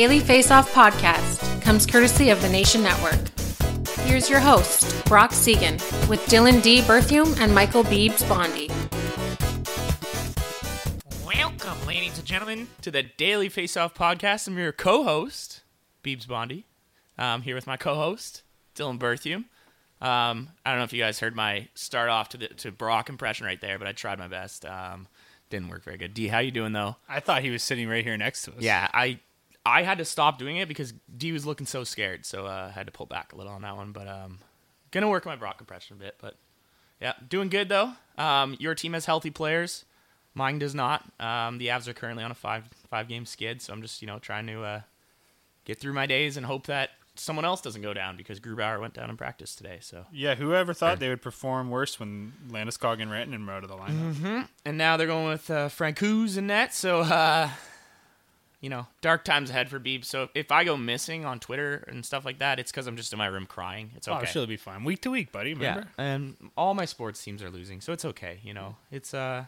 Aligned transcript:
Daily 0.00 0.20
Face 0.20 0.50
Off 0.50 0.72
podcast 0.72 1.60
comes 1.60 1.84
courtesy 1.84 2.30
of 2.30 2.40
the 2.40 2.48
Nation 2.48 2.82
Network. 2.82 3.20
Here's 4.06 4.30
your 4.30 4.40
host, 4.40 5.04
Brock 5.04 5.30
Seguin, 5.30 5.74
with 6.08 6.24
Dylan 6.24 6.62
D. 6.62 6.80
Berthium 6.80 7.38
and 7.38 7.54
Michael 7.54 7.84
Beebs 7.84 8.26
Bondy. 8.26 8.68
Welcome, 11.26 11.86
ladies 11.86 12.16
and 12.16 12.26
gentlemen, 12.26 12.68
to 12.80 12.90
the 12.90 13.02
Daily 13.02 13.50
Face 13.50 13.76
Off 13.76 13.92
podcast. 13.92 14.48
I'm 14.48 14.56
your 14.56 14.72
co-host, 14.72 15.64
Beebs 16.02 16.26
Bondy. 16.26 16.64
I'm 17.18 17.42
here 17.42 17.54
with 17.54 17.66
my 17.66 17.76
co-host, 17.76 18.42
Dylan 18.74 18.98
Berthium. 18.98 19.44
Um, 20.00 20.48
I 20.64 20.70
don't 20.70 20.78
know 20.78 20.84
if 20.84 20.94
you 20.94 21.02
guys 21.02 21.20
heard 21.20 21.36
my 21.36 21.68
start 21.74 22.08
off 22.08 22.30
to 22.30 22.38
the 22.38 22.48
to 22.48 22.72
Brock 22.72 23.10
impression 23.10 23.44
right 23.44 23.60
there, 23.60 23.78
but 23.78 23.86
I 23.86 23.92
tried 23.92 24.18
my 24.18 24.28
best. 24.28 24.64
Um, 24.64 25.08
didn't 25.50 25.68
work 25.68 25.84
very 25.84 25.98
good. 25.98 26.14
D, 26.14 26.28
how 26.28 26.38
you 26.38 26.52
doing 26.52 26.72
though? 26.72 26.96
I 27.06 27.20
thought 27.20 27.42
he 27.42 27.50
was 27.50 27.62
sitting 27.62 27.86
right 27.86 28.02
here 28.02 28.16
next 28.16 28.44
to 28.44 28.52
us. 28.52 28.62
Yeah, 28.62 28.88
I 28.94 29.20
I 29.64 29.82
had 29.82 29.98
to 29.98 30.04
stop 30.04 30.38
doing 30.38 30.56
it 30.56 30.68
because 30.68 30.94
D 31.16 31.32
was 31.32 31.44
looking 31.44 31.66
so 31.66 31.84
scared, 31.84 32.24
so 32.24 32.46
uh, 32.46 32.68
I 32.68 32.72
had 32.72 32.86
to 32.86 32.92
pull 32.92 33.06
back 33.06 33.32
a 33.32 33.36
little 33.36 33.52
on 33.52 33.62
that 33.62 33.76
one. 33.76 33.92
But 33.92 34.08
um, 34.08 34.38
gonna 34.90 35.08
work 35.08 35.26
on 35.26 35.32
my 35.32 35.36
Brock 35.36 35.58
compression 35.58 35.96
a 35.96 36.00
bit. 36.00 36.16
But 36.20 36.36
yeah, 37.00 37.12
doing 37.28 37.48
good 37.48 37.68
though. 37.68 37.92
Um, 38.18 38.56
your 38.58 38.74
team 38.74 38.94
has 38.94 39.06
healthy 39.06 39.30
players. 39.30 39.84
Mine 40.34 40.58
does 40.58 40.74
not. 40.74 41.04
Um, 41.18 41.58
the 41.58 41.68
Avs 41.68 41.88
are 41.88 41.92
currently 41.92 42.24
on 42.24 42.30
a 42.30 42.34
five 42.34 42.68
five 42.88 43.08
game 43.08 43.26
skid, 43.26 43.60
so 43.60 43.72
I'm 43.72 43.82
just 43.82 44.00
you 44.00 44.06
know 44.06 44.18
trying 44.18 44.46
to 44.46 44.62
uh, 44.62 44.80
get 45.64 45.78
through 45.78 45.92
my 45.92 46.06
days 46.06 46.36
and 46.36 46.46
hope 46.46 46.66
that 46.66 46.90
someone 47.16 47.44
else 47.44 47.60
doesn't 47.60 47.82
go 47.82 47.92
down 47.92 48.16
because 48.16 48.40
Grubauer 48.40 48.80
went 48.80 48.94
down 48.94 49.10
in 49.10 49.16
practice 49.16 49.54
today. 49.54 49.78
So 49.80 50.06
Yeah, 50.12 50.36
whoever 50.36 50.72
thought 50.72 51.00
they 51.00 51.08
would 51.08 51.20
perform 51.20 51.68
worse 51.68 52.00
when 52.00 52.32
Landeskog 52.48 53.02
and 53.02 53.10
Rantanen 53.10 53.46
were 53.46 53.52
out 53.52 53.62
of 53.64 53.68
the 53.68 53.76
lineup. 53.76 54.14
Mm-hmm. 54.14 54.40
and 54.64 54.78
now 54.78 54.96
they're 54.96 55.06
going 55.06 55.28
with 55.28 55.50
uh, 55.50 55.68
Francouz 55.68 56.38
and 56.38 56.46
net. 56.46 56.72
So 56.72 57.00
uh, 57.00 57.50
you 58.60 58.68
know, 58.68 58.86
dark 59.00 59.24
times 59.24 59.48
ahead 59.50 59.68
for 59.70 59.80
Beeb. 59.80 60.04
So 60.04 60.28
if 60.34 60.52
I 60.52 60.64
go 60.64 60.76
missing 60.76 61.24
on 61.24 61.40
Twitter 61.40 61.84
and 61.88 62.04
stuff 62.04 62.24
like 62.24 62.38
that, 62.40 62.58
it's 62.58 62.70
because 62.70 62.86
I'm 62.86 62.96
just 62.96 63.12
in 63.12 63.18
my 63.18 63.26
room 63.26 63.46
crying. 63.46 63.90
It's 63.96 64.06
Oh, 64.06 64.14
okay. 64.14 64.26
she'll 64.26 64.46
be 64.46 64.56
fine. 64.58 64.84
Week 64.84 65.00
to 65.02 65.10
week, 65.10 65.32
buddy. 65.32 65.54
Remember? 65.54 65.88
Yeah, 65.98 66.04
and 66.04 66.36
all 66.56 66.74
my 66.74 66.84
sports 66.84 67.22
teams 67.22 67.42
are 67.42 67.50
losing, 67.50 67.80
so 67.80 67.92
it's 67.92 68.04
okay. 68.04 68.38
You 68.42 68.52
know, 68.54 68.76
it's 68.90 69.14
uh, 69.14 69.44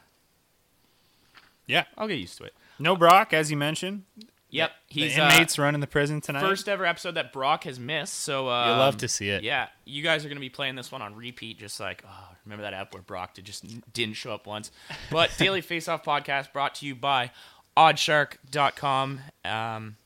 Yeah. 1.67 1.85
I'll 1.97 2.09
get 2.09 2.19
used 2.19 2.39
to 2.39 2.45
it. 2.45 2.55
No 2.79 2.97
Brock, 2.97 3.33
as 3.33 3.51
you 3.51 3.57
mentioned. 3.57 4.05
Yep, 4.51 4.71
he's 4.87 5.15
the 5.17 5.23
uh, 5.23 5.33
inmates 5.33 5.59
running 5.59 5.81
the 5.81 5.87
prison 5.87 6.21
tonight. 6.21 6.43
first 6.43 6.69
ever 6.69 6.85
episode 6.85 7.13
that 7.13 7.33
Brock 7.33 7.65
has 7.65 7.81
missed. 7.81 8.13
So 8.13 8.51
um, 8.51 8.69
You'll 8.69 8.77
love 8.79 8.99
to 8.99 9.09
see 9.09 9.31
it. 9.31 9.43
Yeah, 9.43 9.69
you 9.87 10.03
guys 10.03 10.27
are 10.27 10.29
gonna 10.29 10.41
be 10.41 10.51
playing 10.51 10.75
this 10.75 10.93
one 10.93 11.01
on 11.01 11.15
repeat, 11.15 11.59
just 11.59 11.81
like 11.81 12.05
oh, 12.07 12.29
remember 12.45 12.63
that 12.65 12.75
app 12.75 12.93
where 12.93 13.03
Brock 13.03 13.33
did 13.33 13.47
just 13.47 13.65
didn't 13.95 14.15
show 14.17 14.35
up 14.35 14.47
once. 14.47 14.71
But 15.11 15.31
Daily 15.39 15.63
Face 15.63 15.89
Off 15.89 16.05
podcast 16.05 16.53
brought 16.53 16.75
to 16.77 16.87
you 16.87 16.95
by 16.95 17.31
Oddshark.com. 17.77 19.21
Um, 19.45 19.97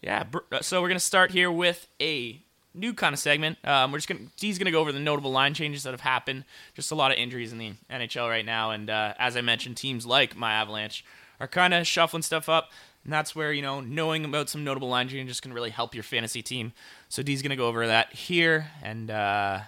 yeah, 0.00 0.24
uh, 0.50 0.60
so 0.60 0.82
we're 0.82 0.88
gonna 0.88 1.00
start 1.00 1.30
here 1.30 1.50
with 1.50 1.86
a 2.00 2.40
new 2.74 2.92
kind 2.94 3.12
of 3.12 3.18
segment. 3.18 3.58
Um, 3.64 3.92
we're 3.92 3.98
just 3.98 4.08
gonna 4.08 4.20
D's 4.38 4.58
gonna 4.58 4.70
go 4.70 4.80
over 4.80 4.92
the 4.92 5.00
notable 5.00 5.30
line 5.30 5.54
changes 5.54 5.84
that 5.84 5.92
have 5.92 6.00
happened. 6.00 6.44
Just 6.74 6.90
a 6.90 6.94
lot 6.94 7.12
of 7.12 7.18
injuries 7.18 7.52
in 7.52 7.58
the 7.58 7.74
NHL 7.90 8.28
right 8.28 8.44
now, 8.44 8.70
and 8.70 8.90
uh, 8.90 9.14
as 9.18 9.36
I 9.36 9.40
mentioned, 9.40 9.76
teams 9.76 10.06
like 10.06 10.36
my 10.36 10.52
Avalanche 10.52 11.04
are 11.40 11.48
kind 11.48 11.74
of 11.74 11.86
shuffling 11.86 12.22
stuff 12.22 12.48
up. 12.48 12.70
And 13.04 13.12
that's 13.12 13.34
where, 13.34 13.52
you 13.52 13.62
know, 13.62 13.80
knowing 13.80 14.24
about 14.24 14.48
some 14.48 14.62
notable 14.62 14.88
line 14.88 15.08
changes 15.08 15.40
can 15.40 15.52
really 15.52 15.70
help 15.70 15.94
your 15.94 16.04
fantasy 16.04 16.40
team. 16.40 16.72
So 17.08 17.22
D's 17.22 17.42
going 17.42 17.50
to 17.50 17.56
go 17.56 17.66
over 17.66 17.86
that 17.86 18.12
here. 18.12 18.68
And 18.82 19.10
uh, 19.10 19.60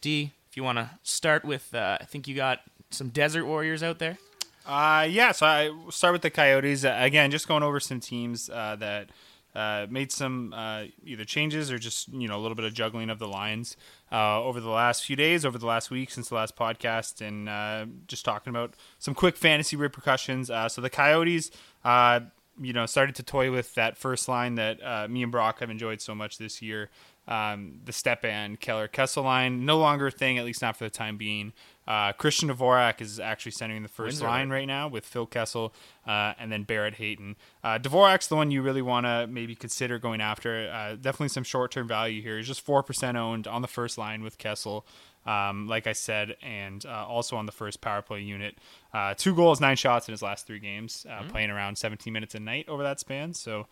D, 0.00 0.32
if 0.48 0.56
you 0.56 0.62
want 0.62 0.78
to 0.78 0.90
start 1.02 1.44
with, 1.44 1.74
uh, 1.74 1.98
I 2.00 2.04
think 2.04 2.28
you 2.28 2.36
got 2.36 2.60
some 2.90 3.08
Desert 3.08 3.44
Warriors 3.44 3.82
out 3.82 3.98
there. 3.98 4.18
Uh, 4.66 5.06
yeah, 5.08 5.30
so 5.32 5.46
I 5.46 5.70
start 5.90 6.12
with 6.12 6.22
the 6.22 6.30
Coyotes. 6.30 6.84
Uh, 6.84 6.96
again, 6.98 7.30
just 7.30 7.46
going 7.46 7.62
over 7.62 7.78
some 7.78 8.00
teams 8.00 8.50
uh, 8.50 8.76
that 8.80 9.10
uh, 9.54 9.86
made 9.88 10.10
some 10.10 10.52
uh, 10.52 10.84
either 11.04 11.24
changes 11.24 11.70
or 11.70 11.78
just, 11.78 12.08
you 12.08 12.26
know, 12.26 12.36
a 12.36 12.42
little 12.42 12.56
bit 12.56 12.64
of 12.64 12.74
juggling 12.74 13.08
of 13.08 13.18
the 13.20 13.28
lines 13.28 13.76
uh, 14.10 14.42
over 14.42 14.60
the 14.60 14.68
last 14.68 15.04
few 15.04 15.14
days, 15.14 15.44
over 15.46 15.56
the 15.56 15.66
last 15.66 15.90
week 15.90 16.10
since 16.10 16.28
the 16.28 16.34
last 16.34 16.56
podcast, 16.56 17.20
and 17.26 17.48
uh, 17.48 17.86
just 18.08 18.24
talking 18.24 18.50
about 18.50 18.74
some 18.98 19.14
quick 19.14 19.36
fantasy 19.36 19.76
repercussions. 19.76 20.50
Uh, 20.50 20.68
so 20.68 20.80
the 20.80 20.90
Coyotes, 20.90 21.50
you 22.60 22.72
know, 22.72 22.86
started 22.86 23.14
to 23.14 23.22
toy 23.22 23.52
with 23.52 23.74
that 23.74 23.96
first 23.96 24.28
line 24.28 24.56
that 24.56 25.08
me 25.10 25.22
and 25.22 25.30
Brock 25.30 25.60
have 25.60 25.70
enjoyed 25.70 26.00
so 26.00 26.14
much 26.14 26.38
this 26.38 26.60
year. 26.60 26.90
Um, 27.28 27.80
the 27.84 27.92
Stepan 27.92 28.56
Keller 28.56 28.86
Kessel 28.88 29.24
line, 29.24 29.64
no 29.64 29.78
longer 29.78 30.06
a 30.08 30.10
thing, 30.12 30.38
at 30.38 30.44
least 30.44 30.62
not 30.62 30.76
for 30.76 30.84
the 30.84 30.90
time 30.90 31.16
being. 31.16 31.52
Uh, 31.86 32.12
Christian 32.12 32.48
Dvorak 32.48 33.00
is 33.00 33.20
actually 33.20 33.52
centering 33.52 33.82
the 33.82 33.88
first 33.88 34.14
Windsor, 34.20 34.26
line 34.26 34.50
right? 34.50 34.66
now 34.66 34.88
with 34.88 35.06
Phil 35.06 35.26
Kessel 35.26 35.72
uh, 36.06 36.32
and 36.38 36.50
then 36.50 36.64
Barrett 36.64 36.94
Hayton. 36.94 37.36
Uh, 37.62 37.78
Dvorak's 37.78 38.26
the 38.26 38.36
one 38.36 38.50
you 38.50 38.62
really 38.62 38.82
want 38.82 39.06
to 39.06 39.26
maybe 39.28 39.54
consider 39.54 39.98
going 39.98 40.20
after. 40.20 40.68
Uh, 40.72 40.96
definitely 40.96 41.28
some 41.28 41.44
short 41.44 41.70
term 41.70 41.86
value 41.86 42.20
here. 42.22 42.36
He's 42.38 42.46
just 42.48 42.66
4% 42.66 43.14
owned 43.16 43.46
on 43.46 43.62
the 43.62 43.68
first 43.68 43.98
line 43.98 44.22
with 44.22 44.36
Kessel. 44.38 44.84
Um, 45.26 45.66
like 45.66 45.88
I 45.88 45.92
said, 45.92 46.36
and 46.40 46.86
uh, 46.86 47.04
also 47.06 47.36
on 47.36 47.46
the 47.46 47.52
first 47.52 47.80
power 47.80 48.00
play 48.00 48.20
unit. 48.20 48.58
Uh, 48.94 49.14
two 49.14 49.34
goals, 49.34 49.60
nine 49.60 49.76
shots 49.76 50.06
in 50.08 50.12
his 50.12 50.22
last 50.22 50.46
three 50.46 50.60
games, 50.60 51.04
uh, 51.10 51.24
playing 51.28 51.50
around 51.50 51.76
17 51.78 52.12
minutes 52.12 52.36
a 52.36 52.40
night 52.40 52.68
over 52.68 52.82
that 52.84 53.00
span. 53.00 53.34
So 53.34 53.66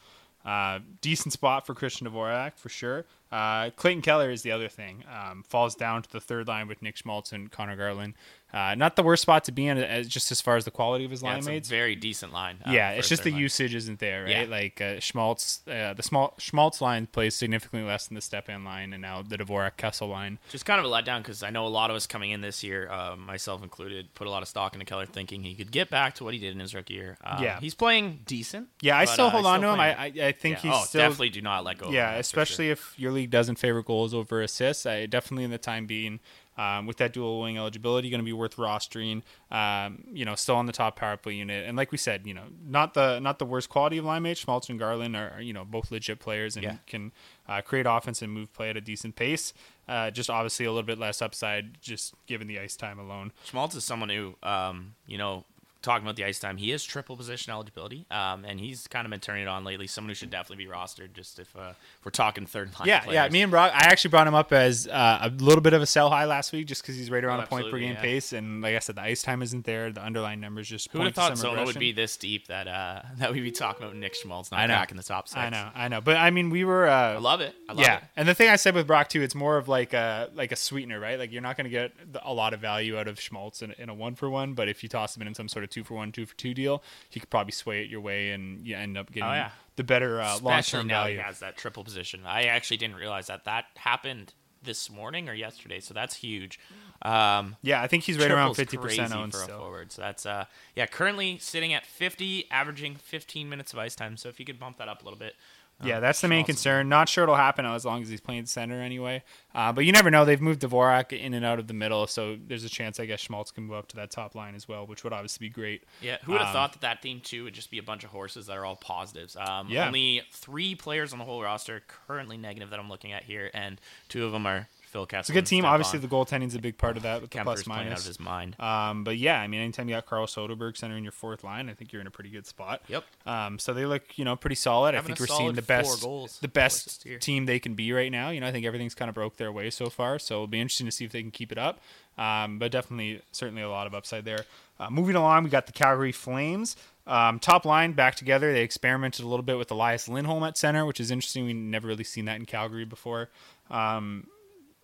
Uh, 0.45 0.81
decent 1.01 1.33
spot 1.33 1.65
for 1.67 1.75
Christian 1.75 2.07
Dvorak 2.07 2.59
for 2.59 2.69
sure. 2.69 3.07
Uh, 3.35 3.71
Clayton 3.71 4.01
Keller 4.01 4.31
is 4.31 4.43
the 4.43 4.53
other 4.53 4.69
thing. 4.69 5.03
Um, 5.13 5.43
falls 5.43 5.75
down 5.75 6.03
to 6.03 6.13
the 6.13 6.21
third 6.21 6.47
line 6.47 6.69
with 6.69 6.83
Nick 6.83 6.97
Schmaltz 6.97 7.33
and 7.33 7.51
Conor 7.51 7.75
Garland. 7.75 8.15
Uh, 8.55 8.75
not 8.77 8.95
the 8.95 9.03
worst 9.03 9.23
spot 9.23 9.43
to 9.45 9.53
be 9.53 9.67
in, 9.67 9.79
as, 9.79 10.07
just 10.07 10.31
as 10.31 10.41
far 10.41 10.57
as 10.57 10.65
the 10.65 10.71
quality 10.71 11.05
of 11.05 11.11
his 11.11 11.23
Yeah, 11.23 11.31
line 11.31 11.39
it's 11.39 11.47
a 11.47 11.51
mates. 11.51 11.69
very 11.69 11.97
decent 11.97 12.33
line. 12.33 12.59
uh, 12.65 12.71
yeah, 12.71 12.91
it's 12.91 13.09
just 13.09 13.25
the 13.25 13.33
line. 13.33 13.41
usage 13.41 13.75
isn't 13.75 13.99
there, 13.99 14.23
right? 14.25 14.31
Yeah. 14.31 14.45
Like 14.45 14.81
uh, 14.81 15.01
Schmaltz, 15.01 15.61
uh, 15.67 15.93
the 15.95 16.03
small 16.05 16.35
Schmaltz 16.39 16.81
line 16.81 17.07
plays 17.07 17.35
significantly 17.35 17.87
less 17.89 18.07
than 18.07 18.15
the 18.15 18.21
Stepan 18.21 18.65
line, 18.65 18.93
and 18.93 19.03
now 19.03 19.23
the 19.23 19.37
Dvorak 19.37 19.77
Kessel 19.77 20.07
line. 20.09 20.39
Just 20.51 20.65
kind 20.67 20.79
of 20.79 20.87
a 20.87 20.89
letdown 20.89 21.19
because 21.19 21.43
I 21.43 21.51
know 21.51 21.67
a 21.67 21.69
lot 21.69 21.91
of 21.91 21.97
us 21.97 22.07
coming 22.07 22.31
in 22.31 22.43
this 22.43 22.63
year, 22.63 22.89
uh, 22.91 23.17
myself 23.17 23.63
included, 23.63 24.15
put 24.15 24.27
a 24.29 24.31
lot 24.31 24.43
of 24.43 24.49
stock 24.49 24.73
into 24.75 24.87
Keller, 24.87 25.07
thinking 25.07 25.43
he 25.43 25.55
could 25.57 25.73
get 25.73 25.91
back 25.91 26.15
to 26.17 26.25
what 26.25 26.33
he 26.33 26.39
did 26.39 26.53
in 26.53 26.61
his 26.61 26.75
rookie 26.75 26.95
year. 26.95 27.19
Um, 27.25 27.43
Yeah. 27.43 27.59
he's 27.59 27.75
playing 27.75 28.21
decent. 28.25 28.69
Yeah, 28.81 28.97
I 28.97 29.05
but, 29.05 29.13
still 29.13 29.27
uh, 29.27 29.31
hold 29.31 29.47
on 29.47 29.61
to 29.63 29.69
him. 29.69 29.81
I, 29.81 29.95
I 29.97 30.05
I 30.29 30.33
think 30.33 30.57
Yeah. 30.63 30.71
he's 30.71 30.81
oh, 30.81 30.85
still 30.85 31.01
definitely 31.01 31.31
do 31.31 31.43
not 31.43 31.65
let 31.65 31.79
go. 31.79 31.91
Yeah, 31.91 32.13
especially 32.13 32.67
sure. 32.67 32.73
if 32.73 32.95
your 32.99 33.11
league 33.11 33.31
doesn't 33.31 33.57
favor 33.57 33.83
goals 33.83 34.15
over 34.15 34.41
assists. 34.43 34.87
I 34.87 35.07
definitely 35.07 35.43
in 35.45 35.51
the 35.51 35.59
time 35.59 35.87
being, 35.87 36.21
um, 36.57 36.87
with 36.87 36.97
that 36.99 37.13
dual 37.13 37.41
wing 37.41 37.57
eligibility, 37.59 38.11
going 38.11 38.21
to 38.21 38.25
be 38.25 38.33
worth 38.33 38.57
rostering. 38.57 39.23
Um, 39.51 40.05
you 40.13 40.25
know, 40.25 40.35
still 40.35 40.57
on 40.57 40.67
the 40.67 40.73
top 40.73 40.97
power 40.97 41.17
play 41.17 41.35
unit, 41.35 41.67
and 41.67 41.77
like 41.77 41.93
we 41.93 41.99
said, 41.99 42.27
you 42.27 42.35
know, 42.35 42.45
not 42.67 42.95
the 42.95 43.19
not 43.21 43.39
the 43.39 43.45
worst 43.45 43.69
quality 43.69 43.99
of 43.99 44.05
line 44.05 44.23
mates. 44.23 44.41
Schmaltz 44.41 44.69
and 44.69 44.79
Garland 44.79 45.17
are, 45.17 45.31
are, 45.37 45.41
you 45.41 45.53
know 45.53 45.65
both 45.65 45.91
legit 45.91 46.19
players 46.21 46.57
and 46.57 46.65
Yeah. 46.65 46.77
can 46.87 47.13
uh, 47.49 47.61
create 47.61 47.87
offense 47.89 48.23
and 48.23 48.33
move 48.33 48.53
play 48.53 48.71
at 48.71 48.77
a 48.77 48.81
decent 48.81 49.17
pace. 49.17 49.53
Uh, 49.89 50.11
just 50.11 50.31
obviously 50.31 50.65
a 50.65 50.71
little 50.71 50.83
bit 50.87 50.99
less 50.99 51.21
upside, 51.21 51.81
just 51.83 52.15
given 52.27 52.47
the 52.47 52.59
ice 52.59 52.75
time 52.77 52.99
alone. 52.99 53.33
Schmaltz 53.45 53.75
is 53.75 53.85
someone 53.85 54.09
who, 54.09 54.35
um, 54.43 54.95
you 55.07 55.19
know, 55.19 55.45
talking 55.85 56.05
about 56.05 56.17
the 56.17 56.25
ice 56.25 56.39
time, 56.41 56.57
he 56.57 56.73
is 56.73 56.83
triple 56.83 57.17
position 57.17 57.53
eligibility, 57.53 58.07
um, 58.11 58.45
and 58.45 58.59
he's 58.59 58.87
kind 58.89 59.07
of 59.07 59.11
been 59.11 59.21
turning 59.21 59.43
it 59.43 59.49
on 59.49 59.63
lately. 59.65 59.87
Someone 59.87 60.09
who 60.09 60.15
should 60.15 60.31
definitely 60.31 60.65
be 60.65 60.71
rostered, 60.71 61.13
just 61.13 61.39
if, 61.39 61.55
uh, 61.55 61.73
if 61.99 62.05
we're 62.05 62.11
talking 62.11 62.47
third 62.47 62.77
line. 62.79 62.89
Yeah, 62.89 63.01
players. 63.01 63.15
yeah. 63.15 63.29
Me 63.29 63.43
and 63.43 63.51
Brock, 63.51 63.73
I 63.75 63.87
actually 63.87 64.11
brought 64.11 64.27
him 64.27 64.35
up 64.35 64.53
as 64.53 64.89
uh, 64.89 65.19
a 65.23 65.29
little 65.29 65.61
bit 65.61 65.73
of 65.75 65.83
a 65.83 65.87
sell 65.87 66.11
high 66.11 66.25
last 66.25 66.53
week, 66.53 66.67
just 66.67 66.83
because 66.83 66.97
he's 66.97 67.11
right 67.11 67.23
around 67.23 67.41
Oh, 67.41 67.45
a 67.45 67.47
point 67.47 67.71
per 67.71 67.79
game 67.79 67.93
yeah. 67.93 68.01
pace, 68.01 68.33
and 68.33 68.63
like 68.63 68.75
I 68.75 68.79
said, 68.79 68.97
the 68.97 69.03
ice 69.03 69.23
time 69.23 69.43
isn't 69.43 69.65
there. 69.65 69.93
The 69.93 70.03
underlying 70.03 70.41
numbers 70.41 70.69
just 70.69 70.91
Who 70.91 70.99
would 70.99 71.07
have 71.07 71.15
thought 71.15 71.37
Zona 71.39 71.65
would 71.65 71.79
be 71.79 71.93
this 71.93 72.17
deep 72.17 72.47
that 72.49 72.67
uh, 72.67 73.03
that 73.19 73.33
we'd 73.33 73.43
be 73.43 73.53
talking 73.53 73.85
about 73.85 73.97
Nick 73.97 74.15
Schmaltz 74.15 74.51
not 74.51 74.61
I 74.61 74.67
know. 74.67 74.75
back 74.75 74.91
in 74.91 74.97
the 74.97 75.03
top 75.03 75.29
six? 75.29 75.39
I 75.39 75.51
know, 75.51 75.69
I 75.75 75.89
know, 75.89 76.01
but 76.01 76.17
I 76.17 76.31
mean, 76.31 76.51
we 76.51 76.65
were. 76.65 76.89
Uh, 76.89 77.15
I 77.15 77.19
love 77.19 77.41
it. 77.41 77.55
I 77.69 77.73
love 77.73 77.81
yeah, 77.85 77.99
it. 77.99 78.05
and 78.17 78.27
the 78.29 78.35
thing 78.35 78.49
I 78.49 78.57
said 78.57 78.75
with 78.75 78.87
Brock 78.87 79.09
too, 79.09 79.23
it's 79.23 79.35
more 79.35 79.59
of 79.59 79.69
like 79.69 79.93
a 79.93 80.31
like 80.35 80.53
a 80.53 80.57
sweetener, 80.57 80.99
right? 80.99 81.19
Like 81.19 81.33
you're 81.33 81.43
not 81.43 81.57
going 81.57 81.65
to 81.65 81.71
get 81.71 81.93
a 82.23 82.33
lot 82.33 82.55
of 82.55 82.61
value 82.61 82.99
out 82.99 83.09
of 83.09 83.21
Schmaltz 83.21 83.63
in, 83.63 83.73
in 83.79 83.89
a 83.89 83.95
one 83.95 84.15
for 84.15 84.31
one, 84.31 84.55
but 84.55 84.69
if 84.69 84.83
you 84.83 84.89
toss 84.89 85.17
him 85.17 85.27
in 85.27 85.35
some 85.35 85.49
sort 85.49 85.65
of 85.65 85.71
two 85.75 85.85
for 85.85 85.95
one, 85.95 86.13
two 86.13 86.25
for 86.27 86.35
two 86.37 86.55
deal, 86.55 86.83
he 87.11 87.21
could 87.21 87.31
probably 87.31 87.53
sway 87.53 87.83
it 87.83 87.91
your 87.91 88.01
way, 88.01 88.31
and 88.31 88.67
you 88.67 88.77
end 88.77 88.97
up 88.97 89.09
getting 89.09 89.25
Oh, 89.29 89.33
yeah. 89.33 89.51
the 89.77 89.85
better 89.85 90.21
uh, 90.21 90.39
long 90.41 90.63
term 90.63 90.87
now 90.87 91.03
value. 91.03 91.17
he 91.17 91.23
has 91.23 91.41
that 91.41 91.57
triple 91.57 91.85
position. 91.85 92.21
I 92.25 92.45
actually 92.45 92.77
didn't 92.79 92.97
realize 92.97 93.27
that 93.27 93.45
that 93.45 93.67
happened 93.77 94.33
this 94.63 94.89
morning 94.89 95.29
or 95.29 95.35
yesterday, 95.35 95.79
so 95.81 95.93
that's 95.93 96.15
huge. 96.17 96.59
Um, 97.03 97.57
Yeah, 97.61 97.83
I 97.83 97.87
think 97.87 98.05
he's 98.05 98.19
right 98.19 98.31
around 98.31 98.55
fifty 98.55 98.79
percent 98.79 99.15
owned 99.15 99.33
for 99.33 99.43
a 99.43 99.47
forward. 99.49 99.93
So 99.93 100.01
that's 100.01 100.25
uh, 100.25 100.47
yeah, 100.75 100.87
currently 100.87 101.37
sitting 101.39 101.75
at 101.75 101.85
50, 101.85 102.47
averaging 102.51 102.97
15 102.97 103.47
minutes 103.49 103.75
of 103.75 103.79
ice 103.79 103.95
time. 103.95 104.17
So 104.17 104.31
if 104.31 104.41
you 104.41 104.47
could 104.47 104.59
bump 104.59 104.79
that 104.79 104.89
up 104.89 105.03
a 105.03 105.05
little 105.05 105.19
bit. 105.19 105.35
Yeah, 105.83 105.97
um, 105.97 106.03
that's 106.03 106.21
the 106.21 106.29
main 106.29 106.45
concern. 106.45 106.89
Not 106.89 107.09
sure 107.09 107.25
it'll 107.25 107.35
happen 107.35 107.67
as 107.67 107.85
long 107.85 108.03
as 108.03 108.09
he's 108.09 108.21
playing 108.21 108.47
center 108.47 108.81
anyway. 108.81 109.23
Uh, 109.55 109.73
but 109.73 109.85
you 109.85 109.93
never 109.93 110.11
know. 110.11 110.25
They've 110.25 110.41
moved 110.41 110.61
Dvorak 110.63 111.13
in 111.13 111.35
and 111.35 111.45
out 111.45 111.59
of 111.59 111.67
the 111.67 111.75
middle, 111.75 112.07
so 112.07 112.37
there's 112.47 112.65
a 112.65 112.69
chance 112.69 112.99
I 113.01 113.07
guess 113.07 113.21
Schmaltz 113.21 113.51
can 113.53 113.65
move 113.65 113.77
up 113.77 113.89
to 113.89 113.97
that 113.97 114.11
top 114.11 114.35
line 114.35 114.55
as 114.55 114.69
well, 114.69 114.87
which 114.87 115.05
would 115.05 115.13
obviously 115.13 115.49
be 115.49 115.51
great. 115.53 115.85
Yeah, 116.01 116.19
who 116.23 116.33
would 116.33 116.41
have 116.41 116.49
Um, 116.49 116.53
thought 116.55 116.73
that 116.75 116.81
that 116.83 117.03
team 117.03 117.21
too 117.21 117.45
would 117.45 117.55
just 117.55 117.71
be 117.71 117.79
a 117.79 117.83
bunch 117.83 118.05
of 118.05 118.11
horses 118.11 118.47
that 118.47 118.57
are 118.57 118.65
all 118.65 118.77
positives? 118.77 119.37
Um, 119.37 119.69
Yeah. 119.69 119.87
Only 119.87 120.23
three 120.33 120.75
players 120.75 121.13
on 121.13 121.19
the 121.19 121.25
whole 121.25 121.43
roster 121.43 121.83
currently 122.07 122.37
negative 122.37 122.71
that 122.71 122.79
I'm 122.79 122.89
looking 122.89 123.13
at 123.13 123.25
here, 123.25 123.51
and 123.55 123.81
two 124.09 124.25
of 124.25 124.33
them 124.33 124.47
are 124.47 124.69
Phil 124.95 125.07
Kessel. 125.07 125.23
It's 125.23 125.31
a 125.31 125.33
good 125.33 125.47
team. 125.47 125.65
Obviously, 125.65 125.99
the 125.99 126.07
goaltending's 126.07 126.55
a 126.55 126.61
big 126.61 126.79
part 126.79 126.97
of 126.97 127.03
that 127.03 127.21
with 127.21 127.31
the 127.31 127.41
plus 127.41 127.65
playing 127.65 127.81
out 127.81 127.85
minus. 127.87 128.03
of 128.03 128.07
his 128.07 128.21
mind. 128.21 128.55
Um, 128.61 129.03
but 129.03 129.19
yeah, 129.19 129.41
I 129.41 129.49
mean, 129.49 129.61
anytime 129.61 129.89
you 129.89 129.97
got 129.97 130.07
Carl 130.07 130.29
Soderberg 130.29 130.77
center 130.77 130.97
in 130.97 131.03
your 131.03 131.11
fourth 131.11 131.43
line, 131.43 131.69
I 131.69 131.75
think 131.75 131.93
you're 131.93 132.01
in 132.01 132.07
a 132.07 132.13
pretty 132.13 132.31
good 132.31 132.47
spot. 132.47 132.81
Yep. 132.87 133.05
Um, 133.27 133.59
so 133.59 133.75
they 133.75 133.87
look, 133.87 134.17
you 134.17 134.25
know, 134.25 134.37
pretty 134.37 134.55
solid. 134.55 134.95
Having 134.95 135.13
I 135.13 135.17
think 135.17 135.29
we're 135.29 135.37
seeing 135.37 135.55
the 135.55 135.63
best, 135.63 136.01
goals 136.01 136.39
the 136.39 136.47
best 136.47 137.05
team 137.19 137.47
they 137.47 137.59
can 137.59 137.75
be 137.75 137.93
right 137.93 138.13
now. 138.13 138.31
You 138.31 138.41
know, 138.41 138.47
I 138.47 138.53
think 138.53 138.67
everything's 138.67 138.95
kind 138.95 139.09
of 139.09 139.17
broke 139.17 139.37
their 139.37 139.51
way 139.51 139.69
so 139.69 139.91
far. 139.91 140.21
So 140.21 140.37
it'll 140.37 140.47
be 140.47 140.61
interesting 140.61 140.87
to 140.87 140.93
see 140.93 141.05
if 141.05 141.11
they 141.11 141.23
can 141.23 141.33
keep 141.33 141.51
it 141.51 141.59
up. 141.59 141.81
Um, 142.17 142.61
but 142.61 142.71
definitely, 142.71 143.21
certainly 143.33 143.63
a 143.63 143.69
lot 143.69 143.89
of 143.89 143.95
upside 143.95 144.25
there. 144.25 144.45
Uh, 144.79 144.91
moving 144.91 145.17
along, 145.17 145.43
we 145.43 145.51
got 145.51 145.67
the 145.67 145.73
Calgary 145.73 146.13
Flames. 146.13 146.77
Um, 147.09 147.41
top 147.41 147.65
line 147.65 147.95
back 147.95 148.15
together. 148.15 148.53
They 148.53 148.63
experimented 148.63 149.25
a 149.25 149.29
little 149.29 149.43
bit 149.43 149.59
with 149.59 149.73
Elias 149.73 150.09
Lindholm 150.09 150.45
at 150.45 150.57
center, 150.57 150.87
which 150.87 151.01
is 151.01 151.11
interesting. 151.11 151.47
We've 151.47 151.57
never 151.57 151.89
really 151.89 152.05
seen 152.05 152.27
that 152.27 152.37
in 152.37 152.47
Calgary 152.47 152.85
before. 152.85 153.29
Um, 153.71 154.29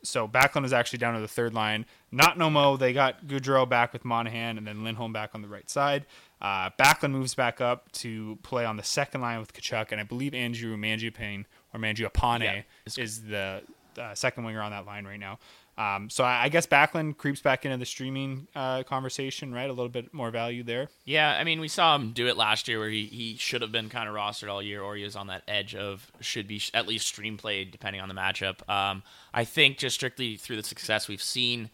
so 0.02 0.26
Backlund 0.29 0.64
is 0.64 0.73
actually 0.73 0.99
down 0.99 1.14
to 1.14 1.20
the 1.20 1.29
third 1.29 1.55
line. 1.55 1.87
Not 2.11 2.38
Nomo. 2.38 2.79
They 2.79 2.93
got 2.93 3.26
Gaudreau 3.26 3.69
back 3.69 3.93
with 3.93 4.05
Monahan, 4.05 4.58
and 4.58 4.67
then 4.67 4.82
Lindholm 4.85 5.12
back 5.12 5.31
on 5.35 5.43
the 5.43 5.49
right 5.49 5.69
side. 5.69 6.06
Uh, 6.41 6.70
Backlund 6.79 7.11
moves 7.12 7.35
back 7.35 7.61
up 7.61 7.91
to 7.93 8.38
play 8.43 8.64
on 8.64 8.76
the 8.76 8.82
second 8.82 9.20
line 9.20 9.38
with 9.41 9.52
Tkachuk, 9.52 9.93
and 9.93 10.00
I 10.00 10.05
believe 10.05 10.32
Andrew 10.35 10.76
Mangiapane 10.76 11.44
or 11.75 11.81
Mangiapane 11.81 12.43
Yeah. 12.43 12.62
is 12.97 13.23
the 13.23 13.62
uh, 13.99 14.14
second 14.14 14.44
winger 14.44 14.62
on 14.62 14.70
that 14.70 14.87
line 14.87 15.05
right 15.05 15.20
now. 15.20 15.38
Um, 15.80 16.10
so 16.10 16.24
I, 16.24 16.42
I 16.44 16.48
guess 16.50 16.66
Backlund 16.66 17.16
creeps 17.16 17.40
back 17.40 17.64
into 17.64 17.78
the 17.78 17.86
streaming 17.86 18.48
uh, 18.54 18.82
conversation, 18.82 19.54
right? 19.54 19.64
A 19.70 19.72
little 19.72 19.88
bit 19.88 20.12
more 20.12 20.30
value 20.30 20.62
there. 20.62 20.88
Yeah, 21.06 21.36
I 21.40 21.44
mean, 21.44 21.58
we 21.58 21.68
saw 21.68 21.96
him 21.96 22.12
do 22.12 22.26
it 22.26 22.36
last 22.36 22.68
year 22.68 22.78
where 22.78 22.90
he, 22.90 23.06
he 23.06 23.36
should 23.36 23.62
have 23.62 23.72
been 23.72 23.88
kind 23.88 24.06
of 24.08 24.14
rostered 24.14 24.50
all 24.50 24.62
year, 24.62 24.82
or 24.82 24.94
he 24.96 25.04
was 25.04 25.16
on 25.16 25.28
that 25.28 25.42
edge 25.48 25.74
of 25.74 26.12
should 26.20 26.46
be 26.46 26.58
sh- 26.58 26.70
at 26.74 26.86
least 26.86 27.06
stream 27.06 27.38
played 27.38 27.70
depending 27.70 28.02
on 28.02 28.08
the 28.08 28.14
matchup. 28.14 28.68
Um, 28.68 29.02
I 29.32 29.44
think 29.44 29.78
just 29.78 29.94
strictly 29.96 30.36
through 30.36 30.56
the 30.56 30.62
success 30.62 31.08
we've 31.08 31.22
seen 31.22 31.70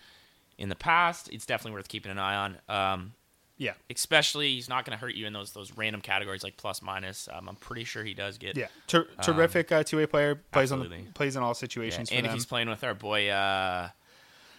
in 0.57 0.69
the 0.69 0.77
past, 0.77 1.29
it's 1.33 1.45
definitely 1.45 1.73
worth 1.77 1.89
keeping 1.89 2.13
an 2.13 2.19
eye 2.19 2.37
on. 2.37 2.59
Um, 2.69 3.13
Yeah. 3.59 3.73
especially, 3.91 4.55
he's 4.55 4.69
not 4.69 4.85
going 4.85 4.97
to 4.97 5.01
hurt 5.05 5.15
you 5.17 5.27
in 5.27 5.33
those 5.33 5.51
those 5.53 5.73
random 5.77 6.01
categories 6.01 6.45
like 6.45 6.57
plus 6.57 6.81
minus. 6.81 7.29
Um, 7.33 7.49
I'm 7.49 7.57
pretty 7.57 7.85
sure 7.85 8.05
he 8.05 8.15
does 8.15 8.39
get. 8.39 8.57
Yeah, 8.57 8.69
Ter- 8.87 9.09
terrific 9.23 9.73
uh, 9.73 9.83
two 9.83 9.97
way 9.97 10.07
player 10.07 10.37
plays 10.53 10.71
on 10.73 10.79
the, 10.81 10.89
plays 11.15 11.35
in 11.37 11.43
all 11.43 11.51
Yeah, 11.51 11.55
situations. 11.55 12.11
and 12.11 12.21
for 12.21 12.27
if 12.27 12.31
them. 12.31 12.35
he's 12.35 12.47
playing 12.47 12.69
with 12.69 12.85
our 12.85 12.95
boy, 12.95 13.29
uh, 13.31 13.89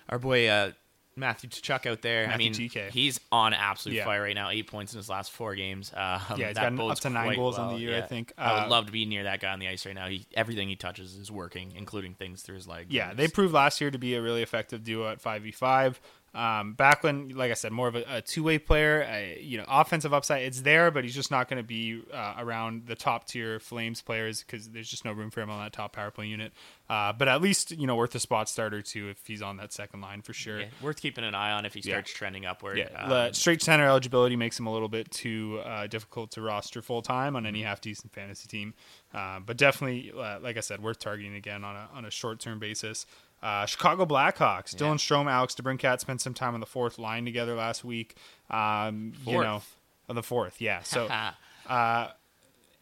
our 0.10 0.20
boy 0.20 0.48
uh, 0.48 0.72
Matthew 1.16 1.50
Tkachuk 1.50 1.88
out 1.88 2.04
there, 2.04 2.26
I 2.26 2.38
Matthew 2.38 2.52
mean, 2.52 2.70
TK. 2.70 2.92
he's 2.92 3.20
on 3.32 3.56
absolute 3.56 3.96
Yeah. 3.96 4.06
fire 4.06 4.22
right 4.22 4.36
now. 4.36 4.50
Eight 4.50 4.68
points 4.68 4.94
in 4.94 4.98
his 4.98 5.10
last 5.10 5.32
four 5.32 5.56
games. 5.56 5.92
Um, 5.96 6.22
Yeah, 6.40 6.50
he's 6.50 6.78
bodes 6.78 7.00
up 7.00 7.00
to 7.00 7.10
nine 7.10 7.36
goals 7.36 7.58
on 7.58 7.74
the 7.74 7.80
year, 7.80 7.96
I 7.96 7.98
Yeah. 8.00 8.06
think. 8.06 8.34
I 8.38 8.52
Uh, 8.52 8.62
would 8.62 8.70
love 8.70 8.86
to 8.86 8.92
be 8.92 9.04
near 9.06 9.24
that 9.24 9.40
guy 9.40 9.52
on 9.52 9.58
the 9.58 9.68
ice 9.68 9.84
right 9.88 9.96
now. 9.96 10.08
He 10.08 10.28
everything 10.36 10.70
he 10.70 10.76
touches 10.76 11.16
is 11.16 11.32
working, 11.32 11.74
including 11.76 12.14
things 12.14 12.44
through 12.44 12.56
his 12.56 12.68
legs. 12.68 12.94
Yeah, 12.94 13.16
they 13.16 13.28
proved 13.28 13.52
last 13.54 13.82
year 13.82 13.90
to 13.90 13.98
be 13.98 14.14
a 14.14 14.22
really 14.22 14.44
effective 14.44 14.84
duo 14.84 15.10
at 15.10 15.20
five 15.20 15.42
v 15.42 15.52
five. 15.52 16.00
Um, 16.36 16.76
Backlund, 16.78 17.36
like 17.36 17.50
I 17.50 17.56
said, 17.56 17.72
more 17.72 17.88
of 17.88 17.96
a, 17.96 18.04
a 18.08 18.22
two 18.22 18.44
way 18.44 18.60
player. 18.60 19.04
Uh, 19.04 19.40
you 19.42 19.58
know, 19.58 19.66
offensive 19.68 20.14
upside 20.14 20.44
it's 20.44 20.62
there, 20.62 20.92
but 20.92 21.04
he's 21.04 21.16
just 21.16 21.32
not 21.32 21.50
going 21.50 21.58
to 21.62 21.68
be 21.68 22.04
uh, 22.14 22.36
around 22.38 22.86
the 22.86 22.96
top 22.96 23.26
tier 23.28 23.60
Flames 23.60 24.02
players 24.02 24.44
because 24.44 24.70
there's 24.70 24.90
just 24.90 25.04
no 25.04 25.14
room 25.14 25.32
for 25.32 25.42
him 25.42 25.50
on 25.50 25.64
that 25.64 25.74
top 25.74 25.94
power 25.94 26.12
play 26.12 26.28
unit. 26.28 26.52
Uh, 26.90 27.12
but 27.12 27.28
at 27.28 27.42
least 27.42 27.72
you 27.72 27.88
know 27.88 27.96
worth 27.96 28.14
a 28.16 28.20
spot 28.20 28.48
starter 28.48 28.82
too 28.82 29.10
if 29.10 29.26
he's 29.26 29.42
on 29.42 29.58
that 29.58 29.74
second 29.74 30.00
line 30.02 30.22
for 30.22 30.32
sure. 30.34 30.60
yeah, 30.62 30.68
worth 30.82 31.02
keeping 31.02 31.24
an 31.24 31.34
eye 31.36 31.52
on 31.52 31.66
if 31.66 31.74
he 31.74 31.80
Yeah. 31.82 31.96
starts 31.96 32.14
trending 32.14 32.46
upward. 32.46 32.78
Yeah, 32.78 32.90
Um, 32.96 33.10
the 33.10 33.32
straight 33.34 33.62
center 33.62 33.86
eligibility 33.88 34.36
makes 34.36 34.60
him 34.60 34.68
a 34.68 34.72
little 34.74 34.88
bit 34.90 35.10
too 35.12 35.60
uh, 35.66 35.88
difficult 35.88 36.32
to 36.32 36.42
roster 36.42 36.82
full 36.82 37.02
time 37.02 37.36
on 37.36 37.44
Mm-hmm. 37.44 37.48
any 37.48 37.62
half 37.64 37.82
decent 37.82 38.14
fantasy 38.14 38.48
team, 38.48 38.74
uh, 39.14 39.40
but 39.40 39.58
definitely, 39.58 40.12
uh, 40.18 40.40
like 40.40 40.58
I 40.58 40.60
said, 40.62 40.82
worth 40.84 41.00
targeting 41.00 41.36
again 41.36 41.64
on 41.64 41.76
a 41.76 41.90
on 41.94 42.06
a 42.06 42.12
short 42.12 42.40
term 42.40 42.60
basis. 42.60 43.06
Uh, 43.48 43.66
Chicago 43.66 44.06
Blackhawks, 44.06 44.76
Dylan 44.76 44.96
Strome, 44.98 45.32
Alex 45.32 45.56
DeBrincat 45.56 46.02
spent 46.02 46.20
some 46.20 46.34
time 46.34 46.54
on 46.54 46.60
the 46.60 46.66
fourth 46.66 47.00
line 47.00 47.24
together 47.24 47.56
last 47.56 47.86
week. 47.86 48.18
Um, 48.50 49.14
you 49.26 49.42
know, 49.42 49.62
on 50.10 50.18
the 50.18 50.24
fourth, 50.24 50.60
yeah. 50.60 50.84
So 50.84 51.08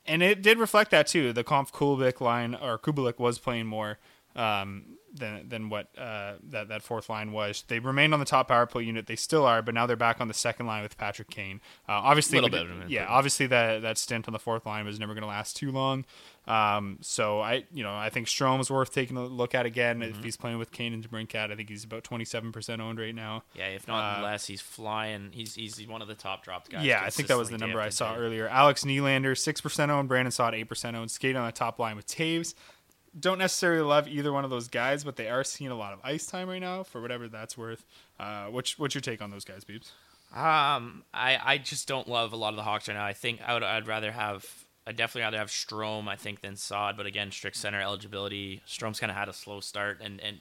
and 0.08 0.24
it 0.24 0.42
did 0.42 0.58
reflect 0.58 0.90
that 0.90 1.06
too. 1.06 1.34
The 1.34 1.44
Conf 1.44 1.72
Kubalik 1.72 2.20
line 2.20 2.56
or 2.56 2.80
Kubalik 2.80 3.20
was 3.20 3.38
playing 3.38 3.68
more 3.68 4.00
um, 4.36 4.98
than 5.16 5.48
than 5.50 5.70
what 5.70 5.88
uh, 5.98 6.34
that 6.50 6.68
that 6.68 6.84
fourth 6.84 7.10
line 7.10 7.32
was. 7.32 7.64
They 7.68 7.80
remained 7.80 8.14
on 8.14 8.20
the 8.20 8.26
top 8.26 8.50
power 8.50 8.66
play 8.66 8.84
unit. 8.84 9.08
They 9.08 9.16
still 9.16 9.46
are, 9.46 9.62
but 9.62 9.74
now 9.74 9.86
they're 9.86 9.96
back 9.96 10.20
on 10.22 10.28
the 10.28 10.34
second 10.34 10.68
line 10.68 10.84
with 10.84 10.98
Patrick 10.98 11.30
Kane. 11.30 11.62
Uh, 11.88 11.94
obviously, 11.94 12.40
Little 12.40 12.66
we- 12.66 12.80
bit 12.82 12.90
yeah. 12.90 13.06
Obviously, 13.08 13.48
that 13.48 13.82
that 13.82 13.98
stint 13.98 14.28
on 14.28 14.34
the 14.34 14.40
fourth 14.40 14.66
line 14.66 14.86
was 14.86 15.00
never 15.00 15.14
going 15.14 15.22
to 15.24 15.28
last 15.28 15.56
too 15.56 15.72
long. 15.72 16.06
Um, 16.48 17.00
so 17.02 17.40
I, 17.42 17.64
you 17.74 17.82
know, 17.84 17.96
I 17.96 18.10
think 18.12 18.28
Strome's 18.28 18.70
worth 18.70 18.94
taking 18.94 19.18
a 19.18 19.26
look 19.26 19.56
at 19.56 19.66
again 19.66 20.02
Mm-hmm. 20.02 20.20
if 20.20 20.24
he's 20.24 20.38
playing 20.38 20.60
with 20.60 20.72
Kane 20.72 20.94
and 20.94 21.08
DeBrincat. 21.10 21.52
I 21.52 21.56
think 21.56 21.70
he's 21.70 21.84
about 21.84 22.04
twenty 22.04 22.26
seven 22.26 22.52
percent 22.52 22.82
owned 22.82 23.00
right 23.00 23.16
now. 23.16 23.44
yeah, 23.56 23.68
if 23.70 23.88
not 23.88 24.20
uh, 24.20 24.24
less, 24.24 24.46
he's 24.46 24.62
flying. 24.62 25.30
He's 25.32 25.56
he's 25.56 25.88
one 25.88 26.02
of 26.04 26.08
the 26.08 26.14
top 26.14 26.44
dropped 26.44 26.70
guys. 26.70 26.86
Yeah, 26.86 27.02
I 27.04 27.10
think 27.10 27.30
that 27.30 27.38
was 27.38 27.50
the 27.50 27.58
number 27.58 27.82
I 27.82 27.90
saw 27.90 28.14
day. 28.14 28.20
earlier. 28.20 28.48
Alex 28.48 28.84
Nylander, 28.84 29.36
six 29.36 29.60
percent 29.60 29.92
owned. 29.92 30.08
Brandon 30.08 30.32
Saad, 30.32 30.54
eight 30.54 30.66
percent 30.70 30.96
owned. 30.96 31.10
Skate 31.10 31.36
on 31.36 31.46
the 31.48 31.52
top 31.52 31.80
line 31.80 31.96
with 31.96 32.06
Toews. 32.08 32.54
Don't 33.18 33.40
necessarily 33.40 33.82
love 33.82 34.08
either 34.08 34.34
one 34.34 34.44
of 34.44 34.50
those 34.50 34.68
guys, 34.68 35.04
but 35.04 35.16
they 35.16 35.30
are 35.30 35.44
seeing 35.44 35.72
a 35.72 35.76
lot 35.76 35.94
of 35.94 36.00
ice 36.04 36.26
time 36.26 36.50
right 36.50 36.60
now 36.60 36.84
for 36.84 37.02
whatever 37.02 37.28
that's 37.28 37.58
worth. 37.58 37.86
Uh, 38.20 38.46
what's 38.48 38.78
what's 38.78 38.94
your 38.94 39.02
take 39.02 39.22
on 39.22 39.32
those 39.32 39.46
guys, 39.46 39.64
Beeps? 39.64 39.92
Um, 40.34 41.04
I, 41.14 41.40
I 41.42 41.58
just 41.58 41.88
don't 41.88 42.10
love 42.10 42.34
a 42.34 42.36
lot 42.36 42.50
of 42.50 42.58
the 42.58 42.64
Hawks 42.64 42.90
right 42.90 42.96
now. 42.96 43.06
I 43.06 43.14
think 43.14 43.40
I 43.46 43.54
would 43.54 43.64
I'd 43.64 43.88
rather 43.88 44.12
have 44.12 44.46
I'd 44.86 44.98
definitely 44.98 45.22
rather 45.22 45.38
have 45.38 45.48
Strome, 45.48 46.08
I 46.08 46.16
think, 46.16 46.42
than 46.42 46.58
Saad. 46.58 46.98
But 46.98 47.06
again, 47.06 47.32
strict 47.32 47.56
center 47.58 47.82
eligibility. 47.82 48.62
Strome's 48.66 49.00
kind 49.00 49.12
of 49.12 49.18
had 49.18 49.30
a 49.30 49.34
slow 49.34 49.62
start, 49.62 50.02
and 50.04 50.20
and 50.22 50.40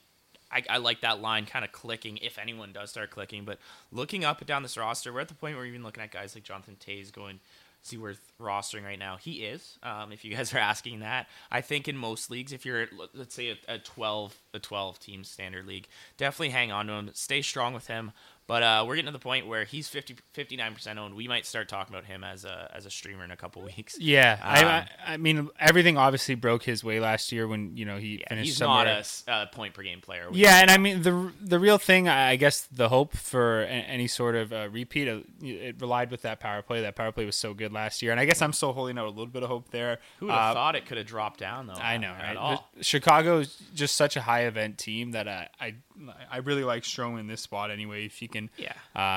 I, 0.51 0.63
I 0.69 0.77
like 0.79 1.01
that 1.01 1.21
line 1.21 1.47
kind 1.47 1.65
of 1.65 1.73
clicking 1.73 2.19
if 2.19 2.39
anyone 2.39 2.73
does 2.73 2.91
start 2.91 3.11
clicking. 3.11 3.45
But 3.45 3.59
looking 3.91 4.25
up 4.25 4.39
and 4.39 4.47
down 4.47 4.63
this 4.63 4.77
roster, 4.77 5.13
we're 5.13 5.21
at 5.21 5.29
the 5.29 5.35
point 5.35 5.55
where 5.55 5.65
we're 5.65 5.71
even 5.71 5.83
looking 5.83 6.03
at 6.03 6.13
guys 6.13 6.35
like 6.35 6.45
Jonathan 6.45 6.77
Toews 6.79 7.13
going. 7.13 7.41
See 7.87 7.99
worth 7.99 8.33
rostering 8.41 8.83
right 8.83 8.99
now. 8.99 9.19
He 9.19 9.45
is. 9.45 9.79
Um, 9.83 10.11
if 10.11 10.25
you 10.25 10.35
guys 10.35 10.55
are 10.55 10.59
asking 10.59 11.01
that, 11.01 11.29
I 11.51 11.61
think 11.61 11.87
in 11.87 11.99
most 11.99 12.31
leagues, 12.31 12.51
if 12.51 12.65
you're 12.65 12.87
let's 13.13 13.35
say 13.35 13.51
a, 13.51 13.75
a 13.75 13.79
twelve 13.79 14.35
a 14.55 14.59
twelve 14.59 14.99
team 14.99 15.23
standard 15.23 15.67
league, 15.67 15.87
definitely 16.17 16.49
hang 16.49 16.73
on 16.73 16.87
to 16.87 16.95
him. 16.95 17.11
Stay 17.13 17.43
strong 17.43 17.75
with 17.75 17.89
him. 17.89 18.13
But 18.47 18.63
uh, 18.63 18.85
we're 18.87 18.97
getting 18.97 19.07
to 19.07 19.13
the 19.13 19.19
point 19.19 19.47
where 19.47 19.65
he's 19.65 19.89
50, 19.89 20.17
59% 20.35 20.99
owned. 20.99 21.15
We 21.15 21.29
might 21.29 21.47
start 21.47 21.67
talking 21.67 21.95
about 21.95 22.05
him 22.07 22.23
as 22.23 22.45
a 22.45 22.71
as 22.75 22.85
a 22.85 22.91
streamer 22.91 23.25
in 23.25 23.31
a 23.31 23.37
couple 23.37 23.63
weeks. 23.77 23.97
Yeah, 23.99 24.39
Um, 24.43 24.67
I, 24.67 25.15
I, 25.15 25.17
mean, 25.17 25.49
everything 25.59 25.97
obviously 25.97 26.35
broke 26.35 26.63
his 26.63 26.85
way 26.85 27.01
last 27.01 27.33
year 27.33 27.49
when 27.49 27.75
you 27.75 27.87
know 27.87 27.97
he 27.97 28.19
Yeah, 28.21 28.29
finished 28.29 28.47
he's 28.49 28.57
somewhere. 28.59 28.85
not 28.85 29.23
a 29.27 29.31
uh, 29.31 29.47
point 29.47 29.73
per 29.73 29.83
game 29.83 30.03
player. 30.03 30.29
Yeah, 30.33 30.59
and 30.61 30.71
I 30.71 30.77
mean 30.77 31.01
the 31.03 31.33
the 31.41 31.59
real 31.59 31.79
thing, 31.79 32.07
I 32.07 32.37
guess, 32.37 32.67
the 32.67 32.91
hope 32.91 33.17
for 33.17 33.63
any 33.63 34.09
sort 34.09 34.35
of 34.35 34.53
uh, 34.53 34.69
repeat, 34.71 35.09
uh, 35.09 35.21
it 35.41 35.81
relied 35.81 36.11
with 36.11 36.21
that 36.23 36.39
power 36.39 36.61
play. 36.61 36.83
That 36.83 36.97
power 36.97 37.13
play 37.13 37.25
was 37.25 37.37
so 37.37 37.55
good 37.55 37.73
last 37.73 38.03
year, 38.03 38.11
and 38.13 38.21
I 38.21 38.27
guess 38.27 38.43
I'm 38.43 38.53
still 38.53 38.75
holding 38.75 38.99
out 38.99 39.07
a 39.07 39.09
little 39.09 39.27
bit 39.27 39.43
of 39.43 39.49
hope 39.49 39.71
there. 39.71 40.01
Who 40.19 40.27
would 40.27 40.33
have 40.35 40.51
Uh, 40.51 40.55
thought 40.55 40.77
it 40.77 40.85
could 40.85 40.99
have 40.99 41.07
dropped 41.07 41.41
down 41.41 41.67
though? 41.67 41.75
I 41.75 41.97
know, 41.97 42.13
right? 42.13 42.37
all. 42.37 42.71
But 42.77 42.85
Chicago's 42.85 43.57
just 43.75 43.97
such 43.97 44.17
a 44.17 44.21
high 44.21 44.43
event 44.43 44.77
team 44.77 45.13
that 45.13 45.29
I 45.29 45.49
I, 45.59 45.75
I 46.31 46.37
really 46.39 46.65
like 46.65 46.83
Strome 46.83 47.19
in 47.19 47.27
this 47.27 47.41
spot 47.41 47.71
anyway. 47.71 48.05
If 48.05 48.21
you 48.21 48.29
can, 48.35 48.51
Yeah. 48.59 48.75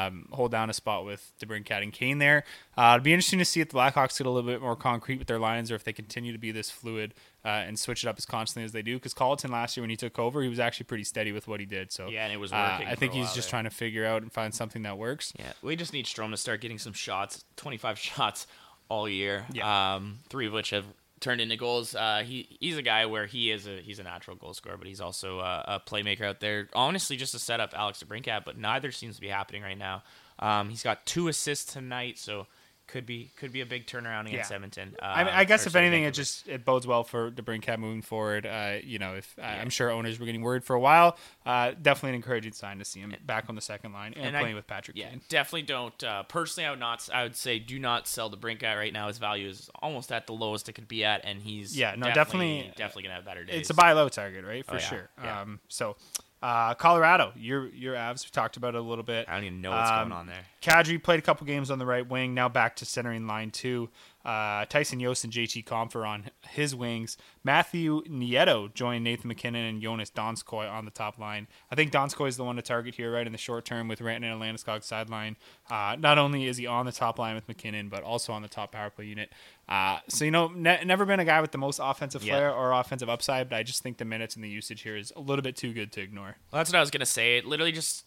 um, 0.07 0.27
hold 0.31 0.51
down 0.51 0.69
a 0.69 0.74
spot 0.74 1.03
with 1.05 1.31
DeBrincat 1.41 1.83
and 1.83 1.91
Kane 1.91 2.19
there, 2.19 2.43
uh, 2.77 2.91
it'd 2.95 3.03
be 3.03 3.12
interesting 3.13 3.39
to 3.39 3.45
see 3.45 3.59
if 3.59 3.69
the 3.69 3.77
Blackhawks 3.77 4.17
get 4.17 4.25
a 4.27 4.29
little 4.29 4.50
bit 4.50 4.62
more 4.62 4.75
concrete 4.75 5.17
with 5.17 5.27
their 5.27 5.39
lines, 5.39 5.71
or 5.71 5.75
if 5.75 5.83
they 5.83 5.91
continue 5.93 6.31
to 6.31 6.38
be 6.38 6.51
this 6.51 6.69
fluid 6.71 7.13
uh, 7.43 7.50
and 7.50 7.77
switch 7.77 8.03
it 8.03 8.07
up 8.07 8.15
as 8.17 8.25
constantly 8.25 8.63
as 8.65 8.71
they 8.71 8.81
do. 8.81 8.95
Because 8.95 9.13
Colliton 9.13 9.51
last 9.51 9.75
year 9.75 9.81
when 9.83 9.89
he 9.89 9.95
took 9.97 10.17
over, 10.19 10.41
he 10.41 10.50
was 10.50 10.59
actually 10.59 10.86
pretty 10.86 11.03
steady 11.03 11.31
with 11.31 11.47
what 11.47 11.59
he 11.59 11.65
did. 11.65 11.91
So 11.91 12.07
Yeah, 12.07 12.24
and 12.24 12.31
it 12.33 12.38
was 12.38 12.51
uh, 12.53 12.69
working 12.74 12.88
I 12.88 12.95
think 12.95 13.13
he's 13.13 13.33
just 13.33 13.47
there. 13.47 13.59
trying 13.59 13.63
to 13.65 13.69
figure 13.69 14.05
out 14.05 14.21
and 14.21 14.31
find 14.31 14.53
something 14.53 14.83
that 14.83 14.97
works. 14.97 15.33
Yeah, 15.38 15.51
we 15.62 15.75
just 15.75 15.91
need 15.93 16.05
Strome 16.05 16.31
to 16.31 16.38
start 16.38 16.62
getting 16.62 16.77
some 16.79 16.93
shots, 16.93 17.43
25 17.57 18.00
shots 18.00 18.47
all 18.89 19.09
year. 19.09 19.45
Yeah. 19.51 19.95
Um, 19.95 20.19
three 20.29 20.47
of 20.47 20.53
which 20.53 20.69
have 20.69 20.86
turned 21.19 21.41
into 21.41 21.57
goals. 21.57 21.95
Uh, 21.95 22.24
he 22.25 22.57
he's 22.59 22.77
a 22.77 22.81
guy 22.81 23.05
where 23.05 23.25
he 23.25 23.51
is 23.51 23.67
a 23.67 23.81
he's 23.81 24.00
a 24.00 24.03
natural 24.03 24.36
goal 24.36 24.53
scorer, 24.53 24.77
but 24.77 24.88
he's 24.88 25.01
also 25.01 25.39
a, 25.39 25.63
a 25.67 25.79
playmaker 25.79 26.21
out 26.24 26.39
there. 26.39 26.69
Honestly, 26.74 27.17
just 27.17 27.31
to 27.33 27.39
set 27.39 27.59
up 27.59 27.74
Alex 27.75 28.03
DeBrincat, 28.03 28.45
but 28.45 28.57
neither 28.57 28.91
seems 28.91 29.15
to 29.15 29.21
be 29.21 29.27
happening 29.27 29.62
right 29.63 29.77
now. 29.77 30.03
Um, 30.39 30.69
he's 30.69 30.83
got 30.83 31.05
two 31.05 31.27
assists 31.27 31.74
tonight, 31.74 32.17
so 32.17 32.47
could 32.88 33.06
be 33.06 33.32
could 33.36 33.51
be 33.51 33.62
a 33.62 33.65
big 33.65 33.86
turnaround 33.86 34.27
against 34.27 34.50
Yeah. 34.50 34.56
Edmonton. 34.56 34.96
I, 35.01 35.24
mean, 35.25 35.34
Uh, 35.34 35.38
I 35.38 35.44
guess 35.46 35.67
if 35.67 35.75
anything, 35.75 36.03
it 36.03 36.13
just 36.13 36.48
it 36.48 36.63
bodes 36.65 36.88
well 36.88 37.03
for 37.03 37.29
DeBrincat 37.32 37.77
moving 37.79 38.01
forward. 38.01 38.46
Uh, 38.46 38.77
you 38.84 38.98
know, 38.98 39.15
if 39.15 39.36
I 39.41 39.58
I'm 39.60 39.70
sure 39.70 39.89
owners 39.91 40.20
were 40.20 40.25
getting 40.25 40.41
worried 40.41 40.63
for 40.63 40.74
a 40.75 40.79
while, 40.79 41.17
uh, 41.46 41.74
definitely 41.82 42.10
an 42.12 42.15
encouraging 42.15 42.53
sign 42.53 42.79
to 42.79 42.86
see 42.86 43.00
him 43.01 43.13
back 43.25 43.46
on 43.50 43.56
the 43.56 43.62
second 43.62 43.94
line 43.94 44.13
and, 44.15 44.36
I- 44.36 44.39
playing 44.39 44.56
with 44.56 44.67
Patrick 44.67 44.96
Yeah, 44.98 45.10
Kane. 45.10 45.22
definitely 45.29 45.63
don't. 45.63 46.03
Uh, 46.03 46.24
personally, 46.24 46.65
I 46.67 46.70
would 46.72 46.79
not. 46.79 47.08
I 47.13 47.24
would 47.24 47.36
say 47.36 47.60
do 47.60 47.77
not 47.77 48.08
sell 48.08 48.29
the 48.29 48.38
Brink 48.38 48.62
guy 48.62 48.75
right 48.75 48.94
now. 48.94 49.08
His 49.08 49.17
value 49.17 49.50
is 49.50 49.70
almost 49.82 50.12
at 50.12 50.25
the 50.27 50.34
lowest 50.34 50.70
it 50.70 50.74
could 50.74 50.88
be 50.88 51.03
at, 51.03 51.22
and 51.25 51.41
he's 51.41 51.77
Yeah, 51.77 51.96
no, 51.96 52.08
definitely 52.08 52.58
definitely- 52.58 52.74
definitely 52.77 53.03
gonna 53.03 53.15
have 53.15 53.25
better 53.25 53.44
days. 53.44 53.60
It's 53.62 53.70
a 53.70 53.74
buy 53.74 53.91
low 53.91 54.08
target, 54.10 54.46
right? 54.46 54.65
For 54.65 54.75
Oh, 54.75 54.77
yeah. 54.77 54.79
sure. 54.89 55.10
Yeah. 55.22 55.41
Um, 55.41 55.60
so, 55.67 55.98
uh, 56.41 56.74
Colorado, 56.75 57.32
your 57.36 57.67
your 57.70 57.96
Avs, 57.96 58.25
we 58.25 58.29
talked 58.32 58.58
about 58.58 58.75
it 58.75 58.77
a 58.77 58.82
little 58.82 59.03
bit. 59.03 59.27
I 59.27 59.36
don't 59.36 59.46
even 59.46 59.62
know 59.62 59.72
what's 59.72 59.89
Um, 59.89 60.10
going 60.10 60.12
on 60.12 60.27
there. 60.27 60.46
Kadri 60.62 61.01
played 61.01 61.20
a 61.20 61.22
couple 61.24 61.48
games 61.48 61.72
on 61.72 61.79
the 61.79 61.86
right 61.86 62.08
wing. 62.08 62.34
Now 62.34 62.48
back 62.50 62.75
to 62.77 62.86
centering 62.86 63.25
line 63.27 63.51
two. 63.51 63.89
Uh, 64.27 64.65
Tyson 64.65 65.00
Jost 65.00 65.24
and 65.24 65.31
JT 65.31 65.63
Compher 65.63 66.05
on 66.05 66.29
his 66.50 66.75
wings. 66.75 67.15
Matthew 67.46 68.03
Nieto 68.03 68.74
joined 68.74 69.05
Nathan 69.05 69.29
MacKinnon 69.29 69.63
and 69.63 69.81
Joonas 69.81 70.12
Donskoi 70.12 70.69
on 70.69 70.84
the 70.84 70.91
top 70.91 71.17
line. 71.17 71.48
I 71.72 71.75
think 71.75 71.93
Donskoi 71.93 72.27
is 72.27 72.36
the 72.36 72.43
one 72.43 72.57
to 72.57 72.62
target 72.62 72.96
here, 72.96 73.10
right 73.13 73.25
in 73.25 73.31
the 73.31 73.38
short 73.38 73.63
term 73.63 73.88
with 73.88 74.00
Rantanen 74.00 74.34
and 74.34 74.41
Landeskog 74.41 74.84
sideline. 74.84 75.38
Uh, 75.72 75.96
not 75.98 76.17
only 76.17 76.46
is 76.46 76.57
he 76.57 76.67
on 76.67 76.86
the 76.86 76.91
top 76.91 77.17
line 77.19 77.36
with 77.36 77.48
MacKinnon, 77.48 77.88
but 77.88 78.03
also 78.03 78.34
on 78.34 78.41
the 78.41 78.50
top 78.50 78.74
power 78.74 78.89
play 78.89 79.05
unit. 79.05 79.31
Uh, 79.69 80.00
so 80.10 80.25
you 80.25 80.31
know, 80.31 80.48
ne- 80.50 80.84
never 80.84 81.05
been 81.05 81.22
a 81.22 81.25
guy 81.25 81.39
with 81.39 81.51
the 81.53 81.57
most 81.57 81.79
offensive 81.81 82.22
Yeah. 82.22 82.34
flair 82.34 82.53
or 82.53 82.74
offensive 82.74 83.07
upside, 83.10 83.48
but 83.50 83.55
I 83.55 83.63
just 83.63 83.81
think 83.81 83.98
the 83.98 84.03
minutes 84.05 84.36
and 84.36 84.43
the 84.43 84.50
usage 84.50 84.81
here 84.81 84.98
is 84.98 85.13
a 85.15 85.22
little 85.22 85.41
bit 85.43 85.55
too 85.55 85.72
good 85.72 85.93
to 85.93 86.01
ignore. 86.01 86.36
Well, 86.51 86.60
that's 86.60 86.69
what 86.69 86.77
I 86.77 86.81
was 86.81 86.91
gonna 86.91 87.05
say. 87.05 87.38
It 87.38 87.46
literally 87.46 87.72
just 87.72 88.03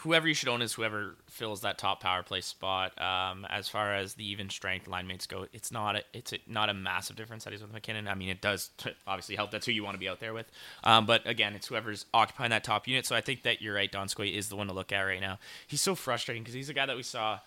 whoever 0.00 0.28
you 0.28 0.34
should 0.34 0.48
own 0.48 0.62
is 0.62 0.72
whoever 0.72 1.16
fills 1.28 1.60
that 1.62 1.78
top 1.78 2.00
power 2.00 2.22
play 2.22 2.40
spot. 2.40 3.00
Um, 3.00 3.46
as 3.48 3.68
far 3.68 3.94
as 3.94 4.14
the 4.14 4.28
even 4.28 4.50
strength 4.50 4.86
line 4.88 5.06
mates 5.06 5.26
go, 5.26 5.46
it's 5.52 5.70
not 5.70 5.96
a, 5.96 6.02
it's 6.12 6.32
a, 6.32 6.38
not 6.46 6.68
a 6.68 6.74
massive 6.74 7.16
difference 7.16 7.44
that 7.44 7.52
he's 7.52 7.62
with 7.62 7.72
MacKinnon. 7.72 8.08
I 8.08 8.14
mean, 8.14 8.28
it 8.28 8.40
does 8.40 8.70
t- 8.78 8.90
obviously 9.06 9.36
help. 9.36 9.50
That's 9.50 9.66
who 9.66 9.72
you 9.72 9.84
want 9.84 9.94
to 9.94 9.98
be 9.98 10.08
out 10.08 10.20
there 10.20 10.34
with. 10.34 10.50
Um, 10.84 11.06
but 11.06 11.26
again, 11.26 11.54
it's 11.54 11.66
whoever's 11.68 12.06
occupying 12.12 12.50
that 12.50 12.64
top 12.64 12.88
unit. 12.88 13.06
So 13.06 13.14
I 13.16 13.20
think 13.20 13.42
that 13.42 13.62
you're 13.62 13.74
right. 13.74 13.90
Donskoi 13.90 14.34
is 14.34 14.48
the 14.48 14.56
one 14.56 14.66
to 14.68 14.72
look 14.72 14.92
at 14.92 15.02
right 15.02 15.20
now. 15.20 15.38
He's 15.66 15.80
so 15.80 15.94
frustrating 15.94 16.42
because 16.42 16.54
he's 16.54 16.68
a 16.68 16.74
guy 16.74 16.86
that 16.86 16.96
we 16.96 17.02
saw 17.02 17.38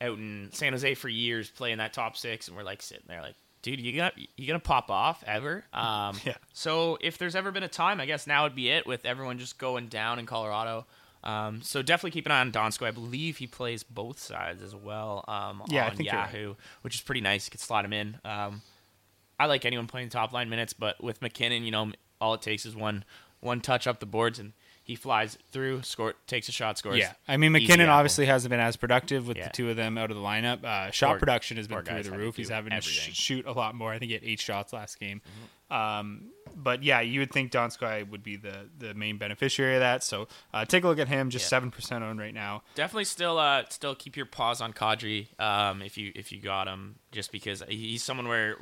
out 0.00 0.16
in 0.18 0.50
San 0.52 0.72
Jose 0.72 0.94
for 0.94 1.08
years 1.08 1.50
playing 1.50 1.78
that 1.78 1.92
top 1.92 2.16
six, 2.16 2.48
and 2.48 2.56
we're 2.56 2.62
like 2.62 2.82
sitting 2.82 3.04
there 3.08 3.20
like. 3.22 3.34
Dude, 3.60 3.80
you 3.80 3.92
gonna 3.92 4.12
you 4.36 4.46
gonna 4.46 4.60
pop 4.60 4.88
off 4.88 5.24
ever? 5.26 5.64
Um, 5.72 6.16
Yeah. 6.24 6.36
So 6.52 6.96
if 7.00 7.18
there's 7.18 7.34
ever 7.34 7.50
been 7.50 7.64
a 7.64 7.68
time, 7.68 8.00
I 8.00 8.06
guess 8.06 8.24
now 8.24 8.44
would 8.44 8.54
be 8.54 8.70
it 8.70 8.86
with 8.86 9.04
everyone 9.04 9.40
just 9.40 9.58
going 9.58 9.88
down 9.88 10.20
in 10.20 10.26
Colorado. 10.26 10.86
Um, 11.24 11.62
so 11.62 11.82
definitely 11.82 12.12
keep 12.12 12.26
an 12.26 12.32
eye 12.32 12.40
on 12.40 12.52
Donsko. 12.52 12.86
I 12.86 12.90
believe 12.90 13.38
he 13.38 13.46
plays 13.46 13.82
both 13.82 14.18
sides 14.18 14.62
as 14.62 14.74
well. 14.74 15.24
Um, 15.28 15.62
Yeah, 15.68 15.84
I 15.86 15.90
on 15.90 15.96
think 15.96 16.10
you're 16.10 16.18
right. 16.20 16.32
Yahoo, 16.32 16.54
which 16.82 16.94
is 16.94 17.00
pretty 17.00 17.20
nice. 17.20 17.46
You 17.46 17.50
could 17.50 17.60
slot 17.60 17.84
him 17.84 17.92
in. 17.92 18.18
Um, 18.24 18.62
I 19.40 19.46
like 19.46 19.64
anyone 19.64 19.86
playing 19.86 20.08
top 20.10 20.32
line 20.32 20.48
minutes, 20.48 20.72
but 20.72 21.02
with 21.02 21.20
MacKinnon, 21.22 21.64
you 21.64 21.70
know, 21.70 21.92
all 22.20 22.34
it 22.34 22.42
takes 22.42 22.64
is 22.66 22.74
one 22.76 23.04
one 23.40 23.60
touch 23.60 23.86
up 23.86 24.00
the 24.00 24.06
boards 24.06 24.40
and 24.40 24.52
he 24.82 24.96
flies 24.96 25.38
through, 25.52 25.82
score, 25.82 26.14
takes 26.26 26.48
a 26.48 26.52
shot, 26.52 26.76
scores. 26.78 26.98
Yeah, 26.98 27.12
I 27.28 27.36
mean 27.36 27.52
MacKinnon 27.52 27.88
obviously 27.88 28.26
hasn't 28.26 28.50
been 28.50 28.58
as 28.58 28.76
productive 28.76 29.28
with 29.28 29.36
Yeah. 29.36 29.44
the 29.44 29.50
two 29.52 29.70
of 29.70 29.76
them 29.76 29.96
out 29.98 30.10
of 30.10 30.16
the 30.16 30.22
lineup. 30.22 30.64
Uh, 30.64 30.90
shot 30.90 31.18
production 31.20 31.56
has 31.58 31.68
been 31.68 31.84
through 31.84 32.02
the 32.04 32.18
roof. 32.18 32.36
He's 32.36 32.48
having 32.48 32.70
to 32.72 32.80
sh- 32.80 33.14
shoot 33.14 33.46
a 33.46 33.52
lot 33.52 33.74
more. 33.76 33.92
I 33.92 33.98
think 34.00 34.08
he 34.08 34.14
had 34.14 34.24
eight 34.24 34.40
shots 34.40 34.72
last 34.72 34.98
game. 34.98 35.20
Mm-hmm. 35.70 35.74
But 36.60 36.82
yeah, 36.82 37.00
you 37.00 37.20
would 37.20 37.30
think 37.32 37.52
Don 37.52 37.70
Donskoi 37.70 38.08
would 38.10 38.22
be 38.22 38.36
the 38.36 38.68
the 38.78 38.94
main 38.94 39.16
beneficiary 39.18 39.74
of 39.76 39.80
that. 39.80 40.02
So 40.02 40.26
uh, 40.52 40.64
take 40.64 40.84
a 40.84 40.88
look 40.88 40.98
at 40.98 41.08
him. 41.08 41.30
Just 41.30 41.44
Yeah. 41.44 41.48
seven 41.50 41.70
percent 41.70 42.02
owned 42.04 42.18
right 42.18 42.34
now. 42.34 42.62
definitely 42.74 43.04
still 43.04 43.38
uh 43.38 43.62
still 43.68 43.94
keep 43.94 44.16
your 44.16 44.26
paws 44.26 44.60
on 44.60 44.72
Kadri 44.72 45.28
um 45.40 45.82
if 45.82 45.96
you 45.96 46.12
if 46.14 46.32
you 46.32 46.40
got 46.40 46.66
him 46.66 46.96
just 47.12 47.30
because 47.32 47.62
he's 47.68 48.02
someone 48.02 48.26
where 48.28 48.56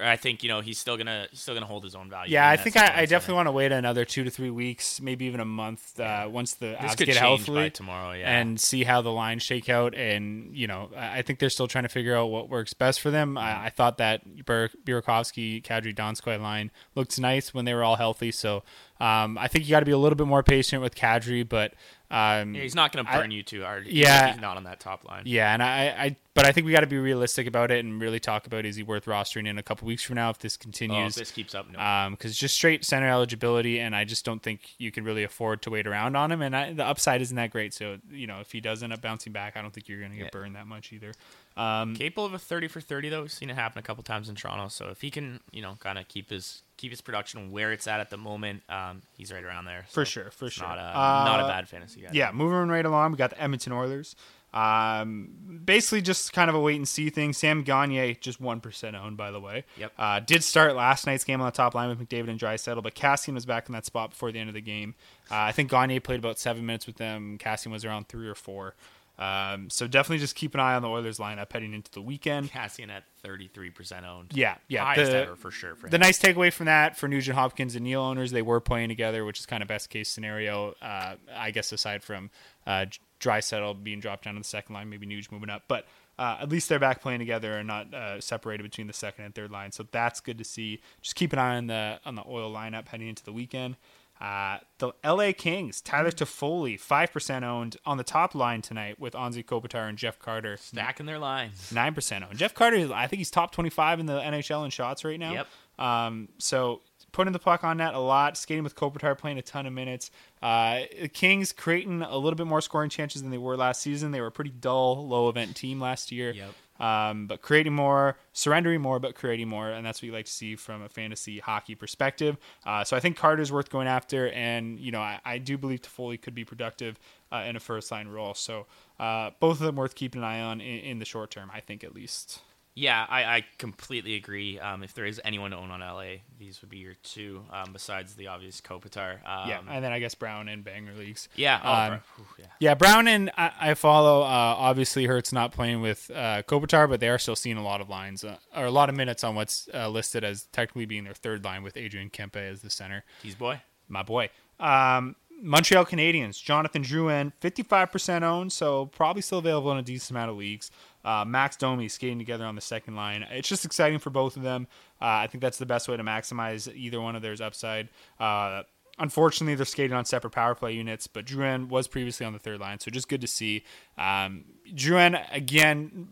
I 0.00 0.16
think 0.16 0.42
you 0.42 0.48
know 0.48 0.60
he's 0.60 0.78
still 0.78 0.96
gonna 0.96 1.26
he's 1.30 1.40
still 1.40 1.54
gonna 1.54 1.66
hold 1.66 1.84
his 1.84 1.94
own 1.94 2.10
value. 2.10 2.32
Yeah, 2.32 2.48
I 2.48 2.56
think 2.56 2.76
I, 2.76 3.02
I 3.02 3.06
definitely 3.06 3.34
want 3.34 3.46
to 3.48 3.52
wait 3.52 3.72
another 3.72 4.04
two 4.04 4.24
to 4.24 4.30
three 4.30 4.50
weeks, 4.50 5.00
maybe 5.00 5.24
even 5.26 5.40
a 5.40 5.44
month, 5.44 5.98
uh, 6.00 6.28
once 6.30 6.54
the 6.54 6.76
This 6.80 6.92
Avs 6.92 6.96
could 6.96 7.06
get 7.06 7.16
healthy 7.16 7.70
tomorrow, 7.70 8.12
yeah. 8.12 8.38
and 8.38 8.60
see 8.60 8.84
how 8.84 9.02
the 9.02 9.12
lines 9.12 9.42
shake 9.42 9.68
out. 9.68 9.94
And 9.94 10.56
you 10.56 10.66
know, 10.66 10.90
I 10.96 11.18
I 11.18 11.22
think 11.22 11.38
they're 11.38 11.50
still 11.50 11.68
trying 11.68 11.84
to 11.84 11.88
figure 11.88 12.16
out 12.16 12.26
what 12.26 12.48
works 12.48 12.74
best 12.74 13.00
for 13.00 13.10
them. 13.10 13.36
I, 13.36 13.66
I 13.66 13.70
thought 13.70 13.98
that 13.98 14.44
Bur- 14.44 14.70
Burakovsky, 14.84 15.62
Kadri, 15.62 15.94
Donskoi 15.94 16.40
line 16.40 16.70
looked 16.94 17.18
nice 17.18 17.52
when 17.52 17.64
they 17.64 17.74
were 17.74 17.84
all 17.84 17.96
healthy. 17.96 18.30
So 18.30 18.62
um, 19.00 19.38
I 19.38 19.48
think 19.48 19.64
you 19.64 19.70
got 19.70 19.80
to 19.80 19.86
be 19.86 19.92
a 19.92 19.98
little 19.98 20.16
bit 20.16 20.26
more 20.26 20.42
patient 20.42 20.82
with 20.82 20.94
Kadri, 20.94 21.48
but 21.48 21.74
um, 22.10 22.54
Yeah, 22.54 22.62
he's 22.62 22.74
not 22.74 22.92
gonna 22.92 23.08
I- 23.08 23.18
burn 23.18 23.30
you 23.30 23.42
too 23.42 23.62
hard. 23.62 23.86
Yeah. 23.86 24.32
he's 24.32 24.40
not 24.40 24.56
on 24.56 24.64
that 24.64 24.80
top 24.80 25.04
line. 25.08 25.22
yeah, 25.26 25.52
and 25.52 25.62
I, 25.62 25.86
I, 25.88 26.16
but 26.34 26.46
I 26.46 26.52
think 26.52 26.66
we 26.66 26.72
got 26.72 26.80
to 26.80 26.86
be 26.86 26.96
realistic 26.98 27.46
about 27.46 27.70
it 27.70 27.84
and 27.84 28.00
really 28.00 28.20
talk 28.20 28.46
about 28.46 28.64
is 28.64 28.76
he 28.76 28.82
worth 28.82 29.06
rostering 29.06 29.46
in 29.48 29.58
a 29.58 29.62
couple 29.62 29.86
weeks 29.86 30.02
from 30.04 30.14
now 30.16 30.30
if 30.30 30.38
this 30.38 30.54
Oh, 30.54 30.56
if 30.56 30.60
continues. 30.60 31.14
this 31.16 31.30
keeps 31.32 31.54
up, 31.54 31.68
no. 31.70 32.08
because 32.12 32.36
just 32.36 32.54
straight 32.54 32.84
center 32.84 33.08
eligibility, 33.08 33.80
and 33.80 33.94
I 33.94 34.04
just 34.04 34.24
don't 34.24 34.42
think 34.42 34.70
you 34.78 34.90
can 34.92 35.04
really 35.04 35.24
afford 35.24 35.62
to 35.62 35.70
wait 35.70 35.86
around 35.86 36.16
on 36.16 36.30
him. 36.32 36.40
And 36.42 36.54
I, 36.56 36.72
the 36.72 36.84
upside 36.84 37.20
isn't 37.22 37.36
that 37.36 37.50
great, 37.50 37.74
so 37.74 37.98
you 38.10 38.26
know 38.26 38.40
if 38.40 38.52
he 38.52 38.60
does 38.60 38.82
end 38.82 38.92
up 38.92 39.00
bouncing 39.02 39.32
back, 39.32 39.56
I 39.56 39.62
don't 39.62 39.72
think 39.74 39.88
you're 39.88 39.98
going 40.00 40.12
to 40.12 40.16
get 40.16 40.24
Yeah. 40.26 40.30
burned 40.32 40.54
that 40.56 40.66
much 40.66 40.92
either. 40.92 41.12
Um, 41.56 41.94
Capable 41.96 42.24
of 42.24 42.34
a 42.34 42.38
thirty 42.38 42.68
for 42.68 42.80
thirty 42.80 43.08
though. 43.08 43.22
We've 43.22 43.32
seen 43.32 43.50
it 43.50 43.54
happen 43.56 43.80
a 43.80 43.82
couple 43.82 44.02
times 44.04 44.28
in 44.28 44.34
Toronto. 44.36 44.68
So 44.68 44.88
if 44.90 45.00
he 45.00 45.10
can, 45.10 45.40
you 45.50 45.60
know, 45.60 45.76
kind 45.80 45.98
of 45.98 46.06
keep 46.08 46.30
his 46.30 46.62
keep 46.78 46.90
his 46.90 47.02
production 47.02 47.50
where 47.50 47.72
it's 47.72 47.86
at 47.86 48.00
at 48.00 48.08
the 48.08 48.16
moment, 48.16 48.62
um, 48.70 49.02
he's 49.18 49.30
right 49.30 49.44
around 49.44 49.66
there. 49.66 49.84
For 49.90 50.06
sure, 50.06 50.30
for 50.30 50.48
sure. 50.48 50.66
Not 50.66 50.78
a 50.78 50.80
Uh, 50.80 51.24
not 51.26 51.40
a 51.40 51.46
bad 51.46 51.68
fantasy 51.68 52.00
guy. 52.00 52.08
Yeah, 52.12 52.30
moving 52.32 52.68
right 52.70 52.86
along, 52.86 53.12
we 53.12 53.18
got 53.18 53.30
the 53.30 53.42
Edmonton 53.42 53.72
Oilers. 53.72 54.16
Um, 54.54 55.60
basically, 55.64 56.00
just 56.00 56.32
kind 56.32 56.48
of 56.48 56.56
a 56.56 56.60
wait 56.60 56.76
and 56.76 56.88
see 56.88 57.10
thing. 57.10 57.34
Sam 57.34 57.62
Gagne, 57.62 58.14
just 58.14 58.40
one 58.40 58.60
percent 58.60 58.96
owned, 58.96 59.18
by 59.18 59.30
the 59.30 59.40
way. 59.40 59.64
Yep. 59.76 59.92
Uh, 59.98 60.20
did 60.20 60.42
start 60.42 60.74
last 60.74 61.06
night's 61.06 61.24
game 61.24 61.40
on 61.42 61.46
the 61.46 61.50
top 61.52 61.74
line 61.74 61.90
with 61.90 61.98
McDavid 61.98 62.30
and 62.30 62.40
Draisaitl, 62.40 62.82
but 62.82 62.94
Kassian 62.94 63.34
was 63.34 63.44
back 63.44 63.68
in 63.68 63.74
that 63.74 63.84
spot 63.84 64.10
before 64.10 64.32
the 64.32 64.38
end 64.38 64.48
of 64.48 64.54
the 64.54 64.62
game. 64.62 64.94
Uh, 65.30 65.34
I 65.36 65.52
think 65.52 65.70
Gagne 65.70 66.00
played 66.00 66.18
about 66.18 66.38
seven 66.38 66.64
minutes 66.64 66.86
with 66.86 66.96
them. 66.96 67.36
Kassian 67.38 67.70
was 67.70 67.84
around 67.84 68.08
three 68.08 68.26
or 68.26 68.34
four. 68.34 68.74
Um, 69.18 69.68
so 69.68 69.88
definitely 69.88 70.18
just 70.18 70.36
keep 70.36 70.54
an 70.54 70.60
eye 70.60 70.74
on 70.74 70.82
the 70.82 70.88
Oilers 70.88 71.18
lineup 71.18 71.52
heading 71.52 71.74
into 71.74 71.90
the 71.90 72.00
weekend. 72.00 72.50
Kassian 72.52 72.88
at 72.88 73.02
thirty 73.22 73.48
three 73.48 73.70
percent 73.70 74.06
owned. 74.06 74.32
Yeah, 74.32 74.56
yeah. 74.68 74.84
highest 74.84 75.10
the- 75.10 75.18
ever 75.18 75.36
for 75.36 75.50
sure. 75.50 75.74
For 75.74 75.88
the 75.88 75.96
him. 75.96 76.02
nice 76.02 76.20
takeaway 76.20 76.52
from 76.52 76.66
that 76.66 76.96
for 76.96 77.08
Nugent 77.08 77.36
Hopkins 77.36 77.74
and 77.74 77.84
Neal 77.84 78.00
owners, 78.00 78.30
they 78.30 78.42
were 78.42 78.60
playing 78.60 78.88
together, 78.88 79.24
which 79.24 79.40
is 79.40 79.46
kind 79.46 79.62
of 79.62 79.68
best 79.68 79.90
case 79.90 80.08
scenario, 80.08 80.74
uh, 80.80 81.16
I 81.34 81.50
guess, 81.50 81.72
aside 81.72 82.04
from 82.04 82.30
uh, 82.66 82.86
Draisaitl 83.20 83.82
being 83.82 83.98
dropped 83.98 84.24
down 84.24 84.34
to 84.34 84.40
the 84.40 84.44
second 84.46 84.74
line, 84.74 84.88
maybe 84.88 85.06
Nuge 85.06 85.32
moving 85.32 85.50
up, 85.50 85.64
but 85.66 85.86
uh, 86.18 86.38
at 86.40 86.48
least 86.48 86.68
they're 86.68 86.78
back 86.78 87.00
playing 87.00 87.18
together 87.20 87.58
and 87.58 87.66
not 87.68 87.92
uh, 87.94 88.20
separated 88.20 88.62
between 88.62 88.86
the 88.86 88.92
second 88.92 89.24
and 89.24 89.34
third 89.34 89.50
line. 89.50 89.72
So 89.72 89.86
that's 89.90 90.20
good 90.20 90.38
to 90.38 90.44
see. 90.44 90.80
Just 91.00 91.14
keep 91.16 91.32
an 91.32 91.38
eye 91.38 91.56
on 91.56 91.66
the 91.68 92.00
on 92.04 92.14
the 92.14 92.24
Oil 92.26 92.52
lineup 92.52 92.88
heading 92.88 93.08
into 93.08 93.24
the 93.24 93.32
weekend. 93.32 93.76
Uh, 94.20 94.58
the 94.78 94.92
LA 95.04 95.32
Kings, 95.36 95.80
Tyler 95.80 96.10
Toffoli, 96.10 96.78
five 96.78 97.12
percent 97.12 97.44
owned 97.44 97.76
on 97.86 97.96
the 97.98 98.04
top 98.04 98.34
line 98.34 98.62
tonight 98.62 98.98
with 98.98 99.14
Anze 99.14 99.44
Kopitar 99.44 99.88
and 99.88 99.96
Jeff 99.96 100.18
Carter, 100.18 100.56
Stacking 100.56 101.06
their 101.06 101.18
lines. 101.18 101.70
nine 101.72 101.94
percent 101.94 102.24
owned. 102.24 102.36
Jeff 102.36 102.54
Carter, 102.54 102.92
I 102.92 103.06
think 103.06 103.18
he's 103.18 103.30
top 103.30 103.52
twenty-five 103.52 104.00
in 104.00 104.06
the 104.06 104.18
NHL 104.20 104.64
in 104.64 104.70
shots 104.70 105.04
right 105.04 105.20
now. 105.20 105.32
Yep. 105.32 105.46
Um, 105.78 106.28
so 106.38 106.80
putting 107.12 107.32
the 107.32 107.38
puck 107.38 107.62
on 107.64 107.76
net 107.78 107.94
a 107.94 107.98
lot, 108.00 108.36
skating 108.36 108.64
with 108.64 108.74
Kopitar, 108.74 109.16
playing 109.16 109.38
a 109.38 109.42
ton 109.42 109.66
of 109.66 109.72
minutes. 109.72 110.10
Uh, 110.42 110.80
the 111.00 111.08
Kings 111.08 111.52
creating 111.52 112.02
a 112.02 112.16
little 112.16 112.36
bit 112.36 112.46
more 112.46 112.60
scoring 112.60 112.90
chances 112.90 113.22
than 113.22 113.30
they 113.30 113.38
were 113.38 113.56
last 113.56 113.80
season. 113.80 114.10
They 114.10 114.20
were 114.20 114.26
a 114.26 114.32
pretty 114.32 114.50
dull, 114.50 115.06
low 115.06 115.28
event 115.28 115.54
team 115.56 115.80
last 115.80 116.10
year. 116.12 116.32
Yep. 116.32 116.50
Um, 116.78 117.26
but 117.26 117.42
creating 117.42 117.72
more, 117.74 118.16
surrendering 118.32 118.80
more, 118.80 119.00
but 119.00 119.14
creating 119.14 119.48
more, 119.48 119.68
and 119.70 119.84
that's 119.84 120.00
what 120.00 120.06
you 120.06 120.12
like 120.12 120.26
to 120.26 120.32
see 120.32 120.54
from 120.54 120.82
a 120.82 120.88
fantasy 120.88 121.40
hockey 121.40 121.74
perspective. 121.74 122.36
Uh, 122.64 122.84
so 122.84 122.96
I 122.96 123.00
think 123.00 123.16
Carter's 123.16 123.50
worth 123.50 123.68
going 123.68 123.88
after, 123.88 124.28
and 124.30 124.78
you 124.78 124.92
know 124.92 125.00
I, 125.00 125.20
I 125.24 125.38
do 125.38 125.58
believe 125.58 125.82
Toffoli 125.82 126.20
could 126.20 126.34
be 126.34 126.44
productive 126.44 126.98
uh, 127.32 127.44
in 127.46 127.56
a 127.56 127.60
first 127.60 127.90
line 127.90 128.08
role. 128.08 128.34
So 128.34 128.66
uh, 129.00 129.30
both 129.40 129.60
of 129.60 129.66
them 129.66 129.76
worth 129.76 129.94
keeping 129.94 130.22
an 130.22 130.28
eye 130.28 130.40
on 130.40 130.60
in, 130.60 130.80
in 130.80 130.98
the 130.98 131.04
short 131.04 131.30
term, 131.30 131.50
I 131.52 131.60
think 131.60 131.82
at 131.82 131.94
least. 131.94 132.42
Yeah, 132.78 133.04
I, 133.08 133.24
I 133.24 133.44
completely 133.58 134.14
agree. 134.14 134.60
Um, 134.60 134.84
if 134.84 134.94
there 134.94 135.04
is 135.04 135.20
anyone 135.24 135.50
to 135.50 135.56
own 135.56 135.72
on 135.72 135.80
LA, 135.80 136.18
these 136.38 136.60
would 136.60 136.70
be 136.70 136.78
your 136.78 136.94
two, 137.02 137.42
um, 137.52 137.72
besides 137.72 138.14
the 138.14 138.28
obvious 138.28 138.60
Kopitar. 138.60 139.14
Um, 139.28 139.48
yeah, 139.48 139.60
and 139.68 139.82
then 139.84 139.90
I 139.90 139.98
guess 139.98 140.14
Brown 140.14 140.48
and 140.48 140.62
Banger 140.62 140.92
leagues. 140.94 141.28
Yeah. 141.34 141.60
Oh, 141.64 141.72
Um, 141.72 141.88
bro. 142.16 142.26
Yeah. 142.38 142.44
Yeah, 142.60 142.74
Brown 142.74 143.08
and 143.08 143.30
I, 143.36 143.50
I 143.60 143.74
follow. 143.74 144.22
Uh, 144.22 144.26
obviously, 144.26 145.06
Hurts 145.06 145.32
not 145.32 145.50
playing 145.50 145.80
with 145.80 146.08
uh, 146.14 146.42
Kopitar, 146.44 146.88
but 146.88 147.00
they 147.00 147.08
are 147.08 147.18
still 147.18 147.34
seeing 147.36 147.56
a 147.56 147.64
lot 147.64 147.80
of 147.80 147.88
lines 147.88 148.22
uh, 148.22 148.36
or 148.56 148.66
a 148.66 148.70
lot 148.70 148.88
of 148.88 148.94
minutes 148.94 149.24
on 149.24 149.34
what's 149.34 149.68
uh, 149.74 149.88
listed 149.88 150.22
as 150.22 150.44
technically 150.52 150.86
being 150.86 151.02
their 151.02 151.14
third 151.14 151.44
line 151.44 151.64
with 151.64 151.76
Adrian 151.76 152.10
Kempe 152.10 152.36
as 152.36 152.62
the 152.62 152.70
center. 152.70 153.02
He's 153.24 153.34
boy. 153.34 153.60
My 153.88 154.04
boy. 154.04 154.30
Um, 154.60 155.16
Montreal 155.40 155.86
Canadiens, 155.86 156.42
Jonathan 156.42 156.82
Drouin, 156.82 157.32
55% 157.40 158.22
owned, 158.22 158.52
so 158.52 158.86
probably 158.86 159.22
still 159.22 159.38
available 159.38 159.70
in 159.70 159.78
a 159.78 159.82
decent 159.82 160.10
amount 160.10 160.30
of 160.32 160.36
leagues. 160.36 160.70
Uh, 161.04 161.24
Max 161.26 161.56
Domi 161.56 161.88
skating 161.88 162.18
together 162.18 162.44
on 162.44 162.54
the 162.54 162.60
second 162.60 162.96
line. 162.96 163.24
It's 163.30 163.48
just 163.48 163.64
exciting 163.64 163.98
for 163.98 164.10
both 164.10 164.36
of 164.36 164.42
them. 164.42 164.66
Uh, 165.00 165.22
I 165.22 165.26
think 165.26 165.42
that's 165.42 165.58
the 165.58 165.66
best 165.66 165.88
way 165.88 165.96
to 165.96 166.02
maximize 166.02 166.72
either 166.74 167.00
one 167.00 167.16
of 167.16 167.22
theirs 167.22 167.40
upside. 167.40 167.88
Uh, 168.18 168.62
unfortunately, 168.98 169.54
they're 169.54 169.64
skating 169.64 169.96
on 169.96 170.04
separate 170.04 170.30
power 170.30 170.54
play 170.54 170.72
units, 170.72 171.06
but 171.06 171.24
Drouin 171.24 171.68
was 171.68 171.88
previously 171.88 172.26
on 172.26 172.32
the 172.32 172.38
third 172.38 172.60
line, 172.60 172.80
so 172.80 172.90
just 172.90 173.08
good 173.08 173.20
to 173.20 173.28
see. 173.28 173.64
Um, 173.96 174.44
Drouin, 174.74 175.24
again, 175.32 176.08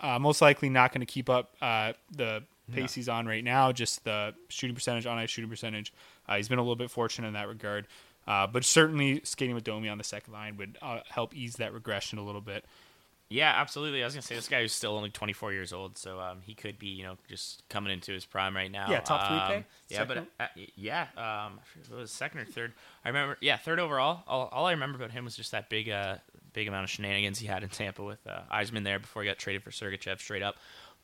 uh, 0.00 0.18
most 0.18 0.40
likely 0.40 0.68
not 0.68 0.92
going 0.92 1.00
to 1.00 1.06
keep 1.06 1.28
up 1.28 1.54
uh, 1.60 1.92
the 2.10 2.44
pace 2.72 2.94
he's 2.94 3.08
on 3.08 3.26
right 3.26 3.44
now, 3.44 3.70
just 3.72 4.04
the 4.04 4.34
shooting 4.48 4.74
percentage, 4.74 5.04
on 5.04 5.18
ice 5.18 5.30
shooting 5.30 5.50
percentage. 5.50 5.92
Uh, 6.28 6.36
he's 6.36 6.48
been 6.48 6.58
a 6.58 6.62
little 6.62 6.76
bit 6.76 6.90
fortunate 6.90 7.28
in 7.28 7.34
that 7.34 7.48
regard. 7.48 7.86
Uh, 8.26 8.46
but 8.46 8.64
certainly 8.64 9.20
skating 9.24 9.54
with 9.54 9.64
Domi 9.64 9.88
on 9.88 9.98
the 9.98 10.04
second 10.04 10.32
line 10.32 10.56
would 10.56 10.78
uh, 10.80 11.00
help 11.08 11.34
ease 11.34 11.56
that 11.56 11.74
regression 11.74 12.18
a 12.18 12.24
little 12.24 12.40
bit. 12.40 12.64
Yeah, 13.32 13.52
absolutely. 13.56 14.02
I 14.02 14.04
was 14.04 14.14
gonna 14.14 14.22
say 14.22 14.34
this 14.34 14.48
guy 14.48 14.60
who's 14.60 14.72
still 14.72 14.94
only 14.94 15.10
24 15.10 15.52
years 15.52 15.72
old, 15.72 15.96
so 15.96 16.20
um, 16.20 16.38
he 16.42 16.54
could 16.54 16.78
be, 16.78 16.88
you 16.88 17.02
know, 17.02 17.16
just 17.28 17.66
coming 17.68 17.92
into 17.92 18.12
his 18.12 18.26
prime 18.26 18.54
right 18.54 18.70
now. 18.70 18.86
Yeah, 18.90 19.00
top 19.00 19.26
three 19.26 19.36
um, 19.38 19.52
pick? 19.52 19.64
Yeah, 19.88 20.04
but 20.04 20.26
uh, 20.38 20.46
yeah, 20.76 21.06
um, 21.16 21.58
it 21.90 21.94
was 21.94 22.10
second 22.10 22.40
or 22.40 22.44
third. 22.44 22.72
I 23.04 23.08
remember, 23.08 23.38
yeah, 23.40 23.56
third 23.56 23.80
overall. 23.80 24.22
All, 24.26 24.48
all 24.52 24.66
I 24.66 24.72
remember 24.72 24.96
about 24.96 25.12
him 25.12 25.24
was 25.24 25.34
just 25.34 25.52
that 25.52 25.70
big, 25.70 25.88
uh, 25.88 26.16
big 26.52 26.68
amount 26.68 26.84
of 26.84 26.90
shenanigans 26.90 27.38
he 27.38 27.46
had 27.46 27.62
in 27.62 27.70
Tampa 27.70 28.04
with 28.04 28.24
uh, 28.26 28.40
Yzerman 28.52 28.84
there 28.84 28.98
before 28.98 29.22
he 29.22 29.28
got 29.28 29.38
traded 29.38 29.62
for 29.62 29.70
Sergachev 29.70 30.20
straight 30.20 30.42
up. 30.42 30.56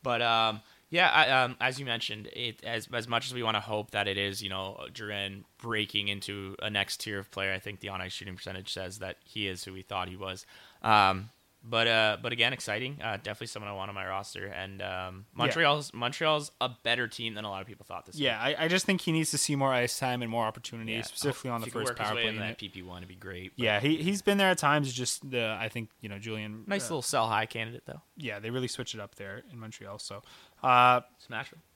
But 0.02 0.20
um, 0.22 0.60
yeah, 0.90 1.10
I, 1.10 1.42
um, 1.42 1.56
as 1.60 1.78
you 1.78 1.86
mentioned, 1.86 2.28
it 2.32 2.62
as 2.62 2.88
as 2.92 3.08
much 3.08 3.26
as 3.26 3.34
we 3.34 3.42
want 3.42 3.56
to 3.56 3.60
hope 3.60 3.90
that 3.92 4.06
it 4.06 4.16
is, 4.16 4.42
you 4.42 4.48
know, 4.48 4.86
Duran 4.92 5.44
breaking 5.60 6.08
into 6.08 6.56
a 6.60 6.70
next 6.70 7.00
tier 7.00 7.18
of 7.18 7.30
player, 7.30 7.52
I 7.52 7.58
think 7.58 7.80
the 7.80 7.88
on 7.88 8.00
ice 8.00 8.12
shooting 8.12 8.36
percentage 8.36 8.72
says 8.72 8.98
that 8.98 9.16
he 9.24 9.48
is 9.48 9.64
who 9.64 9.72
we 9.72 9.82
thought 9.82 10.08
he 10.08 10.16
was. 10.16 10.46
Um, 10.82 11.30
but 11.62 11.86
uh, 11.86 12.16
but 12.22 12.32
again, 12.32 12.52
exciting. 12.52 12.98
Uh, 13.02 13.16
definitely 13.16 13.48
someone 13.48 13.70
I 13.70 13.74
want 13.74 13.88
on 13.88 13.94
my 13.94 14.06
roster. 14.06 14.46
And 14.46 14.80
um, 14.80 15.26
Montreal's 15.34 15.92
Montreal's 15.92 16.52
a 16.60 16.70
better 16.82 17.08
team 17.08 17.34
than 17.34 17.44
a 17.44 17.50
lot 17.50 17.60
of 17.60 17.66
people 17.66 17.84
thought 17.84 18.06
this. 18.06 18.16
Yeah, 18.16 18.40
I, 18.40 18.64
I 18.64 18.68
just 18.68 18.86
think 18.86 19.00
he 19.00 19.12
needs 19.12 19.30
to 19.32 19.38
see 19.38 19.56
more 19.56 19.72
ice 19.72 19.98
time 19.98 20.22
and 20.22 20.30
more 20.30 20.44
opportunities, 20.44 20.94
year. 20.94 21.02
specifically 21.02 21.50
on 21.50 21.60
the 21.60 21.70
first 21.70 21.96
power 21.96 22.12
play 22.12 22.36
that 22.36 22.58
PP 22.58 22.84
one, 22.84 22.98
it'd 22.98 23.08
be 23.08 23.14
great. 23.14 23.52
but 23.56 23.64
Yeah, 23.64 23.80
he 23.80 23.96
he's 23.96 24.22
been 24.22 24.38
there 24.38 24.50
at 24.50 24.58
times. 24.58 24.92
Just 24.92 25.28
the 25.30 25.56
I 25.60 25.68
think 25.68 25.90
you 26.00 26.08
know 26.08 26.18
Julian. 26.18 26.64
nice 26.66 26.84
uh, 26.84 26.94
little 26.94 27.02
sell 27.02 27.26
high 27.26 27.46
candidate 27.46 27.82
though. 27.86 28.02
Yeah, 28.16 28.38
they 28.38 28.50
really 28.50 28.68
switch 28.68 28.94
it 28.94 29.00
up 29.00 29.16
there 29.16 29.42
in 29.52 29.58
Montreal. 29.58 29.98
So, 29.98 30.22
uh, 30.62 31.00
Smashville. 31.28 31.28
Want 31.30 31.67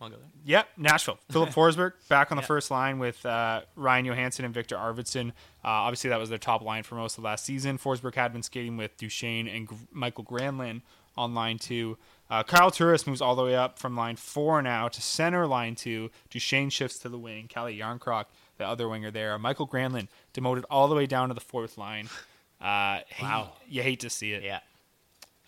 to 0.00 0.16
go 0.16 0.22
there? 0.22 0.30
Yep, 0.44 0.68
Nashville. 0.78 1.18
Filip 1.30 1.50
Forsberg 1.50 1.92
back 2.08 2.30
on 2.32 2.36
the 2.36 2.42
Yeah. 2.42 2.46
first 2.46 2.70
line 2.70 2.98
with 2.98 3.24
uh, 3.26 3.62
Ryan 3.76 4.06
Johansen 4.06 4.44
and 4.44 4.54
Viktor 4.54 4.76
Arvidsson. 4.76 5.30
Uh, 5.64 5.68
obviously, 5.86 6.10
that 6.10 6.18
was 6.18 6.28
their 6.30 6.38
top 6.38 6.62
line 6.62 6.82
for 6.82 6.94
most 6.94 7.18
of 7.18 7.24
last 7.24 7.44
season. 7.44 7.76
Forsberg 7.78 8.14
had 8.14 8.32
been 8.32 8.42
skating 8.42 8.76
with 8.76 8.96
Duchene 8.96 9.46
and 9.48 9.68
G- 9.68 9.76
Mikael 9.92 10.24
Granlund 10.24 10.82
on 11.16 11.34
line 11.34 11.58
two. 11.58 11.98
Uh, 12.30 12.42
Kyle 12.44 12.70
Turris 12.70 13.06
moves 13.06 13.20
all 13.20 13.34
the 13.34 13.42
way 13.42 13.56
up 13.56 13.78
from 13.78 13.96
line 13.96 14.14
four 14.16 14.62
now 14.62 14.86
to 14.88 15.02
center 15.02 15.46
line 15.46 15.74
two. 15.74 16.10
Duchene 16.30 16.70
shifts 16.70 16.98
to 17.00 17.08
the 17.08 17.18
wing. 17.18 17.48
Calle 17.48 17.66
Jarnkrok, 17.72 18.26
the 18.56 18.64
other 18.66 18.88
winger 18.88 19.10
there. 19.10 19.36
Mikael 19.38 19.66
Granlund 19.66 20.06
demoted 20.32 20.64
all 20.70 20.86
the 20.88 20.94
way 20.94 21.06
down 21.06 21.28
to 21.28 21.34
the 21.34 21.40
fourth 21.40 21.76
line. 21.76 22.08
Uh, 22.60 23.00
Wow. 23.20 23.54
You 23.68 23.82
hate 23.82 24.00
to 24.00 24.10
see 24.10 24.32
it. 24.32 24.42
Yeah. 24.44 24.60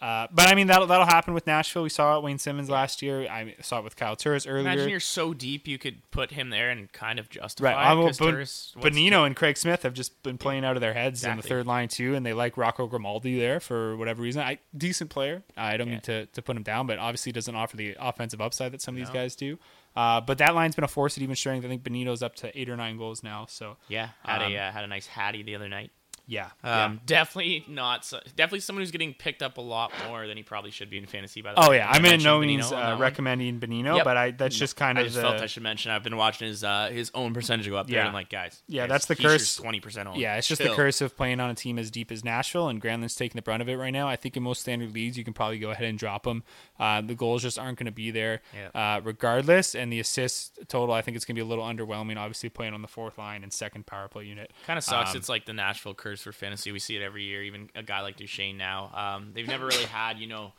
Uh, 0.02 0.26
but 0.32 0.48
I 0.48 0.56
mean 0.56 0.66
that'll 0.66 0.88
that'll 0.88 1.06
happen 1.06 1.32
with 1.32 1.46
Nashville. 1.46 1.84
We 1.84 1.88
saw 1.88 2.16
it 2.18 2.24
Wayne 2.24 2.38
Simmonds 2.38 2.68
last 2.68 3.02
year. 3.02 3.20
I 3.30 3.54
saw 3.62 3.78
it 3.78 3.84
with 3.84 3.94
Kyle 3.94 4.16
Turris 4.16 4.48
earlier. 4.48 4.62
Imagine 4.62 4.88
you're 4.88 4.98
so 4.98 5.32
deep 5.32 5.68
you 5.68 5.78
could 5.78 6.02
put 6.10 6.32
him 6.32 6.50
there 6.50 6.70
and 6.70 6.90
kind 6.90 7.20
of 7.20 7.30
justify. 7.30 7.72
Right. 7.72 7.92
it, 7.92 7.96
well, 7.96 8.06
'cause 8.08 8.18
Bon- 8.18 8.32
Turris- 8.32 8.72
what's- 8.74 8.96
Bonino 8.96 9.24
and 9.24 9.36
Craig 9.36 9.56
Smith 9.56 9.84
have 9.84 9.94
just 9.94 10.20
been 10.24 10.38
playing 10.38 10.64
out 10.64 10.76
of 10.76 10.80
their 10.80 10.92
heads 10.92 11.22
in 11.22 11.36
the 11.36 11.42
third 11.42 11.66
line 11.68 11.86
too, 11.86 12.16
and 12.16 12.26
they 12.26 12.32
like 12.32 12.56
Rocco 12.56 12.88
Grimaldi 12.88 13.38
there 13.38 13.60
for 13.60 13.96
whatever 13.96 14.22
reason. 14.22 14.42
I 14.42 14.58
decent 14.76 15.08
player. 15.10 15.44
I 15.56 15.76
don't 15.76 15.88
mean 15.88 16.00
to, 16.00 16.26
to 16.26 16.42
put 16.42 16.56
him 16.56 16.64
down, 16.64 16.88
but 16.88 16.98
obviously 16.98 17.30
doesn't 17.30 17.54
offer 17.54 17.76
the 17.76 17.96
offensive 18.00 18.40
upside 18.40 18.72
that 18.72 18.82
some 18.82 18.96
of 18.96 18.98
these 18.98 19.08
guys 19.14 19.36
do. 19.36 19.56
Uh, 19.94 20.20
but 20.20 20.38
that 20.38 20.56
line's 20.56 20.74
been 20.74 20.84
a 20.84 20.88
force 20.88 21.16
at 21.16 21.22
even 21.22 21.36
strength. 21.36 21.64
I 21.64 21.68
think 21.68 21.84
Bonino's 21.84 22.22
up 22.24 22.34
to 22.36 22.58
eight 22.60 22.68
or 22.68 22.76
nine 22.76 22.96
goals 22.96 23.22
now. 23.22 23.46
So 23.48 23.76
Yeah, 23.86 24.08
had 24.24 24.42
Um, 24.42 24.50
a 24.52 24.56
uh, 24.58 24.72
had 24.72 24.82
a 24.82 24.86
nice 24.88 25.06
Hattie 25.06 25.42
the 25.44 25.54
other 25.54 25.68
night. 25.68 25.92
Yeah, 26.26 26.50
Um, 26.62 27.00
Definitely 27.04 27.64
not. 27.68 28.04
So, 28.04 28.20
definitely 28.36 28.60
someone 28.60 28.82
who's 28.82 28.90
getting 28.90 29.12
picked 29.12 29.42
up 29.42 29.58
a 29.58 29.60
lot 29.60 29.92
more 30.08 30.26
than 30.26 30.36
he 30.36 30.42
probably 30.42 30.70
should 30.70 30.88
be 30.88 30.96
in 30.98 31.06
fantasy. 31.06 31.42
By 31.42 31.52
the 31.54 31.60
Oh 31.64 31.70
way, 31.70 31.78
yeah, 31.78 31.88
I 31.88 31.96
I'm 31.96 32.04
in 32.06 32.22
no 32.22 32.38
means 32.40 32.70
uh, 32.72 32.96
recommending 32.98 33.58
Bonino, 33.60 33.96
Yep. 33.96 34.04
but 34.04 34.16
I 34.16 34.30
that's 34.30 34.56
just 34.56 34.76
kind 34.76 34.98
I 34.98 35.02
of 35.02 35.06
just 35.08 35.16
the 35.16 35.22
felt 35.22 35.40
I 35.42 35.46
should 35.46 35.62
mention. 35.62 35.90
I've 35.90 36.02
been 36.04 36.16
watching 36.16 36.48
his 36.48 36.62
uh, 36.64 36.90
his 36.92 37.10
own 37.14 37.34
percentage 37.34 37.68
go 37.68 37.76
up 37.76 37.86
there. 37.86 37.96
Yeah. 37.96 38.00
and 38.02 38.08
I'm 38.08 38.14
like, 38.14 38.30
guys, 38.30 38.62
Yeah, 38.68 38.82
guys, 38.82 38.90
that's 38.90 39.06
the 39.06 39.16
curse. 39.16 39.56
Twenty 39.56 39.80
percent 39.80 40.08
on. 40.08 40.18
Yeah, 40.18 40.36
it's 40.36 40.46
just 40.48 40.62
the 40.62 40.70
curse 40.74 41.00
of 41.00 41.16
playing 41.16 41.40
on 41.40 41.50
a 41.50 41.54
team 41.54 41.78
as 41.78 41.90
deep 41.90 42.12
as 42.12 42.24
Nashville, 42.24 42.68
and 42.68 42.80
Granlund's 42.80 43.14
taking 43.16 43.36
the 43.36 43.42
brunt 43.42 43.60
of 43.62 43.68
it 43.68 43.76
right 43.76 43.90
now. 43.90 44.08
I 44.08 44.16
think 44.16 44.36
in 44.36 44.42
most 44.42 44.60
standard 44.62 44.92
leagues, 44.94 45.18
you 45.18 45.24
can 45.24 45.32
probably 45.34 45.58
go 45.58 45.70
ahead 45.70 45.86
and 45.86 45.98
drop 45.98 46.26
him. 46.26 46.44
Uh, 46.78 47.00
the 47.00 47.14
goals 47.14 47.42
just 47.42 47.58
aren't 47.58 47.78
going 47.78 47.86
to 47.86 47.92
be 47.92 48.10
there, 48.10 48.42
Yeah. 48.54 48.96
uh, 48.96 49.00
regardless. 49.02 49.74
And 49.74 49.92
the 49.92 50.00
assist 50.00 50.58
total, 50.68 50.94
I 50.94 51.02
think 51.02 51.16
it's 51.16 51.24
going 51.24 51.34
to 51.36 51.40
be 51.42 51.44
a 51.46 51.48
little 51.48 51.64
underwhelming. 51.64 52.16
Obviously, 52.16 52.48
playing 52.48 52.74
on 52.74 52.82
the 52.82 52.88
fourth 52.88 53.18
line 53.18 53.42
and 53.42 53.52
second 53.52 53.86
power 53.86 54.08
play 54.08 54.24
unit. 54.24 54.50
Kind 54.66 54.78
of 54.78 54.84
sucks. 54.84 55.10
Um, 55.12 55.16
it's 55.16 55.28
like 55.28 55.46
the 55.46 55.52
Nashville 55.52 55.94
curse 55.94 56.11
for 56.20 56.32
fantasy. 56.32 56.72
We 56.72 56.78
see 56.80 56.96
it 56.96 57.02
every 57.02 57.22
year. 57.24 57.42
Even 57.42 57.70
a 57.74 57.82
guy 57.82 58.00
like 58.00 58.16
Duchene 58.16 58.58
now. 58.58 58.90
Um, 58.94 59.30
they've 59.32 59.46
never 59.46 59.66
really 59.66 59.84
had, 59.86 60.18
you 60.18 60.26
know, 60.26 60.52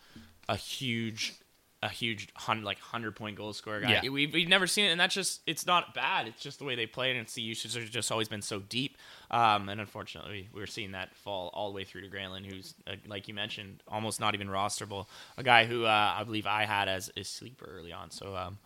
a 0.49 0.55
huge, 0.55 1.33
a 1.81 1.89
huge 1.89 2.29
hundred 2.35 2.63
like 2.63 2.79
hundred 2.79 3.15
point 3.15 3.35
goal 3.35 3.51
scorer 3.53 3.81
guy. 3.81 3.99
Yeah. 4.03 4.09
We've, 4.09 4.33
we've 4.33 4.47
never 4.47 4.67
seen 4.67 4.85
it, 4.85 4.89
and 4.91 4.99
that's 4.99 5.13
just 5.13 5.41
it's 5.45 5.65
not 5.65 5.93
bad. 5.93 6.27
It's 6.29 6.41
just 6.41 6.59
the 6.59 6.65
way 6.65 6.75
they 6.75 6.85
play, 6.87 7.11
and 7.11 7.19
it's 7.19 7.33
the 7.33 7.41
usage 7.41 7.75
has 7.75 7.89
just 7.89 8.11
always 8.11 8.29
been 8.29 8.41
so 8.41 8.59
deep. 8.59 8.97
Um, 9.31 9.67
and 9.69 9.81
unfortunately, 9.81 10.47
we're 10.53 10.65
seeing 10.65 10.91
that 10.93 11.13
fall 11.15 11.49
all 11.53 11.69
the 11.69 11.75
way 11.75 11.83
through 11.83 12.01
to 12.01 12.07
Granlund, 12.07 12.45
who's 12.51 12.73
uh, 12.87 12.95
like 13.07 13.27
you 13.27 13.33
mentioned, 13.33 13.83
almost 13.87 14.19
not 14.21 14.33
even 14.33 14.47
rosterable. 14.47 15.07
A 15.37 15.43
guy 15.43 15.65
who 15.65 15.83
uh, 15.85 16.13
I 16.17 16.23
believe 16.23 16.47
I 16.47 16.63
had 16.65 16.87
as 16.87 17.11
a 17.17 17.23
sleeper 17.23 17.65
early 17.69 17.91
on. 17.91 18.11
So 18.11 18.33
um, 18.35 18.57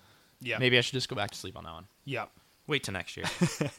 Yeah. 0.42 0.60
maybe 0.60 0.78
I 0.78 0.82
should 0.82 0.94
just 0.94 1.10
go 1.10 1.16
back 1.16 1.32
to 1.32 1.38
sleep 1.38 1.58
on 1.58 1.64
that 1.64 1.74
one. 1.74 1.88
Yeah. 2.06 2.26
Wait 2.68 2.84
till 2.84 2.94
next 2.94 3.18
year. 3.18 3.26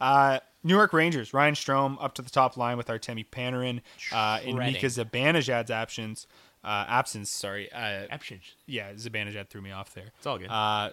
Uh, 0.00 0.40
New 0.64 0.74
York 0.74 0.92
Rangers, 0.92 1.32
Ryan 1.34 1.54
Strome 1.54 1.96
up 2.02 2.14
to 2.14 2.22
the 2.22 2.30
top 2.30 2.56
line 2.56 2.76
with 2.76 2.86
Artemi 2.88 3.24
Panarin. 3.30 3.80
Uh, 4.12 4.40
in 4.42 4.58
Mika 4.58 4.86
Zibanejad's 4.86 5.70
absence, 5.70 6.26
uh, 6.64 6.84
absence, 6.88 7.30
sorry. 7.30 7.70
Uh, 7.72 8.06
Epshinch. 8.10 8.54
yeah, 8.66 8.92
Zibanejad 8.94 9.48
threw 9.48 9.60
me 9.60 9.70
off 9.70 9.92
there. 9.94 10.12
It's 10.18 10.26
all 10.26 10.38
good. 10.38 10.48
Uh, 10.48 10.90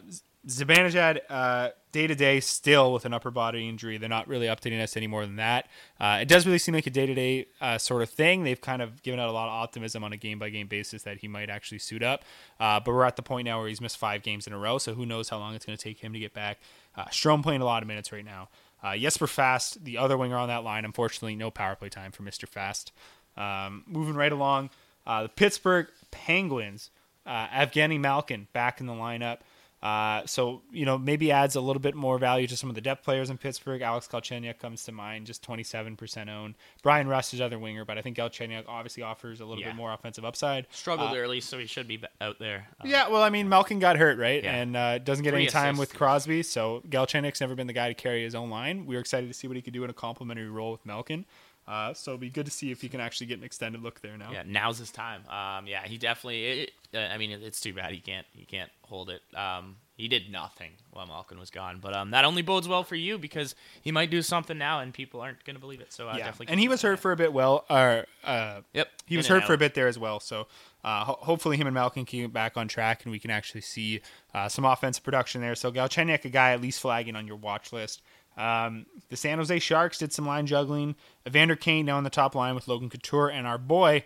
Zibanejad, 0.48 1.20
uh, 1.30 1.70
day 1.92 2.08
to 2.08 2.16
day, 2.16 2.40
still 2.40 2.94
with 2.94 3.04
an 3.04 3.14
upper 3.14 3.32
body 3.32 3.68
injury. 3.68 3.98
They're 3.98 4.08
not 4.08 4.30
really 4.30 4.48
updating 4.48 4.82
us 4.82 4.96
any 4.96 5.08
more 5.08 5.26
than 5.26 5.36
that. 5.38 5.68
Uh, 6.00 6.20
it 6.22 6.30
does 6.30 6.46
really 6.46 6.60
seem 6.60 6.74
like 6.74 6.88
a 6.88 6.90
day 6.90 7.06
to 7.06 7.14
day 7.14 7.48
sort 7.78 8.02
of 8.02 8.10
thing. 8.10 8.44
They've 8.44 8.60
kind 8.62 8.82
of 8.82 9.04
given 9.04 9.20
out 9.20 9.28
a 9.28 9.34
lot 9.34 9.48
of 9.48 9.54
optimism 9.54 10.06
on 10.06 10.14
a 10.14 10.18
game 10.18 10.40
by 10.40 10.50
game 10.50 10.68
basis 10.68 11.04
that 11.04 11.18
he 11.18 11.28
might 11.28 11.50
actually 11.50 11.80
suit 11.80 12.02
up. 12.04 12.24
Uh, 12.62 12.80
but 12.80 12.94
we're 12.94 13.04
at 13.04 13.18
the 13.18 13.24
point 13.24 13.46
now 13.46 13.60
where 13.60 13.68
he's 13.68 13.82
missed 13.82 13.98
five 13.98 14.24
games 14.24 14.48
in 14.48 14.54
a 14.54 14.58
row, 14.58 14.78
so 14.78 14.94
who 14.94 15.06
knows 15.06 15.28
how 15.28 15.38
long 15.38 15.54
it's 15.54 15.66
going 15.66 15.78
to 15.78 15.84
take 15.84 16.00
him 16.00 16.14
to 16.14 16.20
get 16.20 16.34
back. 16.34 16.60
Uh, 16.98 17.06
Strome 17.06 17.44
playing 17.44 17.62
a 17.62 17.66
lot 17.66 17.84
of 17.84 17.88
minutes 17.88 18.12
right 18.12 18.26
now. 18.26 18.50
Uh, 18.84 18.98
Jesper 18.98 19.28
Fast, 19.28 19.84
the 19.84 19.98
other 19.98 20.18
winger 20.18 20.38
on 20.38 20.48
that 20.50 20.64
line, 20.64 20.86
unfortunately, 20.86 21.36
no 21.36 21.52
power 21.52 21.76
play 21.76 21.90
time 21.90 22.12
for 22.12 22.24
Mr. 22.24 22.48
Fast. 22.48 22.92
Um, 23.36 23.84
moving 23.88 24.16
right 24.16 24.32
along, 24.32 24.70
uh, 25.06 25.24
the 25.24 25.30
Pittsburgh 25.30 25.88
Penguins, 26.12 26.90
uh, 27.26 27.48
Evgeny 27.48 28.00
Malkin 28.00 28.48
back 28.54 28.80
in 28.80 28.88
the 28.88 28.94
lineup. 28.94 29.40
Uh, 29.84 30.26
so 30.26 30.64
you 30.72 30.86
know 30.86 30.98
maybe 30.98 31.32
adds 31.32 31.56
a 31.56 31.62
little 31.62 31.80
bit 31.80 31.94
more 31.94 32.18
value 32.18 32.48
to 32.48 32.58
some 32.58 32.68
of 32.70 32.76
the 32.76 32.82
depth 32.82 33.04
players 33.04 33.30
in 33.30 33.38
Pittsburgh. 33.38 33.82
Alex 33.82 34.08
Galchenyuk 34.08 34.58
comes 34.58 34.84
to 34.86 34.92
mind, 34.92 35.28
just 35.28 35.46
27% 35.48 36.30
owned. 36.30 36.56
Bryan 36.82 37.08
Rust 37.08 37.34
is 37.36 37.42
other 37.42 37.60
winger, 37.60 37.86
but 37.86 37.98
I 37.98 38.02
think 38.02 38.18
Galchenyuk 38.18 38.64
obviously 38.68 39.04
offers 39.04 39.40
a 39.40 39.46
little 39.46 39.62
Yeah. 39.62 39.68
bit 39.70 39.76
more 39.76 39.94
offensive 39.94 40.26
upside. 40.26 40.66
Struggled 40.72 41.12
Uh, 41.12 41.16
early, 41.18 41.42
so 41.42 41.60
he 41.60 41.68
should 41.68 41.88
be 41.88 42.02
out 42.20 42.40
there. 42.40 42.68
Um, 42.82 42.90
yeah, 42.90 43.08
well, 43.08 43.22
I 43.22 43.30
mean, 43.30 43.48
Malkin 43.50 43.78
got 43.80 43.98
hurt, 43.98 44.18
right? 44.18 44.44
Yeah. 44.44 44.56
And 44.56 44.76
uh, 44.76 44.98
doesn't 44.98 45.24
get 45.24 45.32
Three 45.34 45.44
any 45.44 45.52
time 45.52 45.78
with. 45.78 45.94
Crosby. 45.94 46.42
So 46.44 46.82
Galchenyuk's 46.90 47.40
never 47.42 47.54
been 47.56 47.68
the 47.68 47.74
guy 47.74 47.88
to 47.88 47.94
carry 47.94 48.24
his 48.24 48.34
own 48.36 48.50
line. 48.50 48.86
We 48.88 48.96
were 48.96 49.02
excited 49.02 49.28
to 49.28 49.34
see 49.34 49.48
what 49.48 49.56
he 49.58 49.62
could 49.62 49.74
do 49.74 49.84
in 49.84 49.90
a 49.90 49.94
complementary 49.94 50.50
role 50.50 50.72
with 50.72 50.86
Malkin. 50.86 51.26
Uh, 51.68 51.94
so 51.94 52.12
it'll 52.12 52.20
be 52.20 52.30
good 52.30 52.46
to 52.46 52.52
see 52.52 52.72
if 52.72 52.82
he 52.82 52.88
can 52.88 53.02
actually 53.02 53.28
get 53.28 53.38
an 53.38 53.44
extended 53.44 53.84
look 53.84 54.00
there 54.00 54.18
now. 54.18 54.32
Yeah, 54.32 54.44
now's 54.46 54.78
his 54.78 54.90
time. 54.90 55.24
Um, 55.28 55.68
yeah, 55.68 55.86
he 55.86 55.98
definitely. 55.98 56.46
It, 56.46 56.72
uh, 56.94 57.00
I 57.00 57.18
mean, 57.18 57.32
it's 57.32 57.60
too 57.60 57.74
bad 57.74 57.92
he 57.92 58.00
can't. 58.00 58.26
He 58.32 58.46
can't 58.46 58.72
hold 58.84 59.10
it. 59.10 59.22
Um, 59.36 59.76
he 59.98 60.08
did 60.08 60.32
nothing 60.32 60.72
while 60.92 61.08
Malkin 61.08 61.40
was 61.40 61.50
gone, 61.50 61.80
but 61.82 61.94
um, 61.94 62.12
that 62.12 62.24
only 62.24 62.44
bodes 62.44 62.68
well 62.68 62.84
for 62.84 62.96
you 62.96 63.18
because 63.18 63.56
he 63.82 63.92
might 63.92 64.12
do 64.12 64.22
something 64.22 64.58
now, 64.58 64.80
and 64.80 64.94
people 64.94 65.20
aren't 65.20 65.44
going 65.44 65.56
to 65.56 65.60
believe 65.60 65.82
it. 65.82 65.92
So 65.92 66.08
uh, 66.08 66.14
yeah. 66.14 66.26
definitely. 66.26 66.52
And 66.52 66.60
he 66.60 66.70
was 66.70 66.84
hurt 66.84 67.00
for 67.00 67.12
a 67.12 67.16
bit. 67.18 67.34
Well, 67.34 67.66
uh, 67.70 68.04
uh, 68.24 68.62
Yep, 68.74 68.88
he 69.06 69.18
was 69.18 69.28
hurt 69.28 69.44
for 69.44 69.54
a 69.54 69.58
bit 69.58 69.74
there 69.74 69.88
as 69.88 70.00
well. 70.00 70.20
So 70.20 70.48
uh, 70.86 71.04
ho- 71.04 71.18
hopefully 71.20 71.58
him 71.58 71.68
and 71.68 71.74
Malkin 71.74 72.06
can 72.06 72.22
get 72.22 72.32
back 72.32 72.56
on 72.56 72.68
track, 72.68 73.04
and 73.04 73.12
we 73.12 73.20
can 73.20 73.32
actually 73.32 73.62
see 73.62 74.02
uh, 74.34 74.48
some 74.48 74.64
offensive 74.64 75.04
production 75.04 75.42
there. 75.42 75.56
So 75.56 75.72
Galchenyuk, 75.72 76.24
a 76.24 76.30
guy 76.30 76.52
at 76.52 76.62
least 76.62 76.80
flagging 76.80 77.16
on 77.16 77.28
your 77.28 77.36
watch 77.36 77.74
list. 77.74 78.02
Um, 78.38 78.86
the 79.10 79.18
San 79.18 79.38
Jose 79.40 79.60
Sharks 79.60 79.98
did 79.98 80.14
some 80.14 80.26
line 80.26 80.46
juggling. 80.46 80.96
Evander 81.28 81.56
Kane 81.56 81.86
now 81.86 81.98
on 81.98 82.04
the 82.04 82.10
top 82.10 82.36
line 82.36 82.56
with 82.56 82.68
Logan 82.68 82.90
Couture, 82.90 83.30
and 83.30 83.48
our 83.48 83.58
boy 83.58 84.04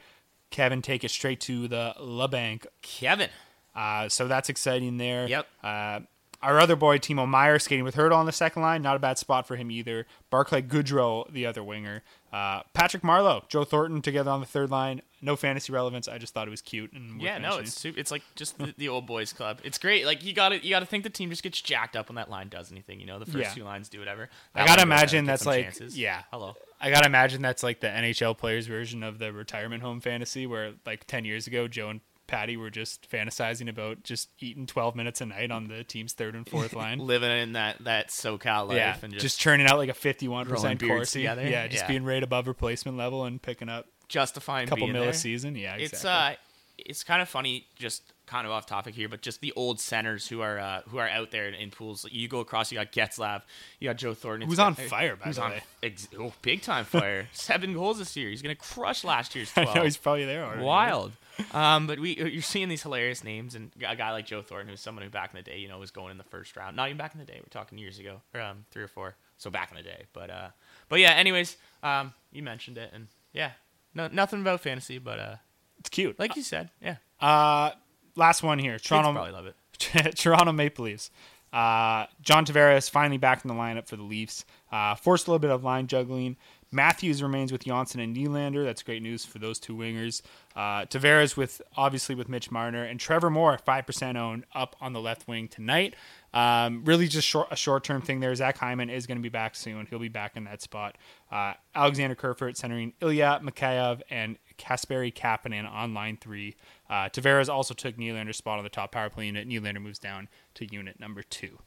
Kevin 0.49 0.81
take 0.81 1.03
it 1.03 1.11
straight 1.11 1.39
to 1.41 1.67
the 1.67 1.93
Labanc. 1.99 2.65
Kevin. 2.81 3.29
Uh, 3.75 4.09
so 4.09 4.27
that's 4.27 4.49
exciting 4.49 4.97
there. 4.97 5.27
Yep. 5.27 5.47
Uh, 5.63 5.99
our 6.41 6.59
other 6.59 6.75
boy 6.75 6.97
Timo 6.97 7.27
Meier 7.27 7.59
skating 7.59 7.83
with 7.83 7.95
Hertl 7.95 8.15
on 8.15 8.25
the 8.25 8.31
second 8.31 8.61
line, 8.63 8.81
not 8.81 8.95
a 8.95 8.99
bad 8.99 9.17
spot 9.17 9.47
for 9.47 9.55
him 9.55 9.69
either. 9.69 10.07
Barclay 10.29 10.63
Goodrow, 10.63 11.31
the 11.31 11.45
other 11.45 11.63
winger. 11.63 12.01
Uh, 12.33 12.61
Patrick 12.73 13.03
Marleau, 13.03 13.47
Joe 13.47 13.63
Thornton 13.63 14.01
together 14.01 14.31
on 14.31 14.39
the 14.39 14.47
third 14.47 14.71
line. 14.71 15.01
No 15.21 15.35
fantasy 15.35 15.71
relevance. 15.71 16.07
I 16.07 16.17
just 16.17 16.33
thought 16.33 16.47
it 16.47 16.51
was 16.51 16.61
cute 16.61 16.93
and 16.93 17.21
Yeah, 17.21 17.37
no, 17.37 17.57
it's 17.57 17.73
su- 17.73 17.93
it's 17.95 18.09
like 18.11 18.23
just 18.35 18.57
the, 18.57 18.73
the 18.77 18.89
old 18.89 19.05
boys 19.05 19.33
club. 19.33 19.59
It's 19.63 19.77
great. 19.77 20.05
Like 20.05 20.23
you 20.23 20.33
got 20.33 20.49
to 20.49 20.63
you 20.63 20.69
got 20.71 20.79
to 20.79 20.85
think 20.85 21.03
the 21.03 21.09
team 21.09 21.29
just 21.29 21.43
gets 21.43 21.61
jacked 21.61 21.95
up 21.95 22.09
when 22.09 22.15
that 22.15 22.29
line 22.29 22.49
does 22.49 22.71
anything. 22.71 22.99
You 22.99 23.05
know, 23.05 23.19
the 23.19 23.25
first 23.25 23.37
Yeah. 23.37 23.53
two 23.53 23.63
lines 23.63 23.87
do 23.89 23.99
whatever. 23.99 24.29
I 24.55 24.65
gotta 24.65 24.69
line 24.69 24.75
goes 24.75 24.81
out, 24.81 24.87
imagine 24.87 25.25
that's 25.25 25.45
like 25.45 25.63
chances. 25.65 25.97
yeah. 25.97 26.23
Hello. 26.31 26.55
I 26.79 26.89
gotta 26.89 27.05
imagine 27.05 27.41
that's 27.41 27.61
like 27.63 27.79
the 27.81 27.87
NHL 27.87 28.37
players 28.37 28.65
version 28.67 29.03
of 29.03 29.19
the 29.19 29.31
retirement 29.31 29.83
home 29.83 30.01
fantasy, 30.01 30.47
where 30.47 30.73
like 30.85 31.05
ten 31.05 31.25
years 31.25 31.45
ago, 31.47 31.67
Joe 31.67 31.89
and 31.89 32.01
Patty 32.27 32.55
were 32.55 32.69
just 32.69 33.11
fantasizing 33.11 33.67
about 33.69 34.03
just 34.03 34.29
eating 34.39 34.65
twelve 34.65 34.95
minutes 34.95 35.19
a 35.21 35.25
night 35.25 35.51
on 35.51 35.67
the 35.67 35.83
team's 35.83 36.13
third 36.13 36.33
and 36.33 36.47
fourth 36.49 36.73
line. 36.81 36.97
Living 36.97 37.29
in 37.29 37.53
that 37.53 37.83
that 37.83 38.07
SoCal 38.07 38.69
life 38.69 38.77
yeah, 38.77 38.95
and 39.03 39.11
just, 39.13 39.21
just, 39.23 39.39
churning 39.39 39.67
out 39.67 39.77
like 39.77 39.89
a 39.89 39.93
fifty-one 39.93 40.47
Rolling 40.47 40.55
percent 40.61 40.79
beards 40.79 41.13
Corsi. 41.13 41.21
Yeah, 41.23 41.67
just 41.67 41.83
Yeah. 41.83 41.87
being 41.87 42.05
right 42.05 42.23
above 42.23 42.47
replacement 42.47 42.97
level 42.97 43.25
and 43.25 43.41
picking 43.41 43.67
up 43.69 43.85
justifying 44.11 44.67
a 44.67 44.69
couple 44.69 44.85
being 44.85 44.93
mil 44.93 45.03
there. 45.03 45.11
a 45.11 45.13
season. 45.15 45.55
Yeah, 45.55 45.75
exactly. 45.75 45.85
It's 45.85 46.05
uh, 46.05 46.33
it's 46.77 47.03
kind 47.03 47.21
of 47.21 47.29
funny, 47.29 47.67
just 47.75 48.03
kind 48.25 48.45
of 48.45 48.51
off 48.51 48.65
topic 48.65 48.95
here, 48.95 49.07
but 49.09 49.21
just 49.21 49.41
the 49.41 49.53
old 49.55 49.79
centers 49.79 50.27
who 50.27 50.41
are 50.41 50.59
uh, 50.59 50.81
who 50.89 50.97
are 50.97 51.07
out 51.07 51.31
there 51.31 51.47
in, 51.47 51.53
in 51.53 51.69
pools. 51.71 52.05
You 52.11 52.27
go 52.27 52.39
across, 52.39 52.71
you 52.71 52.77
got 52.77 52.91
Getzlaf, 52.91 53.43
you 53.79 53.87
got 53.89 53.97
Joe 53.97 54.13
Thornton, 54.13 54.47
Who's 54.49 54.59
on 54.59 54.75
fire, 54.75 55.15
by 55.15 55.25
who's 55.25 55.35
the 55.37 55.43
on 55.43 55.51
way. 55.51 55.63
Ex- 55.83 56.07
oh, 56.19 56.33
big 56.41 56.61
time 56.61 56.85
fire! 56.85 57.27
Seven 57.33 57.73
goals 57.73 57.99
this 57.99 58.15
year. 58.15 58.29
He's 58.29 58.41
gonna 58.41 58.55
crush 58.55 59.03
last 59.03 59.35
year's 59.35 59.51
I 59.55 59.63
twelve. 59.63 59.75
know 59.77 59.83
he's 59.83 59.97
probably 59.97 60.25
there 60.25 60.43
already. 60.43 60.63
Wild. 60.63 61.11
Um, 61.53 61.87
but 61.87 61.99
we 61.99 62.15
you're 62.15 62.41
seeing 62.41 62.69
these 62.69 62.83
hilarious 62.83 63.23
names, 63.23 63.55
and 63.55 63.71
a 63.87 63.95
guy 63.95 64.11
like 64.11 64.25
Joe 64.25 64.41
Thornton, 64.41 64.69
who's 64.69 64.81
someone 64.81 65.03
who 65.03 65.09
back 65.09 65.31
in 65.33 65.37
the 65.37 65.43
day, 65.43 65.57
you 65.57 65.67
know, 65.67 65.79
was 65.79 65.91
going 65.91 66.11
in 66.11 66.17
the 66.17 66.23
first 66.23 66.55
round. 66.55 66.75
Not 66.75 66.87
even 66.87 66.97
back 66.97 67.13
in 67.13 67.19
the 67.19 67.25
day. 67.25 67.37
We're 67.37 67.49
talking 67.49 67.77
years 67.77 67.99
ago, 67.99 68.21
or 68.33 68.41
um, 68.41 68.65
three 68.71 68.83
or 68.83 68.87
four. 68.87 69.15
So 69.37 69.49
back 69.49 69.71
in 69.71 69.77
the 69.77 69.83
day. 69.83 70.05
But 70.13 70.29
uh, 70.29 70.47
but 70.89 70.99
yeah. 70.99 71.11
Anyways, 71.11 71.57
um, 71.83 72.13
you 72.31 72.43
mentioned 72.43 72.77
it, 72.77 72.91
and 72.93 73.07
yeah, 73.33 73.51
no, 73.93 74.07
nothing 74.11 74.41
about 74.41 74.61
fantasy, 74.61 74.97
but 74.97 75.19
uh, 75.19 75.35
It's 75.79 75.89
cute. 75.89 76.17
like 76.19 76.35
you 76.35 76.43
said, 76.43 76.69
yeah, 76.81 76.97
Uh, 77.19 77.71
last 78.15 78.43
one 78.43 78.59
here. 78.59 78.73
kids 78.73 78.83
Toronto 78.87 79.13
probably 79.13 79.31
love 79.31 79.45
it. 79.47 80.15
Toronto 80.15 80.51
Maple 80.51 80.85
Leafs. 80.85 81.09
Uh, 81.53 82.05
John 82.21 82.45
Tavares 82.45 82.89
finally 82.89 83.17
back 83.17 83.43
in 83.43 83.49
the 83.49 83.53
lineup 83.53 83.87
for 83.87 83.97
the 83.97 84.03
Leafs. 84.03 84.45
Uh, 84.71 84.95
forced 84.95 85.27
a 85.27 85.31
little 85.31 85.39
bit 85.39 85.51
of 85.51 85.63
line 85.63 85.87
juggling. 85.87 86.37
Matthews 86.71 87.21
remains 87.21 87.51
with 87.51 87.65
Janssen 87.65 87.99
and 87.99 88.15
Nylander. 88.15 88.63
That's 88.63 88.81
great 88.81 89.01
news 89.01 89.25
for 89.25 89.39
those 89.39 89.59
two 89.59 89.75
wingers. 89.75 90.21
Uh, 90.55 90.85
Tavares 90.85 91.35
with 91.35 91.61
obviously 91.75 92.15
with 92.15 92.29
Mitch 92.29 92.49
Marner 92.49 92.83
and 92.83 92.99
Trevor 92.99 93.29
Moore, 93.29 93.57
five 93.57 93.85
percent 93.85 94.17
owned, 94.17 94.45
up 94.55 94.75
on 94.79 94.93
the 94.93 95.01
left 95.01 95.27
wing 95.27 95.47
tonight. 95.47 95.95
Um, 96.33 96.83
really 96.85 97.07
just 97.07 97.27
short, 97.27 97.49
a 97.51 97.57
short 97.57 97.83
term 97.83 98.01
thing 98.01 98.21
there. 98.21 98.33
Zach 98.35 98.57
Hyman 98.57 98.89
is 98.89 99.05
going 99.05 99.17
to 99.17 99.21
be 99.21 99.29
back 99.29 99.55
soon. 99.55 99.85
He'll 99.89 99.99
be 99.99 100.07
back 100.07 100.37
in 100.37 100.45
that 100.45 100.61
spot. 100.61 100.97
Uh, 101.29 101.53
Alexander 101.75 102.15
Kerfoot 102.15 102.55
centering 102.55 102.93
Ilya 103.01 103.41
Mikheyev 103.43 104.01
and 104.09 104.37
Kasperi 104.57 105.13
Kapanen 105.13 105.69
on 105.69 105.93
line 105.93 106.17
three. 106.21 106.55
Uh, 106.89 107.09
Tavares 107.09 107.49
also 107.49 107.73
took 107.73 107.97
Nylander's 107.97 108.37
spot 108.37 108.59
on 108.59 108.63
the 108.63 108.69
top 108.69 108.93
power 108.93 109.09
play 109.09 109.25
unit. 109.25 109.47
Nylander 109.47 109.81
moves 109.81 109.99
down 109.99 110.29
to 110.53 110.65
unit 110.71 110.99
number 110.99 111.21
two. 111.23 111.59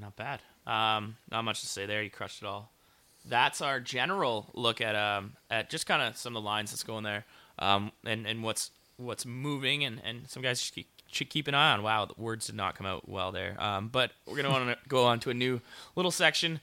Not 0.00 0.16
bad. 0.16 0.40
Um, 0.66 1.16
not 1.30 1.42
much 1.42 1.60
to 1.60 1.66
say 1.66 1.86
there. 1.86 2.02
You 2.02 2.10
crushed 2.10 2.42
it 2.42 2.46
all. 2.46 2.72
That's 3.28 3.60
our 3.60 3.80
general 3.80 4.50
look 4.54 4.80
at 4.80 4.94
um 4.94 5.32
at 5.50 5.70
just 5.70 5.86
kind 5.86 6.02
of 6.02 6.16
some 6.16 6.36
of 6.36 6.42
the 6.42 6.46
lines 6.46 6.70
that's 6.70 6.84
going 6.84 7.04
there, 7.04 7.24
um 7.58 7.92
and 8.04 8.26
and 8.26 8.42
what's 8.42 8.70
what's 8.96 9.26
moving 9.26 9.84
and 9.84 10.00
and 10.04 10.28
some 10.28 10.42
guys 10.42 10.70
keep, 10.74 10.88
should 11.10 11.30
keep 11.30 11.48
an 11.48 11.54
eye 11.54 11.72
on. 11.72 11.82
Wow, 11.82 12.06
the 12.06 12.14
words 12.16 12.46
did 12.46 12.54
not 12.54 12.76
come 12.76 12.86
out 12.86 13.08
well 13.08 13.32
there. 13.32 13.56
Um, 13.62 13.88
but 13.88 14.12
we're 14.26 14.36
gonna 14.36 14.50
want 14.50 14.68
to 14.68 14.76
go 14.88 15.04
on 15.06 15.20
to 15.20 15.30
a 15.30 15.34
new 15.34 15.60
little 15.94 16.10
section. 16.10 16.60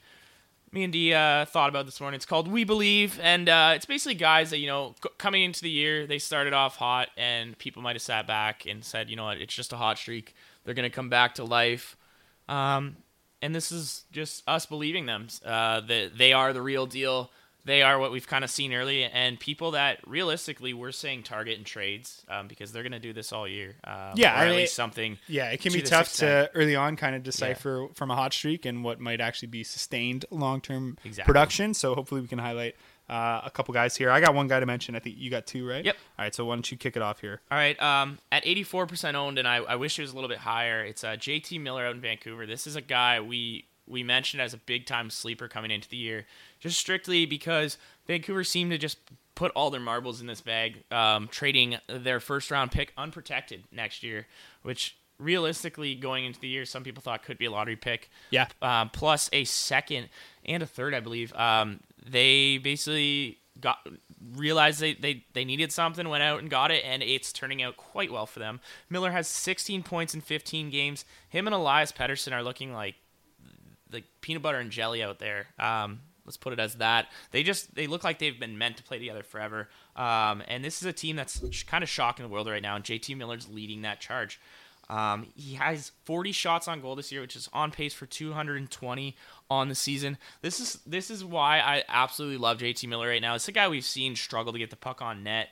Me 0.72 0.82
and 0.82 0.92
Dee 0.92 1.14
uh, 1.14 1.44
thought 1.44 1.68
about 1.68 1.86
this 1.86 2.00
morning. 2.00 2.16
It's 2.16 2.26
called 2.26 2.48
We 2.48 2.64
Believe, 2.64 3.20
and 3.22 3.48
uh, 3.48 3.74
it's 3.76 3.86
basically 3.86 4.16
guys 4.16 4.50
that 4.50 4.58
you 4.58 4.66
know 4.66 4.96
c- 5.02 5.10
coming 5.18 5.44
into 5.44 5.62
the 5.62 5.70
year 5.70 6.06
they 6.06 6.18
started 6.18 6.52
off 6.52 6.76
hot, 6.76 7.10
and 7.16 7.56
people 7.58 7.80
might 7.80 7.94
have 7.94 8.02
sat 8.02 8.26
back 8.26 8.66
and 8.66 8.84
said, 8.84 9.08
you 9.08 9.14
know 9.14 9.24
what, 9.24 9.38
it's 9.38 9.54
just 9.54 9.72
a 9.72 9.76
hot 9.76 9.98
streak. 9.98 10.34
They're 10.64 10.74
gonna 10.74 10.90
come 10.90 11.08
back 11.08 11.36
to 11.36 11.44
life. 11.44 11.96
Um, 12.48 12.96
and 13.44 13.54
this 13.54 13.70
is 13.70 14.04
just 14.10 14.42
us 14.48 14.66
believing 14.66 15.06
them 15.06 15.28
uh, 15.44 15.80
that 15.80 16.16
they 16.16 16.32
are 16.32 16.52
the 16.52 16.62
real 16.62 16.86
deal. 16.86 17.30
They 17.66 17.80
are 17.80 17.98
what 17.98 18.12
we've 18.12 18.26
kind 18.26 18.44
of 18.44 18.50
seen 18.50 18.74
early, 18.74 19.04
and 19.04 19.40
people 19.40 19.70
that 19.70 19.98
realistically 20.06 20.74
we're 20.74 20.92
saying 20.92 21.22
target 21.22 21.56
and 21.56 21.64
trades 21.64 22.22
um, 22.28 22.46
because 22.46 22.72
they're 22.72 22.82
going 22.82 22.92
to 22.92 22.98
do 22.98 23.14
this 23.14 23.32
all 23.32 23.48
year. 23.48 23.76
Um, 23.84 24.12
Yeah, 24.16 24.34
or 24.34 24.44
I 24.44 24.48
at 24.48 24.56
least 24.56 24.74
something. 24.74 25.16
Yeah, 25.28 25.48
it 25.48 25.60
can 25.62 25.72
to 25.72 25.78
be 25.78 25.82
tough 25.82 26.08
extent. 26.08 26.52
to 26.52 26.58
early 26.58 26.76
on 26.76 26.96
kind 26.96 27.16
of 27.16 27.22
decipher 27.22 27.88
from 27.94 28.10
a 28.10 28.16
hot 28.16 28.34
streak 28.34 28.66
and 28.66 28.84
what 28.84 29.00
might 29.00 29.20
actually 29.22 29.48
be 29.48 29.64
sustained 29.64 30.26
long 30.30 30.60
term 30.60 30.98
Exactly. 31.04 31.26
production. 31.30 31.72
So 31.72 31.94
hopefully 31.94 32.20
we 32.20 32.28
can 32.28 32.38
highlight 32.38 32.76
uh, 33.08 33.42
a 33.44 33.50
couple 33.50 33.74
guys 33.74 33.96
here. 33.96 34.10
I 34.10 34.20
got 34.20 34.34
one 34.34 34.48
guy 34.48 34.60
to 34.60 34.66
mention. 34.66 34.96
I 34.96 34.98
think 34.98 35.16
you 35.18 35.30
got 35.30 35.46
two, 35.46 35.68
right? 35.68 35.84
Yep. 35.84 35.96
All 36.18 36.24
right, 36.24 36.34
so 36.34 36.44
why 36.44 36.54
don't 36.54 36.70
you 36.70 36.76
kick 36.76 36.96
it 36.96 37.02
off 37.02 37.20
here? 37.20 37.40
All 37.50 37.58
right, 37.58 37.80
um, 37.82 38.18
at 38.32 38.44
84% 38.44 39.14
owned, 39.14 39.38
and 39.38 39.46
I, 39.46 39.56
I 39.56 39.76
wish 39.76 39.98
it 39.98 40.02
was 40.02 40.12
a 40.12 40.14
little 40.14 40.28
bit 40.28 40.38
higher. 40.38 40.84
It's 40.84 41.04
uh, 41.04 41.16
JT 41.16 41.60
Miller 41.60 41.86
out 41.86 41.94
in 41.94 42.00
Vancouver. 42.00 42.46
This 42.46 42.66
is 42.66 42.76
a 42.76 42.80
guy 42.80 43.20
we 43.20 43.66
we 43.86 44.02
mentioned 44.02 44.40
as 44.40 44.54
a 44.54 44.56
big 44.56 44.86
time 44.86 45.10
sleeper 45.10 45.46
coming 45.48 45.70
into 45.70 45.88
the 45.88 45.96
year, 45.96 46.26
just 46.60 46.78
strictly 46.78 47.26
because 47.26 47.76
Vancouver 48.06 48.42
seemed 48.42 48.70
to 48.70 48.78
just 48.78 48.98
put 49.34 49.52
all 49.54 49.70
their 49.70 49.80
marbles 49.80 50.20
in 50.20 50.26
this 50.26 50.40
bag, 50.40 50.82
um, 50.90 51.28
trading 51.28 51.76
their 51.88 52.20
first 52.20 52.50
round 52.50 52.70
pick 52.70 52.92
unprotected 52.96 53.64
next 53.72 54.02
year, 54.02 54.26
which 54.62 54.96
realistically 55.18 55.94
going 55.94 56.24
into 56.24 56.40
the 56.40 56.48
year, 56.48 56.64
some 56.64 56.82
people 56.82 57.02
thought 57.02 57.22
could 57.22 57.38
be 57.38 57.46
a 57.46 57.50
lottery 57.50 57.76
pick. 57.76 58.10
Yeah. 58.30 58.48
Um, 58.62 58.90
plus 58.90 59.30
a 59.32 59.44
second 59.44 60.08
and 60.44 60.62
a 60.62 60.66
third, 60.66 60.94
I 60.94 61.00
believe. 61.00 61.34
Um, 61.34 61.80
they 62.04 62.58
basically 62.58 63.38
got 63.60 63.86
realized 64.34 64.80
they, 64.80 64.94
they, 64.94 65.24
they 65.32 65.44
needed 65.44 65.72
something, 65.72 66.08
went 66.08 66.22
out 66.22 66.40
and 66.40 66.50
got 66.50 66.70
it, 66.70 66.84
and 66.84 67.02
it's 67.02 67.32
turning 67.32 67.62
out 67.62 67.76
quite 67.76 68.12
well 68.12 68.26
for 68.26 68.40
them. 68.40 68.60
Miller 68.90 69.12
has 69.12 69.28
16 69.28 69.82
points 69.82 70.14
in 70.14 70.20
15 70.20 70.70
games. 70.70 71.04
Him 71.28 71.46
and 71.46 71.54
Elias 71.54 71.92
Pettersson 71.92 72.32
are 72.32 72.42
looking 72.42 72.72
like 72.72 72.96
like 73.92 74.04
peanut 74.20 74.42
butter 74.42 74.58
and 74.58 74.70
jelly 74.70 75.02
out 75.02 75.20
there. 75.20 75.46
Um, 75.58 76.00
let's 76.24 76.36
put 76.36 76.52
it 76.52 76.58
as 76.58 76.76
that. 76.76 77.06
They 77.30 77.42
just 77.42 77.74
they 77.74 77.86
look 77.86 78.04
like 78.04 78.18
they've 78.18 78.38
been 78.38 78.58
meant 78.58 78.76
to 78.78 78.82
play 78.82 78.98
together 78.98 79.22
forever. 79.22 79.68
Um, 79.96 80.42
and 80.48 80.64
this 80.64 80.82
is 80.82 80.86
a 80.86 80.92
team 80.92 81.16
that's 81.16 81.62
kind 81.64 81.82
of 81.82 81.88
shocking 81.88 82.24
the 82.24 82.28
world 82.28 82.48
right 82.48 82.62
now. 82.62 82.76
And 82.76 82.84
JT 82.84 83.16
Miller's 83.16 83.48
leading 83.48 83.82
that 83.82 84.00
charge. 84.00 84.40
Um, 84.88 85.26
he 85.34 85.54
has 85.54 85.92
40 86.04 86.32
shots 86.32 86.68
on 86.68 86.80
goal 86.80 86.94
this 86.94 87.10
year, 87.10 87.20
which 87.20 87.36
is 87.36 87.48
on 87.52 87.70
pace 87.70 87.94
for 87.94 88.06
220 88.06 89.16
on 89.50 89.68
the 89.68 89.74
season. 89.74 90.18
This 90.42 90.60
is 90.60 90.78
this 90.86 91.10
is 91.10 91.24
why 91.24 91.60
I 91.60 91.84
absolutely 91.88 92.38
love 92.38 92.58
JT 92.58 92.88
Miller 92.88 93.08
right 93.08 93.22
now. 93.22 93.34
It's 93.34 93.48
a 93.48 93.52
guy 93.52 93.68
we've 93.68 93.84
seen 93.84 94.16
struggle 94.16 94.52
to 94.52 94.58
get 94.58 94.70
the 94.70 94.76
puck 94.76 95.00
on 95.00 95.22
net. 95.22 95.48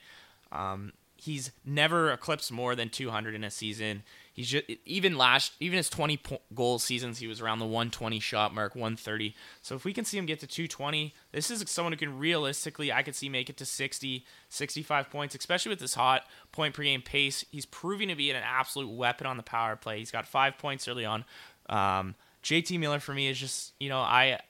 Um, 0.51 0.93
he's 1.17 1.53
never 1.65 2.13
eclipsed 2.13 2.53
more 2.53 2.75
than 2.75 2.89
200 2.89 3.35
in 3.35 3.45
a 3.45 3.51
season. 3.51 4.03
He's 4.33 4.49
just 4.49 4.65
even 4.87 5.19
last 5.19 5.53
even 5.61 5.77
his 5.77 5.91
20 5.91 6.17
po- 6.17 6.41
goal 6.55 6.79
seasons 6.79 7.19
he 7.19 7.27
was 7.27 7.41
around 7.43 7.59
the 7.59 7.67
120 7.67 8.19
shot 8.19 8.55
mark, 8.55 8.75
130. 8.75 9.35
So 9.61 9.75
if 9.75 9.85
we 9.85 9.93
can 9.93 10.07
see 10.07 10.17
him 10.17 10.25
get 10.25 10.41
to 10.41 10.47
220, 10.47 11.15
this 11.33 11.51
is 11.51 11.63
someone 11.71 11.93
who 11.93 11.99
can 11.99 12.19
realistically 12.19 12.91
I 12.91 13.03
could 13.03 13.15
see 13.15 13.29
make 13.29 13.51
it 13.51 13.59
to 13.59 13.67
60, 13.67 14.25
65 14.49 15.11
points, 15.11 15.35
especially 15.35 15.71
with 15.71 15.81
this 15.81 15.95
hot 15.95 16.25
point 16.51 16.75
per 16.75 16.83
game 16.83 17.03
pace. 17.03 17.45
He's 17.51 17.67
proving 17.67 18.09
to 18.09 18.15
be 18.15 18.31
an 18.31 18.37
absolute 18.37 18.91
weapon 18.91 19.27
on 19.27 19.37
the 19.37 19.43
power 19.43 19.77
play. 19.77 19.99
He's 19.99 20.11
got 20.11 20.27
5 20.27 20.57
points 20.57 20.89
early 20.89 21.05
on. 21.05 21.25
Um, 21.69 22.15
JT 22.43 22.79
Miller 22.81 23.01
for 23.01 23.13
me 23.13 23.29
is 23.29 23.39
just, 23.39 23.75
you 23.79 23.91
know, 23.91 24.01
I 24.01 24.41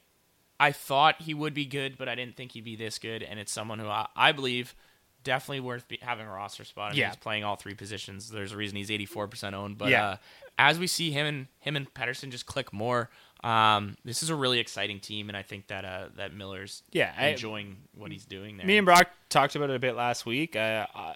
I 0.60 0.70
thought 0.70 1.22
he 1.22 1.34
would 1.34 1.54
be 1.54 1.66
good, 1.66 1.98
but 1.98 2.08
I 2.08 2.14
didn't 2.14 2.36
think 2.36 2.52
he'd 2.52 2.64
be 2.64 2.76
this 2.76 3.00
good 3.00 3.24
and 3.24 3.40
it's 3.40 3.50
someone 3.50 3.80
who 3.80 3.88
I, 3.88 4.06
I 4.14 4.30
believe 4.30 4.76
definitely 5.24 5.60
worth 5.60 5.86
be, 5.88 5.98
having 6.02 6.26
a 6.26 6.30
roster 6.30 6.64
spot. 6.64 6.90
I 6.90 6.90
mean, 6.92 7.00
Yeah. 7.00 7.06
he's 7.08 7.16
playing 7.16 7.44
all 7.44 7.56
three 7.56 7.74
positions. 7.74 8.30
There's 8.30 8.52
a 8.52 8.56
reason 8.56 8.76
he's 8.76 8.90
84% 8.90 9.54
owned. 9.54 9.78
But 9.78 9.90
Yeah. 9.90 10.06
uh, 10.06 10.16
as 10.58 10.78
we 10.78 10.86
see 10.86 11.10
him 11.10 11.26
and 11.26 11.46
him 11.60 11.76
and 11.76 11.92
Pettersson 11.94 12.30
just 12.30 12.46
click 12.46 12.72
more, 12.72 13.10
um, 13.44 13.96
this 14.04 14.22
is 14.22 14.30
a 14.30 14.34
really 14.36 14.58
exciting 14.60 15.00
team, 15.00 15.28
and 15.28 15.36
I 15.36 15.42
think 15.42 15.66
that 15.68 15.84
uh, 15.84 16.08
that 16.16 16.32
Miller's 16.32 16.82
Yeah, 16.92 17.12
I- 17.16 17.28
enjoying 17.28 17.76
what 17.94 18.12
he's 18.12 18.24
doing 18.24 18.56
there. 18.56 18.66
Me 18.66 18.78
and 18.78 18.84
Brock 18.84 19.10
talked 19.28 19.56
about 19.56 19.70
it 19.70 19.76
a 19.76 19.80
bit 19.80 19.96
last 19.96 20.24
week. 20.26 20.54
Uh, 20.54 20.86
I 20.94 21.14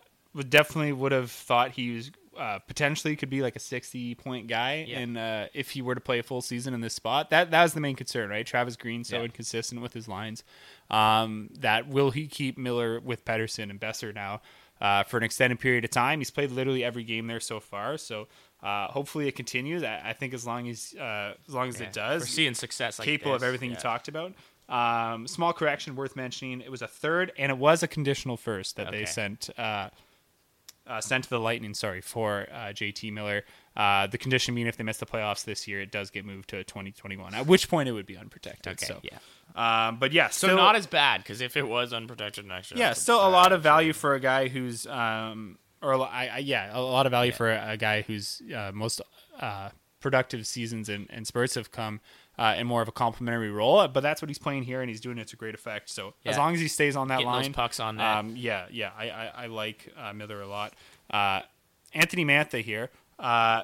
definitely 0.48 0.92
would 0.92 1.12
have 1.12 1.30
thought 1.30 1.72
he 1.72 1.92
was 1.94 2.10
uh, 2.38 2.58
potentially 2.60 3.16
could 3.16 3.30
be 3.30 3.42
like 3.42 3.56
a 3.56 3.58
60 3.60 4.14
point 4.16 4.46
guy, 4.48 4.84
Yeah. 4.88 4.98
and 5.00 5.18
uh, 5.18 5.46
if 5.54 5.70
he 5.70 5.82
were 5.82 5.94
to 5.94 6.00
play 6.00 6.18
a 6.18 6.22
full 6.22 6.42
season 6.42 6.74
in 6.74 6.80
this 6.80 6.94
spot, 6.94 7.30
that 7.30 7.50
that 7.50 7.62
was 7.62 7.74
the 7.74 7.80
main 7.80 7.96
concern, 7.96 8.30
right? 8.30 8.46
Travis 8.46 8.76
Green 8.76 9.04
so 9.04 9.16
Yeah. 9.18 9.24
inconsistent 9.24 9.80
with 9.80 9.92
his 9.92 10.06
lines. 10.08 10.44
Um, 10.90 11.50
that 11.60 11.88
will 11.88 12.10
he 12.10 12.26
keep 12.28 12.56
Miller 12.58 13.00
with 13.00 13.24
Pettersson 13.24 13.70
and 13.70 13.80
Boeser 13.80 14.14
now 14.14 14.40
uh, 14.80 15.02
for 15.04 15.16
an 15.16 15.22
extended 15.24 15.58
period 15.58 15.84
of 15.84 15.90
time? 15.90 16.20
He's 16.20 16.30
played 16.30 16.50
literally 16.50 16.84
every 16.84 17.04
game 17.04 17.26
there 17.26 17.40
so 17.40 17.60
far, 17.60 17.98
so. 17.98 18.28
Uh, 18.62 18.88
hopefully 18.88 19.28
it 19.28 19.36
continues. 19.36 19.82
I, 19.84 20.00
I 20.06 20.12
think 20.14 20.32
as 20.32 20.46
long 20.46 20.66
as 20.68 20.94
uh, 20.98 21.34
as 21.46 21.54
long 21.54 21.68
as 21.68 21.78
Yeah. 21.78 21.86
it 21.88 21.92
does, 21.92 22.22
We're 22.22 22.26
seeing 22.26 22.54
success 22.54 22.98
like 22.98 23.04
capable 23.06 23.34
of 23.34 23.42
everything 23.42 23.68
you 23.70 23.76
talked 23.76 24.08
about. 24.08 24.32
Um, 24.68 25.28
small 25.28 25.52
correction 25.52 25.94
worth 25.94 26.16
mentioning: 26.16 26.62
it 26.62 26.70
was 26.70 26.80
a 26.80 26.88
third, 26.88 27.32
and 27.38 27.52
it 27.52 27.58
was 27.58 27.82
a 27.82 27.86
conditional 27.86 28.38
first 28.38 28.76
that 28.76 28.90
they 28.90 29.02
Okay. 29.02 29.06
sent 29.06 29.50
uh, 30.86 31.00
sent 31.00 31.24
to 31.24 31.30
the 31.30 31.40
Lightning. 31.40 31.74
Sorry 31.74 32.00
for 32.00 32.46
uh, 32.52 32.68
JT 32.68 33.12
Miller. 33.12 33.44
Uh, 33.76 34.06
the 34.06 34.18
condition 34.18 34.54
being 34.54 34.66
if 34.66 34.76
they 34.76 34.84
miss 34.84 34.98
the 34.98 35.06
playoffs 35.06 35.44
this 35.44 35.68
year, 35.68 35.80
it 35.80 35.90
does 35.90 36.10
get 36.10 36.24
moved 36.24 36.48
to 36.50 36.64
2021. 36.64 37.34
At 37.34 37.46
which 37.46 37.68
point 37.68 37.88
it 37.88 37.92
would 37.92 38.06
be 38.06 38.16
unprotected. 38.16 38.72
Okay, 38.72 38.86
so 38.86 39.00
yeah. 39.02 39.18
Um, 39.54 39.98
but 39.98 40.12
yeah, 40.12 40.28
So 40.28 40.48
still, 40.48 40.56
not 40.56 40.76
as 40.76 40.86
bad 40.86 41.22
because 41.22 41.40
if 41.40 41.56
it 41.56 41.66
was 41.66 41.92
unprotected 41.92 42.44
next 42.46 42.70
year, 42.70 42.78
yeah, 42.78 42.92
still 42.92 43.26
a 43.26 43.28
lot 43.28 43.52
of 43.52 43.62
value 43.62 43.92
for 43.92 44.14
a 44.14 44.20
guy 44.20 44.48
who's 44.48 44.86
um, 44.86 45.58
or 45.82 45.94
I, 46.02 46.30
I, 46.34 46.38
yeah, 46.38 46.70
a 46.72 46.80
lot 46.80 47.06
of 47.06 47.10
value 47.10 47.32
for 47.32 47.50
a, 47.50 47.72
a 47.72 47.76
guy 47.76 48.02
whose 48.02 48.42
uh, 48.54 48.70
most 48.74 49.00
uh, 49.38 49.70
productive 50.00 50.46
seasons 50.46 50.88
and, 50.88 51.06
and 51.10 51.26
spurts 51.26 51.54
have 51.54 51.70
come 51.70 52.00
uh, 52.38 52.54
in 52.58 52.66
more 52.66 52.82
of 52.82 52.88
a 52.88 52.92
complementary 52.92 53.50
role. 53.50 53.86
But 53.88 54.00
that's 54.00 54.20
what 54.22 54.28
he's 54.28 54.38
playing 54.38 54.64
here, 54.64 54.80
and 54.80 54.88
he's 54.90 55.00
doing 55.00 55.18
it 55.18 55.28
to 55.28 55.36
great 55.36 55.54
effect. 55.54 55.88
So 55.90 56.14
as 56.24 56.36
long 56.38 56.54
as 56.54 56.60
he 56.60 56.68
stays 56.68 56.96
on 56.96 57.08
that 57.08 57.18
Getting 57.18 57.26
line, 57.32 57.52
pucks 57.52 57.80
on 57.80 57.96
net. 57.96 58.06
Um, 58.16 58.36
yeah, 58.36 58.66
yeah, 58.70 58.90
I, 58.98 59.10
I, 59.10 59.32
I 59.36 59.46
like 59.46 59.92
uh, 59.96 60.12
Miller 60.12 60.40
a 60.42 60.46
lot. 60.46 60.74
Uh, 61.10 61.42
Anthony 61.94 62.24
Mantha 62.24 62.62
here, 62.62 62.90
uh, 63.18 63.62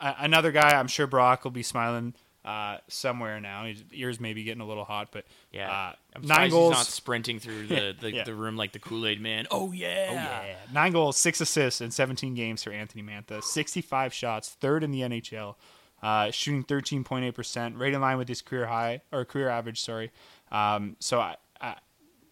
another 0.00 0.52
guy. 0.52 0.78
I'm 0.78 0.88
sure 0.88 1.06
Brock 1.06 1.44
will 1.44 1.50
be 1.50 1.62
smiling. 1.62 2.14
Uh, 2.44 2.76
somewhere 2.88 3.40
now, 3.40 3.64
his 3.64 3.82
ears 3.92 4.20
may 4.20 4.34
be 4.34 4.44
getting 4.44 4.60
a 4.60 4.66
little 4.66 4.84
hot, 4.84 5.08
but 5.10 5.24
Yeah, 5.50 5.70
uh, 5.70 5.92
I'm 6.14 6.26
nine 6.26 6.50
goals, 6.50 6.74
He's 6.74 6.78
not 6.78 6.86
sprinting 6.88 7.38
through 7.38 7.68
the 7.68 7.96
the, 8.00 8.12
Yeah. 8.12 8.24
the 8.24 8.34
room 8.34 8.58
like 8.58 8.72
the 8.72 8.78
Kool 8.78 9.06
Aid 9.06 9.18
Man. 9.18 9.46
Oh 9.50 9.72
yeah, 9.72 10.08
Oh 10.10 10.12
yeah, 10.12 10.56
nine 10.70 10.92
goals, 10.92 11.16
six 11.16 11.40
assists 11.40 11.80
in 11.80 11.90
17 11.90 12.34
games 12.34 12.62
for 12.62 12.70
Anthony 12.70 13.02
Mantha. 13.02 13.42
65 13.42 14.12
shots, 14.12 14.50
third 14.60 14.84
in 14.84 14.90
the 14.90 15.00
NHL, 15.00 15.54
uh, 16.04 16.30
shooting 16.30 16.62
13.8 16.62 17.34
percent, 17.34 17.76
right 17.76 17.94
in 17.94 18.00
line 18.00 18.18
with 18.18 18.28
his 18.28 18.42
career 18.42 18.66
high 18.66 19.00
or 19.10 19.24
career 19.24 19.48
average. 19.48 19.80
Sorry. 19.80 20.12
Um, 20.52 20.96
so 21.00 21.18
I, 21.18 21.36
I 21.62 21.76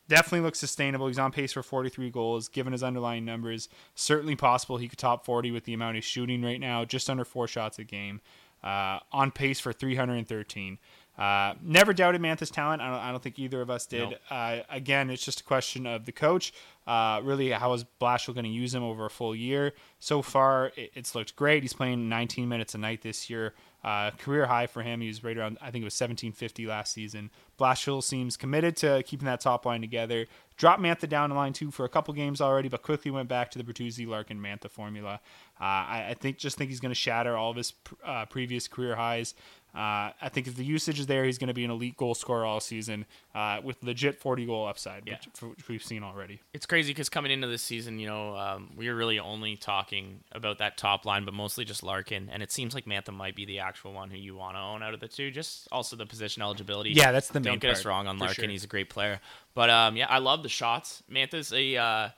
definitely 0.09 0.41
looks 0.41 0.59
sustainable. 0.59 1.07
He's 1.07 1.19
on 1.19 1.33
pace 1.33 1.53
for 1.55 1.63
43 1.63 2.11
goals, 2.11 2.49
given 2.49 2.75
his 2.75 2.83
underlying 2.83 3.25
numbers. 3.25 3.71
Certainly 3.95 4.37
possible 4.37 4.77
he 4.77 4.89
could 4.89 4.99
top 4.99 5.25
40 5.25 5.51
with 5.53 5.65
the 5.65 5.73
amount 5.73 5.95
he's 5.95 6.05
shooting 6.05 6.43
right 6.43 6.61
now, 6.61 6.85
just 6.85 7.09
under 7.09 7.25
four 7.25 7.49
shots 7.49 7.79
a 7.79 7.85
game. 7.85 8.21
Uh, 8.63 9.01
on 9.11 9.31
pace 9.31 9.59
for 9.59 9.73
313. 9.73 10.79
Uh, 11.19 11.55
never 11.63 11.93
doubted 11.93 12.21
Mantha's 12.21 12.51
talent. 12.51 12.81
I 12.81 12.91
don't, 12.91 13.01
I 13.01 13.11
don't 13.11 13.23
think 13.23 13.39
either 13.39 13.61
of 13.61 13.71
us 13.71 13.87
did. 13.87 14.11
Nope. 14.11 14.21
Uh, 14.31 14.59
again, 14.71 15.11
it's 15.11 15.25
just 15.25 15.41
a 15.41 15.45
question 15.45 15.87
of 15.87 16.05
the 16.05 16.13
coach. 16.13 16.53
Uh, 16.87 17.21
really, 17.23 17.51
how 17.51 17.73
is 17.73 17.85
Blashill 18.01 18.35
going 18.35 18.45
to 18.45 18.51
use 18.51 18.75
him 18.75 18.83
over 18.83 19.07
a 19.07 19.11
full 19.11 19.35
year? 19.35 19.73
So 20.01 20.23
far, 20.23 20.73
it, 20.77 20.91
it's 20.95 21.15
looked 21.15 21.37
great. 21.37 21.63
He's 21.63 21.73
playing 21.73 22.09
19 22.09 22.49
minutes 22.49 22.75
a 22.75 22.79
night 22.79 23.03
this 23.03 23.31
year. 23.31 23.55
Uh, 23.85 24.13
career 24.13 24.47
high 24.47 24.69
for 24.69 24.83
him. 24.83 25.01
He 25.01 25.09
was 25.09 25.25
right 25.25 25.37
around, 25.37 25.59
I 25.61 25.73
think 25.73 25.83
it 25.83 25.87
was 25.87 25.95
1750 25.95 26.67
last 26.67 26.93
season. 26.93 27.31
Blashill 27.59 28.03
seems 28.03 28.37
committed 28.37 28.77
to 28.77 29.03
keeping 29.05 29.27
that 29.27 29.41
top 29.41 29.67
line 29.67 29.81
together. 29.81 30.27
Dropped 30.57 30.81
Mantha 30.81 31.09
down 31.09 31.31
to 31.31 31.35
line 31.35 31.53
two 31.53 31.73
for 31.73 31.85
a 31.85 31.89
couple 31.89 32.15
games 32.15 32.41
already, 32.41 32.69
but 32.69 32.83
quickly 32.83 33.11
went 33.11 33.29
back 33.29 33.51
to 33.51 33.59
the 33.59 33.65
Bertuzzi, 33.65 34.07
Larkin, 34.07 34.41
Mantha 34.41 34.71
formula. 34.71 35.21
Uh, 35.61 35.65
I, 35.65 36.07
I 36.11 36.15
think 36.15 36.39
just 36.39 36.57
think 36.57 36.71
he's 36.71 36.79
going 36.79 36.91
to 36.91 36.95
shatter 36.95 37.37
all 37.37 37.51
of 37.51 37.57
his 37.57 37.73
pr- 37.73 37.95
uh, 38.05 38.27
previous 38.27 38.69
career 38.69 38.95
highs. 38.95 39.35
Uh, 39.75 40.13
I 40.21 40.29
think 40.31 40.47
if 40.47 40.55
the 40.57 40.65
usage 40.65 41.01
is 41.01 41.07
there, 41.07 41.25
he's 41.25 41.39
going 41.39 41.49
to 41.49 41.55
be 41.55 41.65
an 41.65 41.71
elite 41.71 41.97
goal 41.97 42.15
scorer 42.15 42.45
all 42.45 42.61
season 42.61 43.07
uh, 43.35 43.61
with 43.65 43.83
legit 43.83 44.21
40 44.21 44.45
goal 44.45 44.67
upside, 44.69 45.05
Yeah. 45.07 45.15
which, 45.15 45.43
which 45.57 45.69
we've 45.69 45.83
seen 45.83 46.03
already. 46.03 46.41
it's 46.53 46.67
crazy 46.67 46.91
because 46.93 47.09
coming 47.09 47.31
into 47.33 47.47
this 47.47 47.63
season, 47.63 47.99
you 47.99 48.07
know, 48.07 48.37
um, 48.37 48.71
we 48.77 48.89
were 48.89 48.95
really 48.95 49.19
only 49.19 49.57
talking 49.57 50.21
about 50.33 50.59
that 50.59 50.77
top 50.77 51.07
line, 51.07 51.25
but 51.25 51.33
mostly 51.33 51.65
just 51.65 51.83
Larkin, 51.83 52.29
and 52.31 52.43
it 52.43 52.53
seems 52.53 52.75
like 52.75 52.85
Mantha 52.85 53.15
might 53.15 53.35
be 53.35 53.47
the 53.47 53.61
actual 53.61 53.95
one 53.95 54.11
who 54.11 54.19
you 54.19 54.37
want 54.37 54.57
to 54.57 54.61
own 54.61 54.83
out 54.83 54.93
of 54.93 55.01
the 55.01 55.09
two. 55.09 55.31
Just 55.31 55.69
also 55.73 55.97
the 55.97 56.05
position 56.05 56.43
eligibility. 56.43 56.91
Yeah, 56.91 57.11
that's 57.13 57.29
the 57.29 57.41
main 57.41 57.45
thing. 57.45 57.53
Don't 57.53 57.63
main 57.63 57.71
get 57.71 57.79
us 57.79 57.85
wrong 57.87 58.07
on 58.07 58.19
Larkin; 58.19 58.45
sure. 58.45 58.51
he's 58.51 58.65
a 58.65 58.69
great 58.69 58.91
player. 58.91 59.21
But 59.55 59.71
um, 59.71 59.97
yeah, 59.97 60.07
I 60.09 60.19
love 60.19 60.43
the 60.43 60.49
shots. 60.51 61.03
Mantha's 61.11 61.51
a 61.53 61.77
uh, 61.77 62.09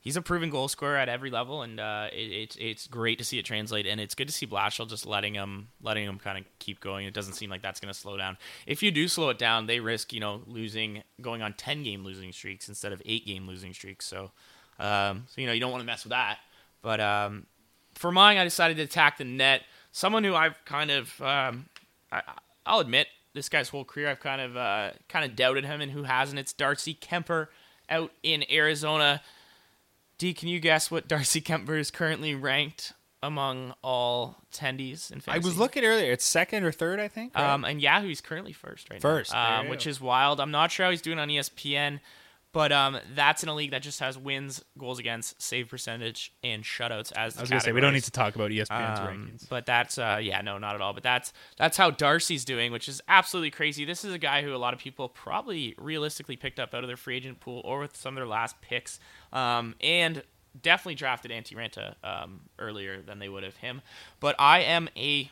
he's 0.00 0.16
a 0.16 0.22
proven 0.22 0.50
goal 0.50 0.66
scorer 0.66 0.96
at 0.96 1.08
every 1.08 1.30
level, 1.30 1.62
and 1.62 1.78
uh, 1.78 2.08
it, 2.12 2.16
it's 2.16 2.56
it's 2.58 2.86
great 2.86 3.18
to 3.18 3.24
see 3.24 3.38
it 3.38 3.44
translate, 3.44 3.86
and 3.86 4.00
it's 4.00 4.14
good 4.14 4.28
to 4.28 4.34
see 4.34 4.46
Blashill 4.46 4.88
just 4.88 5.06
letting 5.06 5.34
him 5.34 5.68
letting 5.82 6.04
him 6.04 6.18
kind 6.18 6.38
of 6.38 6.44
keep 6.58 6.80
going. 6.80 7.06
It 7.06 7.14
doesn't 7.14 7.34
seem 7.34 7.50
like 7.50 7.62
that's 7.62 7.78
going 7.78 7.92
to 7.92 7.98
slow 7.98 8.16
down. 8.16 8.36
If 8.66 8.82
you 8.82 8.90
do 8.90 9.06
slow 9.06 9.28
it 9.30 9.38
down, 9.38 9.66
they 9.66 9.80
risk 9.80 10.12
you 10.12 10.20
know 10.20 10.42
losing 10.46 11.02
going 11.20 11.42
on 11.42 11.52
ten 11.52 11.82
game 11.82 12.02
losing 12.02 12.32
streaks 12.32 12.68
instead 12.68 12.92
of 12.92 13.00
eight 13.04 13.26
game 13.26 13.46
losing 13.46 13.72
streaks. 13.72 14.06
So, 14.06 14.32
um, 14.78 15.24
so 15.28 15.40
you 15.40 15.46
know 15.46 15.52
you 15.52 15.60
don't 15.60 15.70
want 15.70 15.82
to 15.82 15.86
mess 15.86 16.04
with 16.04 16.10
that. 16.10 16.38
But 16.82 17.00
um, 17.00 17.46
for 17.94 18.10
mine, 18.10 18.38
I 18.38 18.44
decided 18.44 18.78
to 18.78 18.82
attack 18.84 19.18
the 19.18 19.24
net. 19.24 19.62
Someone 19.92 20.24
who 20.24 20.34
I've 20.34 20.64
kind 20.64 20.90
of 20.90 21.20
um, 21.20 21.66
I, 22.10 22.22
I'll 22.64 22.80
admit 22.80 23.08
this 23.34 23.48
guy's 23.48 23.68
whole 23.68 23.84
career 23.84 24.08
I've 24.08 24.20
kind 24.20 24.40
of 24.40 24.56
uh, 24.56 24.90
kind 25.08 25.24
of 25.24 25.36
doubted 25.36 25.64
him, 25.64 25.80
and 25.80 25.92
who 25.92 26.04
hasn't? 26.04 26.38
It's 26.38 26.52
Darcy 26.52 26.94
Kuemper 26.94 27.48
out 27.88 28.12
in 28.22 28.44
Arizona. 28.50 29.20
D, 30.20 30.34
can 30.34 30.48
you 30.48 30.60
guess 30.60 30.90
what 30.90 31.08
Darcy 31.08 31.40
Kuemper 31.40 31.78
is 31.78 31.90
currently 31.90 32.34
ranked 32.34 32.92
among 33.22 33.72
all 33.82 34.36
attendees 34.52 35.10
in 35.10 35.20
fantasy? 35.20 35.30
I 35.30 35.38
was 35.38 35.56
looking 35.56 35.82
earlier. 35.82 36.12
It's 36.12 36.26
second 36.26 36.62
or 36.62 36.72
third, 36.72 37.00
I 37.00 37.08
think. 37.08 37.34
right? 37.34 37.54
Um, 37.54 37.64
and 37.64 37.80
Yahoo's 37.80 38.20
currently 38.20 38.52
first 38.52 38.90
right 38.90 39.00
First, 39.00 39.32
now, 39.32 39.48
there 39.48 39.60
um, 39.60 39.68
which 39.70 39.86
is 39.86 39.98
wild. 39.98 40.38
I'm 40.38 40.50
not 40.50 40.70
sure 40.70 40.84
how 40.84 40.90
he's 40.90 41.00
doing 41.00 41.18
on 41.18 41.28
ESPN, 41.28 42.00
but 42.52 42.72
um, 42.72 42.98
that's 43.14 43.42
in 43.42 43.48
a 43.48 43.54
league 43.54 43.70
that 43.70 43.82
just 43.82 44.00
has 44.00 44.18
wins, 44.18 44.64
goals 44.76 44.98
against, 44.98 45.40
save 45.40 45.68
percentage, 45.68 46.32
and 46.42 46.64
shutouts 46.64 47.12
as 47.12 47.34
the 47.34 47.40
I 47.40 47.42
was 47.42 47.50
going 47.50 47.60
to 47.60 47.64
say, 47.64 47.72
we 47.72 47.80
don't 47.80 47.92
need 47.92 48.04
to 48.04 48.10
talk 48.10 48.34
about 48.34 48.50
ESPN's 48.50 49.00
Um, 49.00 49.06
rankings. 49.06 49.48
But 49.48 49.66
that's 49.66 49.98
uh, 49.98 50.18
yeah, 50.20 50.40
no, 50.40 50.58
not 50.58 50.74
at 50.74 50.80
all. 50.80 50.92
But 50.92 51.02
that's 51.02 51.32
that's 51.56 51.76
how 51.76 51.90
Darcy's 51.90 52.44
doing, 52.44 52.72
which 52.72 52.88
is 52.88 53.00
absolutely 53.08 53.50
crazy. 53.50 53.84
This 53.84 54.04
is 54.04 54.12
a 54.12 54.18
guy 54.18 54.42
who 54.42 54.54
a 54.54 54.58
lot 54.58 54.74
of 54.74 54.80
people 54.80 55.08
probably 55.08 55.74
realistically 55.78 56.36
picked 56.36 56.58
up 56.58 56.74
out 56.74 56.82
of 56.82 56.88
their 56.88 56.96
free 56.96 57.16
agent 57.16 57.40
pool 57.40 57.62
or 57.64 57.78
with 57.80 57.96
some 57.96 58.14
of 58.14 58.16
their 58.16 58.26
last 58.26 58.60
picks, 58.60 58.98
um, 59.32 59.74
and 59.80 60.22
definitely 60.60 60.96
drafted 60.96 61.30
Antti 61.30 61.54
Raanta 61.54 61.94
um, 62.02 62.40
earlier 62.58 63.00
than 63.02 63.20
they 63.20 63.28
would 63.28 63.44
have 63.44 63.56
him. 63.56 63.80
But 64.18 64.34
I 64.38 64.60
am 64.60 64.88
a 64.96 65.30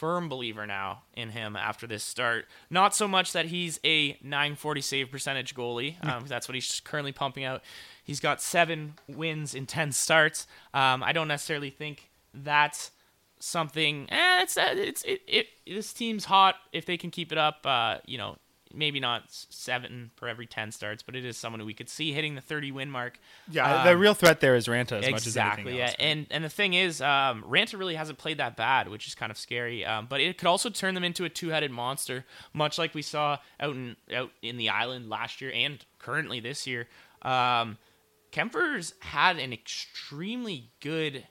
firm 0.00 0.30
believer 0.30 0.66
now 0.66 1.02
in 1.12 1.28
him 1.28 1.54
after 1.56 1.86
this 1.86 2.02
start. 2.02 2.46
Not 2.70 2.94
so 2.94 3.06
much 3.06 3.32
that 3.32 3.46
he's 3.46 3.78
a 3.84 4.16
940 4.22 4.80
save 4.80 5.10
percentage 5.10 5.54
goalie. 5.54 6.02
Um, 6.10 6.24
that's 6.26 6.48
what 6.48 6.54
he's 6.54 6.80
currently 6.80 7.12
pumping 7.12 7.44
out. 7.44 7.62
He's 8.02 8.18
got 8.18 8.40
seven 8.40 8.94
wins 9.06 9.54
in 9.54 9.66
10 9.66 9.92
starts. 9.92 10.46
Um, 10.72 11.02
I 11.02 11.12
don't 11.12 11.28
necessarily 11.28 11.68
think 11.68 12.08
that's 12.32 12.92
something. 13.40 14.06
Eh, 14.10 14.42
it's 14.42 14.56
uh, 14.56 14.68
it's 14.70 15.02
it, 15.02 15.20
it. 15.28 15.46
This 15.66 15.92
team's 15.92 16.24
hot 16.24 16.56
if 16.72 16.86
they 16.86 16.96
can 16.96 17.10
keep 17.10 17.30
it 17.30 17.38
up. 17.38 17.60
Uh, 17.66 17.98
you 18.06 18.16
know, 18.16 18.36
maybe 18.72 19.00
not 19.00 19.24
seven 19.28 20.10
for 20.16 20.28
every 20.28 20.46
10 20.46 20.72
starts, 20.72 21.02
but 21.02 21.16
it 21.16 21.24
is 21.24 21.36
someone 21.36 21.60
who 21.60 21.66
we 21.66 21.74
could 21.74 21.88
see 21.88 22.12
hitting 22.12 22.34
the 22.34 22.40
30 22.40 22.72
win 22.72 22.90
mark. 22.90 23.18
Yeah, 23.50 23.84
the 23.84 23.92
Um, 23.92 23.98
real 24.00 24.14
threat 24.14 24.40
there 24.40 24.54
is 24.54 24.66
Raanta 24.66 24.92
as 24.92 25.06
exactly, 25.06 25.10
much 25.12 25.26
as 25.26 25.36
anything 25.36 25.76
yeah. 25.76 25.84
else. 25.84 25.94
And 25.98 26.26
and 26.30 26.44
the 26.44 26.48
thing 26.48 26.74
is, 26.74 27.00
um, 27.00 27.42
Raanta 27.44 27.78
really 27.78 27.94
hasn't 27.94 28.18
played 28.18 28.38
that 28.38 28.56
bad, 28.56 28.88
which 28.88 29.06
is 29.06 29.14
kind 29.14 29.30
of 29.30 29.38
scary. 29.38 29.84
Um, 29.84 30.06
but 30.08 30.20
it 30.20 30.38
could 30.38 30.48
also 30.48 30.70
turn 30.70 30.94
them 30.94 31.04
into 31.04 31.24
a 31.24 31.28
two-headed 31.28 31.70
monster, 31.70 32.24
much 32.52 32.78
like 32.78 32.94
we 32.94 33.02
saw 33.02 33.38
out 33.58 33.74
in 33.74 33.96
out 34.14 34.30
in 34.42 34.56
the 34.56 34.68
island 34.68 35.08
last 35.08 35.40
year 35.40 35.52
and 35.54 35.84
currently 35.98 36.40
this 36.40 36.66
year. 36.66 36.88
Um, 37.22 37.78
Kuemper's 38.32 38.94
had 39.00 39.38
an 39.38 39.52
extremely 39.52 40.70
good 40.80 41.26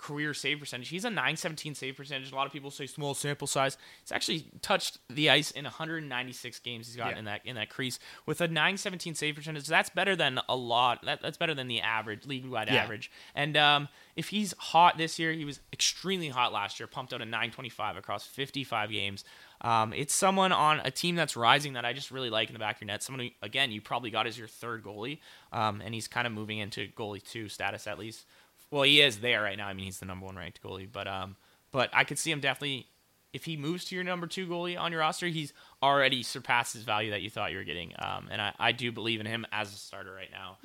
career 0.00 0.32
save 0.32 0.58
percentage. 0.60 0.88
He's 0.88 1.04
a 1.04 1.10
917 1.10 1.74
save 1.74 1.96
percentage. 1.96 2.32
A 2.32 2.34
lot 2.34 2.46
of 2.46 2.52
people 2.52 2.70
say 2.70 2.86
small 2.86 3.12
sample 3.12 3.46
size. 3.46 3.76
He's 4.02 4.10
actually 4.12 4.46
touched 4.62 4.96
the 5.10 5.28
ice 5.28 5.50
in 5.50 5.64
196 5.64 6.58
games 6.60 6.86
he's 6.86 6.96
gotten 6.96 7.12
Yeah. 7.14 7.18
in 7.18 7.24
that 7.26 7.40
in 7.44 7.56
that 7.56 7.68
crease 7.68 7.98
with 8.26 8.40
a 8.40 8.48
917 8.48 9.14
save 9.14 9.34
percentage. 9.36 9.66
That's 9.66 9.90
better 9.90 10.16
than 10.16 10.40
a 10.48 10.56
lot. 10.56 11.04
That, 11.04 11.20
that's 11.22 11.36
better 11.36 11.54
than 11.54 11.68
the 11.68 11.80
average 11.80 12.26
league 12.26 12.46
wide 12.46 12.68
Yeah. 12.68 12.82
average. 12.82 13.10
And 13.34 13.56
um, 13.56 13.88
if 14.16 14.28
he's 14.28 14.54
hot 14.58 14.96
this 14.98 15.18
year, 15.18 15.32
he 15.32 15.44
was 15.44 15.60
extremely 15.72 16.28
hot 16.28 16.52
last 16.52 16.80
year. 16.80 16.86
Pumped 16.86 17.12
out 17.12 17.20
a 17.20 17.24
925 17.26 17.96
across 17.96 18.26
55 18.26 18.90
games. 18.90 19.24
Um, 19.62 19.92
it's 19.92 20.14
someone 20.14 20.52
on 20.52 20.80
a 20.84 20.90
team 20.90 21.16
that's 21.16 21.36
rising 21.36 21.74
that 21.74 21.84
I 21.84 21.92
just 21.92 22.10
really 22.10 22.30
like 22.30 22.48
in 22.48 22.54
the 22.54 22.58
back 22.58 22.76
of 22.76 22.80
your 22.80 22.86
net. 22.86 23.02
Someone 23.02 23.26
who, 23.26 23.30
again, 23.42 23.70
you 23.70 23.82
probably 23.82 24.10
got 24.10 24.26
as 24.26 24.38
your 24.38 24.48
third 24.48 24.82
goalie, 24.82 25.18
um, 25.52 25.82
and 25.84 25.92
he's 25.92 26.08
kind 26.08 26.26
of 26.26 26.32
moving 26.32 26.56
into 26.58 26.88
goalie 26.96 27.22
two 27.22 27.48
status 27.50 27.86
at 27.86 27.98
least. 27.98 28.24
Well, 28.70 28.82
he 28.82 29.00
is 29.00 29.18
there 29.18 29.42
right 29.42 29.56
now. 29.56 29.66
I 29.66 29.72
mean, 29.72 29.84
he's 29.84 29.98
the 29.98 30.06
number 30.06 30.26
one 30.26 30.36
ranked 30.36 30.62
goalie, 30.62 30.88
but 30.90 31.08
um, 31.08 31.36
but 31.72 31.90
I 31.92 32.04
could 32.04 32.18
see 32.18 32.30
him 32.30 32.40
definitely. 32.40 32.86
If 33.32 33.44
he 33.44 33.56
moves 33.56 33.84
to 33.86 33.94
your 33.94 34.02
number 34.02 34.26
two 34.26 34.48
goalie 34.48 34.76
on 34.78 34.90
your 34.90 35.02
roster, 35.02 35.28
he's 35.28 35.52
already 35.80 36.24
surpassed 36.24 36.72
his 36.72 36.82
value 36.82 37.12
that 37.12 37.22
you 37.22 37.30
thought 37.30 37.52
you 37.52 37.58
were 37.58 37.64
getting. 37.64 37.92
Um, 37.96 38.28
and 38.28 38.42
I, 38.42 38.52
I 38.58 38.72
do 38.72 38.90
believe 38.90 39.20
in 39.20 39.26
him 39.26 39.46
as 39.52 39.72
a 39.72 39.76
starter 39.76 40.12
right 40.12 40.32
now, 40.32 40.58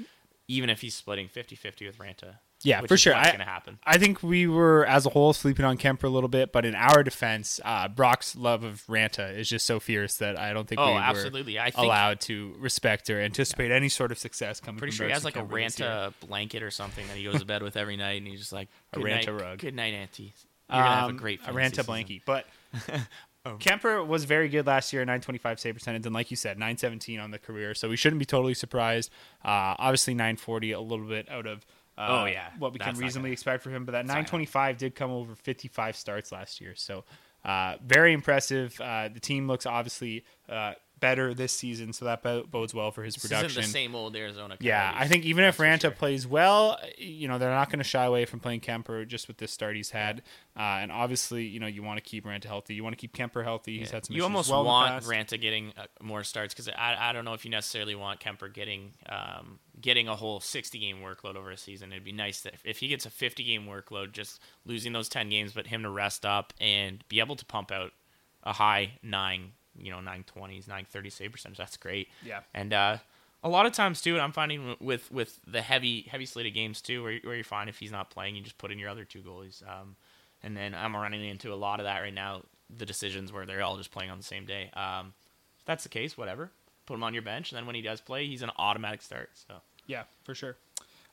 even 0.48 0.72
if 0.72 0.82
he's 0.82 0.96
splitting 0.96 1.28
50-50 1.28 1.86
with 1.86 2.00
Raanta. 2.00 2.38
Yeah, 2.66 2.82
for 2.82 2.98
sure. 2.98 3.14
What's 3.14 3.30
I- 3.30 3.38
to 3.38 3.44
happen? 3.44 3.78
I 3.86 3.98
think 3.98 4.24
we 4.24 4.48
were, 4.48 4.86
as 4.88 5.06
a 5.06 5.10
whole, 5.10 5.34
sleeping 5.34 5.64
on 5.66 5.78
Kuemper 5.78 6.04
a 6.06 6.10
little 6.10 6.28
bit, 6.28 6.52
but 6.52 6.66
in 6.66 6.74
our 6.76 7.04
defense, 7.04 7.60
uh, 7.64 7.88
Brock's 7.88 8.36
love 8.36 8.64
of 8.64 8.84
Raanta 8.88 9.38
is 9.38 9.48
just 9.48 9.66
so 9.66 9.80
fierce 9.80 10.18
that 10.18 10.38
I 10.40 10.52
don't 10.52 10.68
think 10.68 10.82
Oh, 10.82 10.88
we 10.88 10.94
were 10.94 11.00
absolutely. 11.00 11.60
I 11.60 11.66
think- 11.72 11.78
allowed 11.78 12.20
to 12.22 12.56
respect 12.58 13.10
or 13.10 13.22
anticipate 13.22 13.72
any 13.72 13.88
sort 13.90 14.12
of 14.12 14.18
success 14.18 14.60
coming 14.60 14.80
Pretty 14.80 14.92
from 14.92 14.98
sure 14.98 15.08
he 15.08 15.14
has 15.14 15.24
like 15.24 15.36
a 15.36 15.44
Kuemper 15.44 15.60
year. 15.60 15.70
Raanta 15.88 16.14
blanket 16.28 16.64
or 16.64 16.72
something 16.72 17.08
that 17.08 17.18
he 17.18 17.24
goes 17.24 17.40
to 17.40 17.46
bed 17.46 17.62
with 17.62 17.78
every 17.78 17.98
night, 17.98 18.18
and 18.20 18.28
he's 18.28 18.40
just 18.40 18.52
like 18.54 18.68
A 18.94 18.98
Raanta 19.00 19.28
night- 19.28 19.42
rug. 19.42 19.60
Good 19.60 19.76
night, 19.76 19.94
Antti. 19.94 20.32
You're 20.68 20.82
gonna 20.82 20.84
have 20.96 21.04
a 21.06 21.10
Um, 21.10 21.18
great 21.18 21.42
a 21.46 21.54
Raanta 21.54 21.76
season." 21.76 21.86
blankie. 21.86 22.22
But 22.26 22.48
Oh. 23.48 23.58
Kuemper 23.60 24.04
was 24.08 24.24
very 24.26 24.50
good 24.50 24.66
last 24.66 24.92
year, 24.92 25.04
925 25.04 25.60
save 25.60 25.76
percentage, 25.76 26.04
and 26.08 26.16
like 26.16 26.32
you 26.32 26.36
said, 26.36 26.58
917 26.58 27.20
on 27.20 27.30
the 27.30 27.38
career. 27.38 27.76
So 27.76 27.88
we 27.88 27.96
shouldn't 27.96 28.18
be 28.18 28.26
totally 28.26 28.56
surprised. 28.56 29.12
Uh, 29.44 29.78
obviously, 29.78 30.16
940 30.16 30.72
a 30.72 30.80
little 30.80 31.06
bit 31.06 31.30
out 31.30 31.46
of. 31.46 31.64
Uh, 31.98 32.08
Oh, 32.22 32.26
yeah. 32.26 32.50
what 32.60 32.74
we 32.74 32.80
That's 32.80 32.92
can 32.92 33.00
reasonably 33.00 33.30
gonna- 33.30 33.34
expect 33.34 33.64
for 33.64 33.70
him, 33.70 33.86
but 33.86 33.94
that 33.94 34.06
not 34.06 34.14
925 34.16 34.78
did 34.78 34.96
come 34.96 35.12
over 35.12 35.34
55 35.36 35.96
starts 35.96 36.32
last 36.32 36.60
year, 36.60 36.74
so 36.76 37.06
uh, 37.46 37.78
very 37.86 38.12
impressive. 38.14 38.80
Uh, 38.82 39.08
the 39.08 39.20
team 39.20 39.48
looks 39.48 39.66
obviously 39.66 40.26
uh, 40.50 40.74
better 41.00 41.34
this 41.34 41.54
season, 41.54 41.94
so 41.94 42.06
that 42.06 42.24
bo- 42.24 42.44
bodes 42.44 42.74
well 42.74 42.90
for 42.92 43.04
his 43.04 43.14
This 43.16 43.24
production. 43.30 43.62
the 43.62 43.68
same 43.68 43.94
old 43.96 44.16
Arizona. 44.16 44.58
Yeah, 44.60 44.92
I 44.98 45.08
think 45.08 45.26
even 45.26 45.44
if 45.44 45.56
that's 45.56 45.58
for 45.58 45.64
Raanta 45.64 45.82
sure. 45.82 45.92
plays 45.92 46.26
well, 46.26 46.80
you 46.98 47.28
know, 47.28 47.38
they're 47.38 47.50
not 47.52 47.70
going 47.70 47.78
to 47.80 47.84
shy 47.84 48.04
away 48.06 48.26
from 48.26 48.40
playing 48.40 48.62
Kuemper 48.62 49.08
just 49.08 49.28
with 49.28 49.38
this 49.38 49.52
start 49.52 49.76
he's 49.76 49.92
had. 49.92 50.24
Uh, 50.58 50.62
and 50.82 50.92
obviously, 50.92 51.46
you 51.46 51.60
know, 51.60 51.68
you 51.68 51.84
want 51.84 51.98
to 51.98 52.04
keep 52.04 52.26
Raanta 52.26 52.46
healthy. 52.46 52.74
You 52.74 52.84
want 52.84 52.94
to 52.94 53.00
keep 53.00 53.14
Kuemper 53.14 53.44
healthy. 53.44 53.78
He's 53.78 53.92
had 53.92 54.06
some 54.06 54.16
you 54.16 54.24
almost 54.24 54.50
well 54.50 54.64
want. 54.66 55.04
Raanta 55.04 55.40
getting 55.40 55.72
uh, 55.78 55.84
more 56.02 56.24
starts 56.24 56.54
because 56.54 56.68
I, 56.70 56.96
I 57.00 57.14
don't 57.14 57.26
know 57.26 57.34
if 57.34 57.46
you 57.46 57.52
necessarily 57.52 57.94
want 57.96 58.20
Kuemper 58.22 58.52
getting 58.52 58.94
um, 59.08 59.60
getting 59.80 60.08
a 60.08 60.16
whole 60.16 60.40
60 60.40 60.80
game 60.80 60.98
workload 60.98 61.36
over 61.36 61.52
a 61.52 61.58
season. 61.58 61.92
It'd 61.92 62.04
be 62.04 62.12
nice 62.12 62.42
that 62.42 62.56
if, 62.64 62.78
he 62.78 62.88
gets 62.88 63.06
a 63.06 63.10
50 63.10 63.44
game 63.44 63.66
workload, 63.66 64.12
just 64.14 64.42
losing 64.66 64.94
those 64.94 65.10
10 65.10 65.30
games, 65.30 65.54
but 65.54 65.68
him 65.68 65.84
to 65.84 65.90
rest 65.90 66.26
up 66.26 66.54
and 66.60 67.04
be 67.10 67.20
able 67.20 67.36
to 67.36 67.46
pump 67.46 67.72
out 67.72 67.92
a 68.44 68.54
high 68.54 68.94
nine, 69.04 69.52
you 69.78 69.92
know, 69.92 69.98
920s, 69.98 70.68
930 70.68 71.10
save 71.10 71.32
percentage. 71.32 71.58
That's 71.58 71.78
great. 71.78 72.08
Yeah. 72.24 72.42
And 72.54 72.74
uh, 72.74 72.98
a 73.44 73.50
lot 73.50 73.66
of 73.66 73.74
times 73.74 74.02
too, 74.02 74.14
and 74.14 74.22
I'm 74.22 74.32
finding 74.32 74.76
with 74.80 75.12
with 75.12 75.40
the 75.46 75.62
heavy 75.62 76.04
heavy 76.10 76.26
slated 76.26 76.54
games 76.54 76.82
too, 76.82 77.04
where, 77.04 77.20
where 77.24 77.36
you're 77.36 77.44
fine 77.44 77.68
if 77.68 77.80
he's 77.80 77.92
not 77.92 78.10
playing, 78.10 78.36
you 78.36 78.42
just 78.42 78.58
put 78.58 78.72
in 78.72 78.80
your 78.80 78.90
other 78.90 79.04
two 79.04 79.22
goalies. 79.22 79.62
Um, 79.68 79.96
and 80.42 80.56
then 80.56 80.76
I'm 80.76 80.96
running 80.96 81.24
into 81.26 81.54
a 81.54 81.56
lot 81.56 81.80
of 81.80 81.86
that 81.86 82.00
right 82.00 82.14
now. 82.14 82.44
The 82.76 82.86
decisions 82.86 83.32
where 83.32 83.46
they're 83.46 83.64
all 83.64 83.78
just 83.78 83.92
playing 83.92 84.10
on 84.10 84.18
the 84.18 84.24
same 84.24 84.46
day. 84.46 84.72
Um, 84.74 85.14
if 85.60 85.66
that's 85.66 85.84
the 85.84 85.90
case, 85.90 86.18
whatever. 86.18 86.52
Put 86.86 86.96
him 86.96 87.04
on 87.04 87.14
your 87.14 87.24
bench, 87.24 87.52
and 87.52 87.58
then 87.58 87.66
when 87.66 87.76
he 87.76 87.82
does 87.82 88.02
play, 88.02 88.28
he's 88.28 88.42
an 88.42 88.52
automatic 88.58 89.02
start. 89.02 89.30
So 89.34 89.56
Yeah, 89.88 90.04
for 90.24 90.36
sure. 90.36 90.58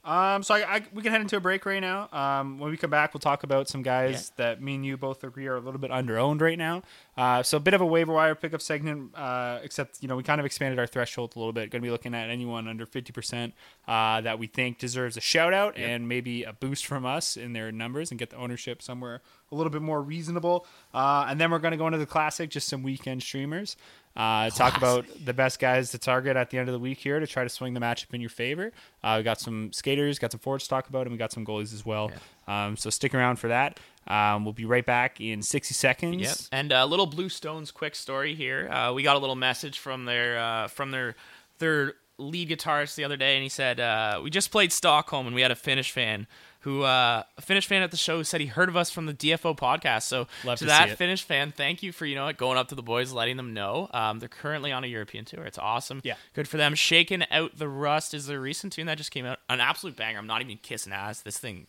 Um, 0.05 0.43
so 0.43 0.55
I, 0.55 0.77
I, 0.77 0.83
we 0.93 1.01
can 1.03 1.13
head 1.13 1.21
into 1.21 1.37
a 1.37 1.41
break 1.41 1.65
right 1.65 1.81
now. 1.81 2.09
Um, 2.13 2.59
when 2.59 2.73
we 2.73 2.77
come 2.77 2.91
back, 2.91 3.15
we'll 3.15 3.21
talk 3.21 3.45
about 3.45 3.69
some 3.69 3.83
guys 3.83 4.33
that 4.37 4.61
me 4.61 4.75
and 4.75 4.85
you 4.85 4.97
both 4.97 5.23
agree 5.23 5.47
are 5.47 5.55
a 5.55 5.61
little 5.61 5.79
bit 5.79 5.93
underowned 5.93 6.41
right 6.41 6.59
now. 6.59 6.83
Uh, 7.17 7.45
so 7.45 7.57
a 7.57 7.61
bit 7.61 7.73
of 7.73 7.81
a 7.81 7.87
waiver 7.87 8.13
wire 8.13 8.35
pickup 8.35 8.61
segment, 8.61 9.15
uh, 9.15 9.61
except 9.63 10.03
you 10.03 10.09
know 10.09 10.17
we 10.17 10.25
kind 10.25 10.41
of 10.41 10.45
expanded 10.45 10.81
our 10.81 10.89
threshold 10.89 11.35
a 11.37 11.39
little 11.39 11.53
bit. 11.53 11.71
Going 11.71 11.83
to 11.83 11.87
be 11.87 11.91
looking 11.93 12.15
at 12.15 12.31
anyone 12.31 12.67
under 12.67 12.85
fifty 12.85 13.13
percent 13.13 13.55
uh, 13.87 14.21
that 14.23 14.41
we 14.41 14.49
think 14.49 14.79
deserves 14.79 15.17
a 15.17 15.21
shout 15.21 15.55
out 15.55 15.77
and 15.77 16.09
maybe 16.09 16.43
a 16.43 16.53
boost 16.53 16.85
from 16.85 17.07
us 17.07 17.37
in 17.37 17.53
their 17.53 17.71
numbers 17.71 18.11
and 18.11 18.19
get 18.19 18.31
the 18.31 18.37
ownership 18.37 18.83
somewhere 18.83 19.23
a 19.53 19.55
little 19.55 19.71
bit 19.71 19.83
more 19.83 20.03
reasonable. 20.03 20.67
Uh, 20.93 21.27
and 21.29 21.41
then 21.41 21.51
we're 21.53 21.59
going 21.61 21.73
to 21.73 21.79
go 21.79 21.87
into 21.87 21.99
the 21.99 22.07
classic, 22.07 22.51
just 22.51 22.67
some 22.67 22.83
weekend 22.83 23.23
streamers. 23.23 23.77
Uh, 24.15 24.51
talk 24.51 24.77
about 24.77 25.07
the 25.25 25.33
best 25.33 25.59
guys 25.59 25.91
to 25.91 25.99
target 25.99 26.37
at 26.37 26.51
the 26.51 26.59
end 26.59 26.69
of 26.69 26.73
the 26.73 26.79
week 26.79 26.99
here 26.99 27.19
to 27.19 27.27
try 27.27 27.43
to 27.43 27.49
swing 27.49 27.73
the 27.73 27.81
matchup 27.81 28.13
in 28.13 28.21
your 28.21 28.31
favor. 28.31 28.73
Uh, 29.03 29.15
we 29.19 29.23
got 29.23 29.41
some 29.41 29.73
skaters, 29.73 30.19
got 30.19 30.33
some 30.33 30.41
forwards 30.41 30.65
to 30.65 30.71
talk 30.71 30.89
about, 30.89 31.03
and 31.03 31.13
we 31.13 31.17
got 31.17 31.33
some 31.33 31.47
goalies 31.47 31.73
as 31.73 31.87
well. 31.87 32.11
Um, 32.47 32.77
so 32.77 32.91
stick 32.91 33.15
around 33.15 33.37
for 33.37 33.49
that. 33.49 33.81
Um, 34.07 34.45
we'll 34.45 34.53
be 34.53 34.65
right 34.65 34.85
back 34.85 35.21
in 35.21 35.43
60 35.43 35.75
seconds. 35.75 36.21
Yep. 36.21 36.37
And 36.53 36.73
a 36.73 36.85
little 36.85 37.07
Blue 37.07 37.29
Stones 37.29 37.71
quick 37.71 37.95
story 37.95 38.35
here. 38.35 38.69
Uh, 38.69 38.93
we 38.93 39.03
got 39.03 39.17
a 39.17 39.19
little 39.19 39.37
message 39.37 39.79
from 39.79 40.05
their 40.05 40.39
uh, 40.39 40.69
from 40.69 40.91
their 40.91 41.15
their 41.59 41.95
lead 42.19 42.51
guitarist 42.51 42.97
the 42.97 43.05
other 43.05 43.17
day, 43.17 43.35
and 43.35 43.43
he 43.43 43.49
said 43.49 43.81
uh, 43.81 44.21
we 44.23 44.31
just 44.31 44.51
played 44.51 44.73
Stockholm, 44.73 45.27
and 45.27 45.35
we 45.35 45.43
had 45.43 45.51
a 45.51 45.57
Finnish 45.57 45.93
fan 45.93 46.27
who 46.63 46.83
uh, 46.83 47.23
a 47.37 47.43
Finnish 47.43 47.67
fan 47.67 47.83
at 47.83 47.91
the 47.91 47.97
show 47.97 48.23
said 48.23 48.41
he 48.41 48.47
heard 48.47 48.69
of 48.69 48.77
us 48.77 48.91
from 48.91 49.07
the 49.07 49.15
DFO 49.15 49.57
podcast. 49.57 50.03
So 50.03 50.29
Love 50.45 50.59
to 50.59 50.65
to 50.65 50.67
that. 50.67 50.97
Finnish 50.97 51.25
fan, 51.25 51.53
thank 51.53 51.83
you 51.83 51.93
for 51.93 52.07
you 52.07 52.15
know 52.15 52.27
what, 52.27 52.37
going 52.37 52.57
up 52.57 52.69
to 52.69 52.75
the 52.75 52.83
boys, 52.83 53.13
letting 53.13 53.37
them 53.37 53.53
know. 53.53 53.89
Um, 53.93 54.21
they're 54.21 54.29
currently 54.29 54.71
on 54.73 54.85
a 54.85 54.87
European 54.87 55.25
tour. 55.25 55.45
It's 55.45 55.59
awesome. 55.59 56.01
Yeah. 56.05 56.15
good 56.35 56.49
for 56.49 56.57
them. 56.57 56.75
Shaking 56.75 57.25
out 57.31 57.59
the 57.59 57.69
rust 57.69 58.15
is 58.15 58.27
their 58.27 58.41
recent 58.41 58.73
tune 58.73 58.87
that 58.87 58.97
just 58.97 59.11
came 59.11 59.27
out. 59.27 59.39
An 59.49 59.61
absolute 59.61 59.97
banger. 59.97 60.19
I'm 60.19 60.27
not 60.27 60.41
even 60.41 60.57
kissing 60.59 60.93
ass. 60.93 61.21
This 61.21 61.39
thing 61.39 61.67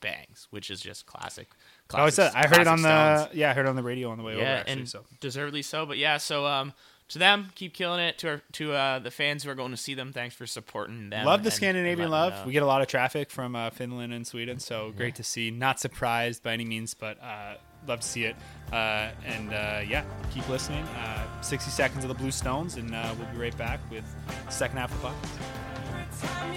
bangs, 0.00 0.46
which 0.50 0.70
is 0.70 0.80
just 0.80 1.06
classic. 1.06 1.48
Oh, 1.92 2.04
I 2.04 2.10
said 2.10 2.32
I 2.34 2.46
heard 2.46 2.60
it 2.60 2.66
on 2.66 2.78
Stones 2.78 3.30
the 3.30 3.36
yeah 3.36 3.50
I 3.50 3.54
heard 3.54 3.66
it 3.66 3.68
on 3.68 3.76
the 3.76 3.82
radio 3.82 4.10
on 4.10 4.18
the 4.18 4.24
way 4.24 4.34
over 4.34 4.42
yeah, 4.42 4.58
actually. 4.58 4.72
and 4.72 4.88
so 4.88 5.04
deservedly 5.20 5.62
so. 5.62 5.86
But 5.86 5.98
yeah, 5.98 6.18
so 6.18 6.46
um, 6.46 6.72
to 7.08 7.18
them, 7.18 7.50
keep 7.54 7.74
killing 7.74 8.00
it. 8.00 8.18
To 8.18 8.28
our, 8.28 8.42
to 8.52 8.72
uh, 8.72 8.98
the 8.98 9.10
fans 9.10 9.44
who 9.44 9.50
are 9.50 9.54
going 9.54 9.70
to 9.70 9.76
see 9.76 9.94
them, 9.94 10.12
thanks 10.12 10.34
for 10.34 10.46
supporting 10.46 11.10
them. 11.10 11.24
love 11.24 11.42
the 11.42 11.48
and- 11.48 11.54
Scandinavian 11.54 12.00
and 12.02 12.10
love. 12.10 12.46
We 12.46 12.52
get 12.52 12.62
a 12.62 12.66
lot 12.66 12.82
of 12.82 12.88
traffic 12.88 13.30
from 13.30 13.54
uh, 13.56 13.70
Finland 13.70 14.12
and 14.12 14.26
Sweden, 14.26 14.58
so 14.58 14.92
great 14.96 15.16
to 15.16 15.22
see. 15.22 15.50
Not 15.50 15.80
surprised 15.80 16.42
by 16.42 16.52
any 16.52 16.64
means, 16.64 16.94
but 16.94 17.22
uh, 17.22 17.54
love 17.86 18.00
to 18.00 18.06
see 18.06 18.24
it. 18.24 18.36
Uh, 18.72 19.10
and 19.24 19.52
uh, 19.52 19.80
yeah, 19.86 20.04
keep 20.32 20.48
listening. 20.48 20.84
Uh, 20.84 21.40
60 21.42 21.70
seconds 21.70 22.04
of 22.04 22.08
the 22.08 22.14
Blue 22.14 22.30
Stones, 22.30 22.76
and 22.76 22.94
uh, 22.94 23.14
we'll 23.18 23.28
be 23.28 23.38
right 23.38 23.56
back 23.56 23.80
with 23.90 24.04
the 24.46 24.52
second 24.52 24.78
half 24.78 24.92
of 24.92 25.00
the 25.00 25.08
podcast. 25.08 26.56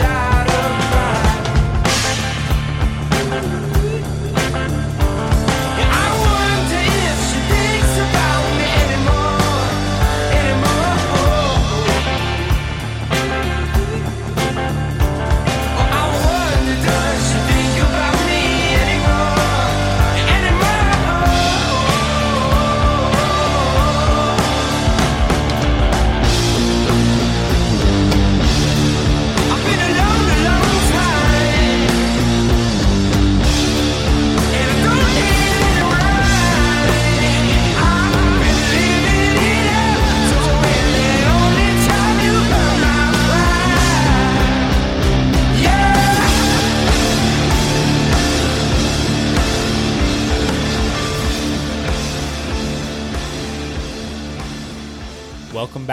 Welcome 0.00 0.49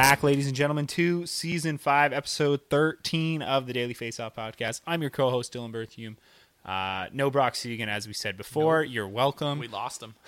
back, 0.09 0.23
ladies 0.23 0.47
and 0.47 0.55
gentlemen, 0.55 0.87
to 0.87 1.25
season 1.25 1.77
five, 1.77 2.13
episode 2.13 2.61
13 2.69 3.41
of 3.41 3.67
the 3.67 3.73
Daily 3.73 3.93
Face 3.93 4.21
Off 4.21 4.37
podcast. 4.37 4.79
I'm 4.87 5.01
your 5.01 5.09
co 5.09 5.29
host, 5.29 5.51
Dylan 5.51 5.73
Berthium. 5.73 6.15
Uh, 6.65 7.09
no 7.11 7.29
Brock 7.29 7.55
Seguin, 7.55 7.89
as 7.89 8.07
we 8.07 8.13
said 8.13 8.37
before. 8.37 8.85
You're 8.85 9.05
welcome. 9.05 9.59
We 9.59 9.67
lost 9.67 10.01
him. 10.01 10.15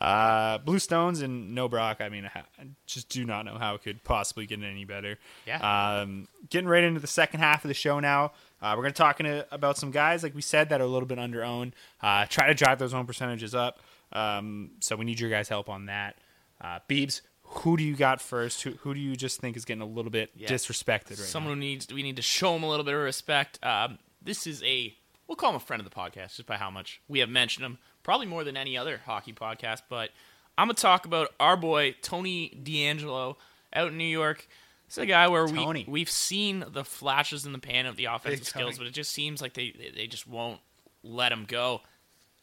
Uh, 0.00 0.56
Blue 0.58 0.78
Stones 0.78 1.20
and 1.20 1.54
no 1.54 1.68
Brock. 1.68 2.00
I 2.00 2.08
mean, 2.08 2.30
I 2.34 2.42
just 2.86 3.10
do 3.10 3.24
not 3.24 3.44
know 3.44 3.58
how 3.58 3.74
it 3.74 3.82
could 3.82 4.02
possibly 4.02 4.46
get 4.46 4.62
any 4.62 4.86
better. 4.86 5.18
Yeah. 5.46 6.00
Um, 6.00 6.26
getting 6.48 6.68
right 6.68 6.82
into 6.82 7.00
the 7.00 7.06
second 7.06 7.40
half 7.40 7.64
of 7.64 7.68
the 7.68 7.74
show 7.74 8.00
now. 8.00 8.32
Uh, 8.62 8.72
we're 8.76 8.82
going 8.82 8.94
to 8.94 8.98
talk 8.98 9.20
in 9.20 9.44
about 9.50 9.76
some 9.76 9.90
guys, 9.90 10.22
like 10.22 10.34
we 10.34 10.40
said, 10.40 10.70
that 10.70 10.80
are 10.80 10.84
a 10.84 10.86
little 10.86 11.06
bit 11.06 11.18
under 11.18 11.44
owned. 11.44 11.74
Uh, 12.02 12.24
try 12.30 12.46
to 12.46 12.54
drive 12.54 12.78
those 12.78 12.94
own 12.94 13.06
percentages 13.06 13.54
up. 13.54 13.80
Um, 14.12 14.70
so 14.80 14.96
we 14.96 15.04
need 15.04 15.20
your 15.20 15.28
guys' 15.28 15.50
help 15.50 15.68
on 15.68 15.86
that. 15.86 16.16
Uh, 16.60 16.78
Beebs, 16.88 17.20
who 17.52 17.76
do 17.76 17.82
you 17.82 17.96
got 17.96 18.20
first? 18.20 18.62
Who, 18.62 18.72
who 18.82 18.94
do 18.94 19.00
you 19.00 19.16
just 19.16 19.40
think 19.40 19.56
is 19.56 19.64
getting 19.64 19.82
a 19.82 19.86
little 19.86 20.10
bit 20.10 20.30
Yeah. 20.34 20.48
disrespected 20.48 21.10
right 21.10 21.18
Someone 21.18 21.52
now? 21.52 21.54
who 21.56 21.60
needs 21.60 21.92
we 21.92 22.02
need 22.02 22.16
to 22.16 22.22
show 22.22 22.54
him 22.56 22.62
a 22.62 22.68
little 22.68 22.84
bit 22.84 22.94
of 22.94 23.00
respect. 23.00 23.58
Um, 23.64 23.98
this 24.22 24.46
is 24.46 24.62
a 24.62 24.94
we'll 25.26 25.36
call 25.36 25.50
him 25.50 25.56
a 25.56 25.60
friend 25.60 25.80
of 25.80 25.88
the 25.88 25.94
podcast 25.94 26.36
just 26.36 26.46
by 26.46 26.56
how 26.56 26.70
much 26.70 27.00
we 27.08 27.18
have 27.20 27.28
mentioned 27.28 27.64
him, 27.66 27.78
probably 28.02 28.26
more 28.26 28.44
than 28.44 28.56
any 28.56 28.76
other 28.76 29.00
hockey 29.04 29.32
podcast. 29.32 29.82
But 29.88 30.10
I'm 30.58 30.66
gonna 30.68 30.74
talk 30.74 31.06
about 31.06 31.28
our 31.40 31.56
boy 31.56 31.94
Tony 32.02 32.50
DeAngelo 32.62 33.36
out 33.72 33.88
in 33.88 33.98
New 33.98 34.04
York. 34.04 34.46
Is 34.88 34.98
a 34.98 35.06
guy 35.06 35.28
where 35.28 35.46
Tony. 35.46 35.84
we 35.86 35.92
we've 35.92 36.10
seen 36.10 36.64
the 36.68 36.84
flashes 36.84 37.46
in 37.46 37.52
the 37.52 37.58
pan 37.60 37.86
of 37.86 37.94
the 37.96 38.06
offensive 38.06 38.40
Big 38.40 38.46
skills, 38.46 38.70
Tony. 38.74 38.78
but 38.78 38.86
it 38.88 38.94
just 38.94 39.12
seems 39.12 39.40
like 39.40 39.54
they 39.54 39.72
they 39.96 40.06
just 40.08 40.26
won't 40.26 40.60
let 41.04 41.30
him 41.32 41.44
go. 41.46 41.80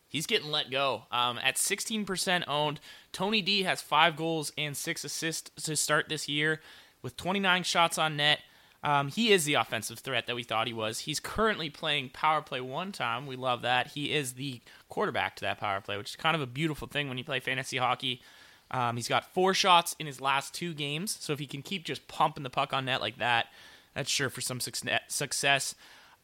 He's 0.09 0.27
getting 0.27 0.51
let 0.51 0.71
go. 0.71 1.03
Um, 1.11 1.39
at 1.43 1.55
16% 1.55 2.43
owned, 2.47 2.79
Tony 3.11 3.41
D 3.41 3.63
has 3.63 3.81
five 3.81 4.15
goals 4.15 4.51
and 4.57 4.75
six 4.75 5.03
assists 5.03 5.51
to 5.65 5.75
start 5.75 6.07
this 6.09 6.29
year 6.29 6.61
with 7.01 7.17
29 7.17 7.63
shots 7.63 7.97
on 7.97 8.17
net. 8.17 8.39
Um, 8.83 9.09
he 9.09 9.31
is 9.31 9.43
the 9.43 9.55
offensive 9.55 9.99
threat 9.99 10.27
that 10.27 10.35
we 10.35 10.43
thought 10.43 10.67
he 10.67 10.73
was. 10.73 10.99
He's 10.99 11.19
currently 11.19 11.69
playing 11.69 12.11
power 12.13 12.41
play 12.41 12.61
one 12.61 12.91
time. 12.91 13.25
We 13.25 13.35
love 13.35 13.63
that. 13.63 13.87
He 13.87 14.13
is 14.13 14.33
the 14.33 14.61
quarterback 14.87 15.35
to 15.37 15.41
that 15.41 15.59
power 15.59 15.81
play, 15.81 15.97
which 15.97 16.11
is 16.11 16.15
kind 16.15 16.35
of 16.35 16.41
a 16.41 16.47
beautiful 16.47 16.87
thing 16.87 17.09
when 17.09 17.17
you 17.17 17.23
play 17.23 17.39
fantasy 17.39 17.77
hockey. 17.77 18.21
Um, 18.69 18.95
he's 18.95 19.07
got 19.07 19.33
four 19.33 19.53
shots 19.53 19.95
in 19.99 20.05
his 20.05 20.21
last 20.21 20.53
two 20.53 20.73
games, 20.73 21.17
so 21.19 21.33
if 21.33 21.39
he 21.39 21.47
can 21.47 21.61
keep 21.61 21.85
just 21.85 22.07
pumping 22.07 22.43
the 22.43 22.49
puck 22.49 22.73
on 22.73 22.85
net 22.85 23.01
like 23.01 23.17
that, 23.17 23.47
that's 23.93 24.11
sure 24.11 24.29
for 24.29 24.41
some 24.41 24.59
success. 24.59 25.75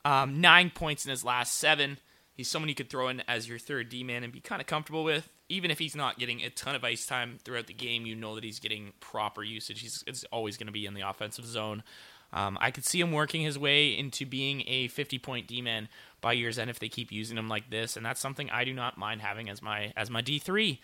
Um, 0.05 0.41
nine 0.41 0.69
points 0.69 1.05
in 1.05 1.09
his 1.09 1.23
last 1.23 1.57
seven. 1.57 1.97
He's 2.35 2.49
someone 2.49 2.69
you 2.69 2.75
could 2.75 2.89
throw 2.89 3.09
in 3.09 3.21
as 3.27 3.47
your 3.47 3.59
third 3.59 3.89
D 3.89 4.03
man 4.03 4.23
and 4.23 4.33
be 4.33 4.39
kind 4.39 4.61
of 4.61 4.67
comfortable 4.67 5.03
with. 5.03 5.29
Even 5.49 5.69
if 5.69 5.77
he's 5.77 5.95
not 5.95 6.17
getting 6.17 6.41
a 6.41 6.49
ton 6.49 6.75
of 6.75 6.83
ice 6.83 7.05
time 7.05 7.37
throughout 7.43 7.67
the 7.67 7.73
game, 7.73 8.05
you 8.05 8.15
know 8.15 8.35
that 8.35 8.43
he's 8.43 8.59
getting 8.59 8.93
proper 8.99 9.43
usage. 9.43 9.81
He's 9.81 10.03
it's 10.07 10.23
always 10.31 10.57
going 10.57 10.67
to 10.67 10.73
be 10.73 10.85
in 10.85 10.93
the 10.93 11.07
offensive 11.07 11.45
zone. 11.45 11.83
Um, 12.31 12.57
I 12.59 12.71
could 12.71 12.85
see 12.85 12.99
him 12.99 13.11
working 13.11 13.41
his 13.41 13.59
way 13.59 13.95
into 13.95 14.25
being 14.25 14.63
a 14.67 14.87
50 14.87 15.19
point 15.19 15.47
D 15.47 15.61
man 15.61 15.87
by 16.21 16.33
year's 16.33 16.57
end 16.57 16.71
if 16.71 16.79
they 16.79 16.89
keep 16.89 17.11
using 17.11 17.37
him 17.37 17.47
like 17.47 17.69
this, 17.69 17.95
and 17.95 18.05
that's 18.05 18.19
something 18.19 18.49
I 18.49 18.63
do 18.63 18.73
not 18.73 18.97
mind 18.97 19.21
having 19.21 19.49
as 19.49 19.61
my 19.61 19.93
as 19.95 20.09
my 20.09 20.21
D 20.21 20.39
three. 20.39 20.81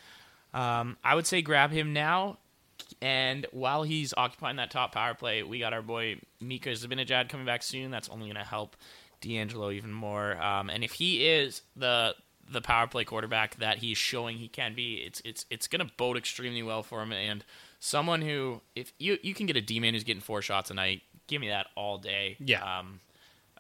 Um, 0.53 0.97
I 1.03 1.15
would 1.15 1.25
say 1.25 1.41
grab 1.41 1.71
him 1.71 1.93
now. 1.93 2.37
And 3.01 3.45
while 3.51 3.83
he's 3.83 4.13
occupying 4.15 4.55
that 4.55 4.71
top 4.71 4.93
power 4.93 5.13
play, 5.13 5.43
we 5.43 5.59
got 5.59 5.73
our 5.73 5.81
boy 5.81 6.17
Mika 6.39 6.69
Zibanejad 6.69 7.27
coming 7.29 7.45
back 7.45 7.61
soon. 7.61 7.91
That's 7.91 8.09
only 8.09 8.27
going 8.27 8.37
to 8.37 8.49
help 8.49 8.77
DeAngelo 9.21 9.73
even 9.73 9.91
more. 9.91 10.41
Um, 10.41 10.69
and 10.69 10.83
if 10.83 10.93
he 10.93 11.27
is 11.27 11.61
the 11.75 12.15
the 12.51 12.61
power 12.61 12.87
play 12.87 13.03
quarterback 13.03 13.57
that 13.57 13.77
he's 13.77 13.97
showing 13.97 14.37
he 14.37 14.47
can 14.47 14.73
be, 14.73 14.95
it's 14.95 15.21
it's 15.23 15.45
it's 15.49 15.67
going 15.67 15.85
to 15.85 15.93
bode 15.97 16.17
extremely 16.17 16.63
well 16.63 16.83
for 16.83 17.01
him. 17.01 17.11
And 17.11 17.43
someone 17.79 18.21
who, 18.21 18.61
if 18.75 18.91
you 18.97 19.17
you 19.21 19.33
can 19.33 19.45
get 19.45 19.55
a 19.55 19.61
D 19.61 19.79
man 19.79 19.93
who's 19.93 20.03
getting 20.03 20.21
four 20.21 20.41
shots 20.41 20.71
a 20.71 20.73
night, 20.73 21.01
give 21.27 21.41
me 21.41 21.49
that 21.49 21.67
all 21.75 21.97
day. 21.97 22.37
Yeah. 22.39 22.79
Um, 22.79 23.01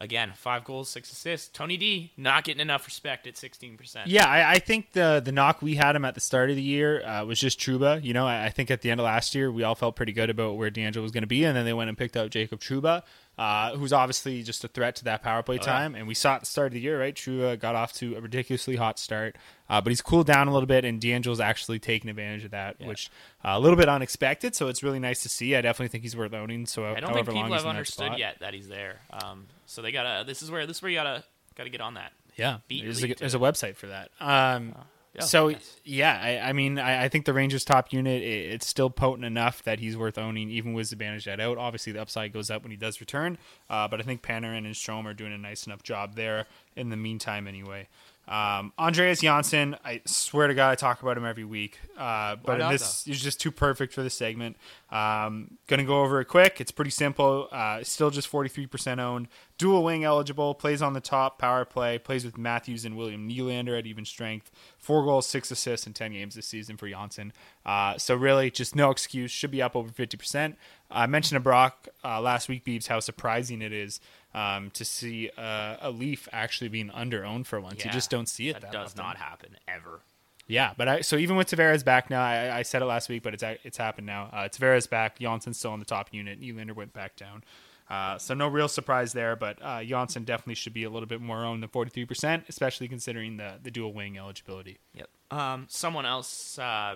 again, 0.01 0.31
five 0.35 0.63
goals, 0.63 0.89
six 0.89 1.11
assists. 1.11 1.49
Tony 1.49 1.77
D 1.77 2.11
not 2.17 2.45
getting 2.45 2.61
enough 2.61 2.85
respect 2.85 3.27
at 3.27 3.37
sixteen 3.37 3.77
percent. 3.77 4.07
Yeah, 4.07 4.27
I, 4.27 4.53
I 4.53 4.59
think 4.59 4.93
the 4.93 5.21
the 5.23 5.31
knock 5.31 5.61
we 5.61 5.75
had 5.75 5.95
him 5.95 6.05
at 6.05 6.15
the 6.15 6.21
start 6.21 6.49
of 6.49 6.55
the 6.55 6.61
year 6.63 7.05
uh, 7.05 7.25
was 7.25 7.39
just 7.39 7.59
Trouba. 7.59 8.03
You 8.03 8.13
know, 8.13 8.25
I, 8.25 8.45
I 8.45 8.49
think 8.49 8.71
at 8.71 8.81
the 8.81 8.89
end 8.89 8.99
of 8.99 9.05
last 9.05 9.35
year 9.35 9.51
we 9.51 9.63
all 9.63 9.75
felt 9.75 9.95
pretty 9.95 10.13
good 10.13 10.29
about 10.29 10.57
where 10.57 10.71
DeAngelo 10.71 11.01
was 11.01 11.11
going 11.11 11.23
to 11.23 11.27
be, 11.27 11.43
and 11.43 11.55
then 11.55 11.65
they 11.65 11.73
went 11.73 11.89
and 11.89 11.97
picked 11.97 12.17
up 12.17 12.31
Jacob 12.31 12.59
Trouba, 12.59 13.03
uh, 13.39 13.73
who's 13.77 13.93
obviously 13.93 14.43
just 14.43 14.65
a 14.65 14.67
threat 14.67 14.97
to 14.97 15.05
that 15.05 15.23
power 15.23 15.41
play 15.41 15.57
time. 15.57 15.95
And 15.95 16.09
we 16.09 16.13
saw 16.13 16.35
at 16.35 16.41
the 16.41 16.45
start 16.45 16.67
of 16.67 16.73
the 16.73 16.81
year, 16.81 16.99
right? 16.99 17.15
Trouba 17.15 17.57
got 17.57 17.73
off 17.73 17.93
to 17.93 18.17
a 18.17 18.19
ridiculously 18.21 18.75
hot 18.75 18.99
start, 18.99 19.37
uh, 19.69 19.79
but 19.79 19.91
he's 19.91 20.01
cooled 20.01 20.27
down 20.27 20.49
a 20.49 20.51
little 20.51 20.67
bit, 20.67 20.83
and 20.83 20.99
DeAngelo's 20.99 21.39
actually 21.39 21.79
taking 21.79 22.09
advantage 22.09 22.43
of 22.43 22.51
that, 22.51 22.81
which 22.81 23.09
uh, 23.45 23.51
a 23.53 23.59
little 23.59 23.77
bit 23.77 23.87
unexpected. 23.87 24.55
So 24.55 24.67
it's 24.67 24.83
really 24.83 24.99
nice 24.99 25.23
to 25.23 25.29
see. 25.29 25.55
I 25.55 25.61
definitely 25.61 25.87
think 25.87 26.03
he's 26.03 26.17
worth 26.17 26.33
owning. 26.33 26.65
So 26.65 26.83
I 26.83 26.99
don't 26.99 27.13
think 27.13 27.27
people 27.27 27.43
have 27.43 27.51
in 27.51 27.57
that 27.57 27.65
understood 27.65 28.17
yet 28.17 28.39
that 28.41 28.53
he's 28.53 28.67
there. 28.67 28.99
Um, 29.09 29.45
so 29.65 29.81
they 29.81 29.93
gotta. 29.93 30.25
This 30.25 30.41
is 30.41 30.51
where 30.51 30.67
this 30.67 30.77
is 30.77 30.83
where 30.83 30.91
you 30.91 30.97
gotta 30.97 31.23
gotta 31.55 31.69
get 31.69 31.79
on 31.79 31.93
that. 31.93 32.11
Yeah, 32.35 32.57
there's, 32.69 33.03
a, 33.03 33.13
there's 33.13 33.35
a 33.35 33.39
website 33.39 33.77
for 33.77 33.87
that. 33.87 34.11
Um, 34.19 34.75
yeah, 35.15 35.23
so 35.23 35.47
yes. 35.47 35.77
yeah, 35.83 36.19
I, 36.21 36.49
I 36.49 36.53
mean, 36.53 36.77
I, 36.77 37.05
I 37.05 37.09
think 37.09 37.25
the 37.25 37.33
Rangers' 37.33 37.65
top 37.65 37.91
unit 37.91 38.21
it, 38.21 38.51
it's 38.51 38.67
still 38.67 38.89
potent 38.89 39.25
enough 39.25 39.63
that 39.63 39.79
he's 39.79 39.97
worth 39.97 40.17
owning, 40.17 40.49
even 40.49 40.73
with 40.73 40.89
Zibanejad 40.89 41.39
out. 41.39 41.57
Obviously, 41.57 41.93
the 41.93 42.01
upside 42.01 42.31
goes 42.31 42.51
up 42.51 42.61
when 42.63 42.71
he 42.71 42.77
does 42.77 42.99
return, 42.99 43.37
uh, 43.69 43.87
but 43.87 43.99
I 43.99 44.03
think 44.03 44.21
Panarin 44.21 44.65
and 44.65 44.75
Strome 44.75 45.05
are 45.05 45.13
doing 45.13 45.33
a 45.33 45.37
nice 45.37 45.65
enough 45.65 45.81
job 45.83 46.15
there 46.15 46.45
in 46.75 46.89
the 46.89 46.97
meantime, 46.97 47.47
anyway. 47.47 47.87
Um, 48.29 48.73
Andreas 48.77 49.21
Johnsson, 49.21 49.75
I 49.83 50.01
swear 50.05 50.47
to 50.47 50.53
God, 50.53 50.69
I 50.69 50.75
talk 50.75 51.01
about 51.01 51.17
him 51.17 51.25
every 51.25 51.45
week, 51.45 51.79
uh, 51.97 52.35
but 52.35 52.59
not, 52.59 52.71
this 52.71 53.07
is 53.07 53.19
just 53.19 53.41
too 53.41 53.49
perfect 53.49 53.91
for 53.91 54.03
the 54.03 54.09
segment. 54.11 54.55
Um, 54.91 55.57
gonna 55.65 55.83
go 55.83 56.03
over 56.03 56.21
it 56.21 56.25
quick. 56.25 56.61
It's 56.61 56.69
pretty 56.69 56.91
simple. 56.91 57.47
Uh, 57.51 57.83
still 57.83 58.11
just 58.11 58.31
43% 58.31 58.99
owned. 58.99 59.29
Dual 59.57 59.83
wing 59.83 60.03
eligible. 60.03 60.53
Plays 60.53 60.83
on 60.83 60.93
the 60.93 61.01
top 61.01 61.39
power 61.39 61.65
play. 61.65 61.97
Plays 61.97 62.23
with 62.23 62.37
Matthews 62.37 62.85
and 62.85 62.95
William 62.95 63.27
Nylander 63.27 63.77
at 63.77 63.87
even 63.87 64.05
strength. 64.05 64.51
Four 64.77 65.03
goals, 65.03 65.25
six 65.25 65.49
assists 65.49 65.87
in 65.87 65.93
10 65.93 66.13
games 66.13 66.35
this 66.35 66.45
season 66.45 66.77
for 66.77 66.87
Johnsson. 66.87 67.33
Uh, 67.65 67.97
so 67.97 68.15
really, 68.15 68.51
just 68.51 68.75
no 68.75 68.91
excuse. 68.91 69.31
Should 69.31 69.51
be 69.51 69.61
up 69.61 69.75
over 69.75 69.89
50%. 69.89 70.55
I 70.91 71.07
mentioned 71.07 71.35
to 71.35 71.39
Brock 71.39 71.87
uh, 72.03 72.21
last 72.21 72.47
week, 72.47 72.63
Beebs, 72.63 72.87
how 72.87 72.99
surprising 72.99 73.61
it 73.63 73.73
is 73.73 73.99
um, 74.33 74.69
to 74.71 74.85
see 74.85 75.29
uh, 75.37 75.77
a 75.81 75.89
Leaf 75.91 76.27
actually 76.31 76.69
being 76.69 76.89
under 76.91 77.25
owned 77.25 77.47
for 77.47 77.59
once. 77.59 77.83
You 77.83 77.91
just 77.91 78.09
don't 78.09 78.29
see 78.29 78.49
it. 78.49 78.53
That, 78.53 78.61
That, 78.63 78.71
does 78.71 78.91
often. 78.91 79.03
not 79.03 79.17
happen 79.17 79.57
ever. 79.67 80.01
Yeah, 80.47 80.73
but 80.75 80.87
I 80.87 81.01
so 81.01 81.15
even 81.17 81.35
with 81.35 81.47
Tavares 81.47 81.85
back 81.85 82.09
now, 82.09 82.23
I, 82.23 82.57
I 82.57 82.61
said 82.63 82.81
it 82.81 82.85
last 82.85 83.07
week, 83.07 83.21
but 83.21 83.35
it's 83.35 83.43
it's 83.63 83.77
happened 83.77 84.07
now. 84.07 84.29
Uh, 84.33 84.49
Tavares 84.49 84.89
back, 84.89 85.19
Johnsson's 85.19 85.59
still 85.59 85.71
on 85.71 85.79
the 85.79 85.85
top 85.85 86.09
unit. 86.11 86.41
Nylander 86.41 86.75
went 86.75 86.91
back 86.91 87.15
down, 87.15 87.43
uh, 87.87 88.17
so 88.17 88.33
no 88.33 88.47
real 88.47 88.67
surprise 88.67 89.13
there. 89.13 89.35
But 89.35 89.59
uh, 89.61 89.83
Johnsson 89.83 90.23
definitely 90.23 90.55
should 90.55 90.73
be 90.73 90.85
a 90.85 90.89
little 90.89 91.07
bit 91.07 91.21
more 91.21 91.45
owned 91.45 91.61
than 91.61 91.69
forty 91.69 91.91
three 91.91 92.05
percent, 92.05 92.45
especially 92.49 92.87
considering 92.87 93.37
the 93.37 93.59
the 93.61 93.69
dual 93.69 93.93
wing 93.93 94.17
eligibility. 94.17 94.79
Yep. 94.95 95.09
Um, 95.29 95.67
someone 95.69 96.07
else 96.07 96.57
uh, 96.57 96.95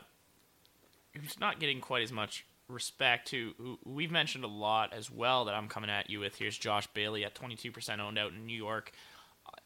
who's 1.16 1.40
not 1.40 1.60
getting 1.60 1.80
quite 1.80 2.02
as 2.02 2.12
much 2.12 2.48
respect, 2.68 3.30
who, 3.30 3.54
who 3.58 3.80
we've 3.84 4.12
mentioned 4.12 4.44
a 4.44 4.48
lot 4.48 4.94
as 4.94 5.12
well, 5.12 5.46
that 5.46 5.56
I'm 5.56 5.68
coming 5.68 5.90
at 5.90 6.10
you 6.10 6.20
with. 6.20 6.36
Here's 6.36 6.58
Josh 6.58 6.88
Bailey 6.88 7.26
at 7.26 7.36
22% 7.36 8.00
owned 8.00 8.18
out 8.18 8.32
in 8.32 8.46
New 8.46 8.58
York. 8.58 8.92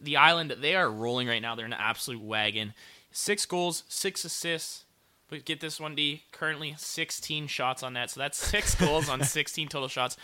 The 0.01 0.17
Island, 0.17 0.55
they 0.59 0.75
are 0.75 0.89
rolling 0.89 1.27
right 1.27 1.41
now. 1.41 1.55
They're 1.55 1.65
an 1.65 1.73
absolute 1.73 2.21
wagon. 2.21 2.73
Six 3.11 3.45
goals, 3.45 3.83
six 3.87 4.25
assists. 4.25 4.83
But 5.29 5.43
get 5.43 5.59
this 5.59 5.79
one, 5.79 5.93
D. 5.93 6.23
Currently 6.31 6.75
16 6.77 7.47
shots 7.47 7.83
on 7.83 7.93
that. 7.93 8.09
So 8.09 8.19
that's 8.19 8.37
six 8.37 8.75
goals 8.79 9.09
on 9.09 9.23
16 9.23 9.67
total 9.67 9.89
shots. 9.89 10.15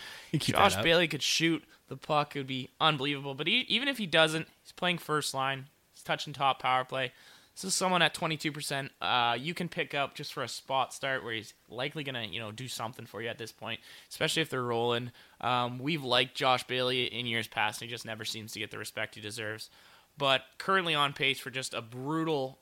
Josh. 0.76 0.84
Bailey 0.84 1.08
could 1.08 1.22
shoot 1.22 1.64
the 1.90 1.98
puck. 1.98 2.36
It 2.36 2.40
would 2.40 2.48
be 2.48 2.70
unbelievable. 2.80 3.36
But 3.36 3.48
he, 3.48 3.66
even 3.68 3.88
if 3.88 3.98
he 3.98 4.06
doesn't, 4.06 4.48
he's 4.64 4.72
playing 4.72 5.00
first 5.00 5.34
line. 5.34 5.66
He's 5.92 6.04
touching 6.04 6.34
top 6.34 6.62
power 6.62 6.86
play. 6.86 7.12
This 7.56 7.66
is 7.66 7.76
someone 7.76 8.02
at 8.02 8.16
22%. 8.16 8.90
Uh, 9.00 9.38
you 9.40 9.54
can 9.54 9.70
pick 9.70 9.94
up 9.94 10.16
just 10.16 10.34
for 10.34 10.42
a 10.42 10.48
spot 10.48 10.92
start 10.92 11.24
where 11.24 11.34
he's 11.34 11.54
likely 11.70 12.04
going 12.04 12.16
to, 12.16 12.26
you 12.26 12.40
know, 12.40 12.52
do 12.52 12.68
something 12.68 13.06
for 13.06 13.22
you 13.22 13.30
at 13.30 13.38
this 13.38 13.52
point, 13.52 13.80
especially 14.10 14.42
if 14.42 14.50
they're 14.50 14.64
rolling. 14.64 15.12
Um, 15.40 15.78
we've 15.78 16.04
liked 16.04 16.36
Josh 16.36 16.64
Bailey 16.64 17.06
in 17.06 17.28
years 17.28 17.48
past, 17.48 17.82
and 17.82 17.90
he 17.90 17.94
just 17.94 18.06
never 18.06 18.26
seems 18.26 18.54
to 18.54 18.60
get 18.60 18.72
the 18.72 18.80
respect 18.80 19.16
he 19.16 19.22
deserves. 19.22 19.70
But 20.18 20.42
currently 20.58 20.96
on 20.96 21.14
pace 21.14 21.40
for 21.40 21.52
just 21.52 21.76
a 21.76 21.82
brutal, 21.82 22.58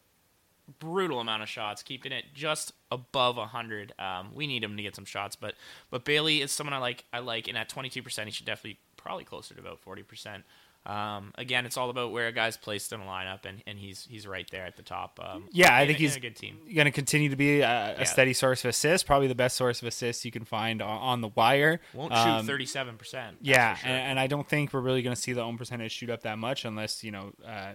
brutal 0.80 1.22
amount 1.22 1.44
of 1.44 1.48
shots, 1.48 1.84
keeping 1.84 2.12
it 2.12 2.26
just 2.34 2.74
above 2.92 3.38
100. 3.38 3.94
Um, 3.98 4.32
we 4.34 4.46
need 4.46 4.64
him 4.64 4.76
to 4.76 4.84
get 4.84 4.96
some 4.96 5.06
shots, 5.06 5.38
but 5.38 5.56
but 5.90 6.04
Bailey 6.04 6.42
is 6.42 6.52
someone 6.52 6.74
I 6.74 6.80
like. 6.80 7.06
I 7.14 7.20
like, 7.20 7.48
and 7.48 7.58
at 7.58 7.70
22%, 7.70 8.26
he 8.26 8.32
should 8.32 8.46
definitely 8.46 8.80
probably 8.98 9.24
closer 9.24 9.54
to 9.54 9.60
about 9.62 9.84
40%. 9.84 10.44
Um, 10.86 11.32
again, 11.36 11.66
it's 11.68 11.78
all 11.78 11.90
about 11.92 12.12
where 12.12 12.28
a 12.28 12.32
guy's 12.32 12.58
placed 12.58 12.92
in 12.92 13.02
a 13.02 13.04
lineup, 13.04 13.46
and, 13.46 13.62
and 13.68 13.78
he's 13.78 14.08
he's 14.10 14.26
right 14.26 14.48
there 14.52 14.66
at 14.66 14.78
the 14.78 14.82
top. 14.82 15.20
Um, 15.24 15.48
Yeah, 15.52 15.76
I 15.76 15.86
think 15.86 16.00
a, 16.00 16.02
he's 16.02 16.16
a 16.16 16.20
good 16.20 16.36
team. 16.36 16.58
going 16.74 16.86
to 16.86 16.92
continue 16.92 17.30
to 17.30 17.36
be 17.36 17.60
a, 17.62 17.96
a 18.00 18.06
steady 18.06 18.34
source 18.34 18.66
of 18.66 18.70
assists. 18.70 19.04
Probably 19.06 19.28
the 19.28 19.36
best 19.36 19.58
source 19.58 19.82
of 19.82 19.88
assists 19.88 20.26
you 20.26 20.32
can 20.32 20.44
find 20.44 20.82
on, 20.82 20.98
on 21.00 21.22
the 21.22 21.30
wire. 21.30 21.82
Won't 21.94 22.14
shoot 22.14 22.20
Um, 22.20 22.48
37%. 22.48 23.34
Yeah, 23.42 23.76
sure. 23.76 23.90
and, 23.90 24.10
and 24.12 24.20
I 24.20 24.26
don't 24.28 24.48
think 24.48 24.74
we're 24.74 24.80
really 24.82 25.04
going 25.04 25.16
to 25.16 25.22
see 25.22 25.34
the 25.34 25.42
own 25.42 25.58
percentage 25.58 25.92
shoot 25.92 26.10
up 26.10 26.24
that 26.24 26.40
much 26.40 26.66
unless 26.66 27.04
you 27.04 27.12
know. 27.12 27.32
Uh, 27.46 27.74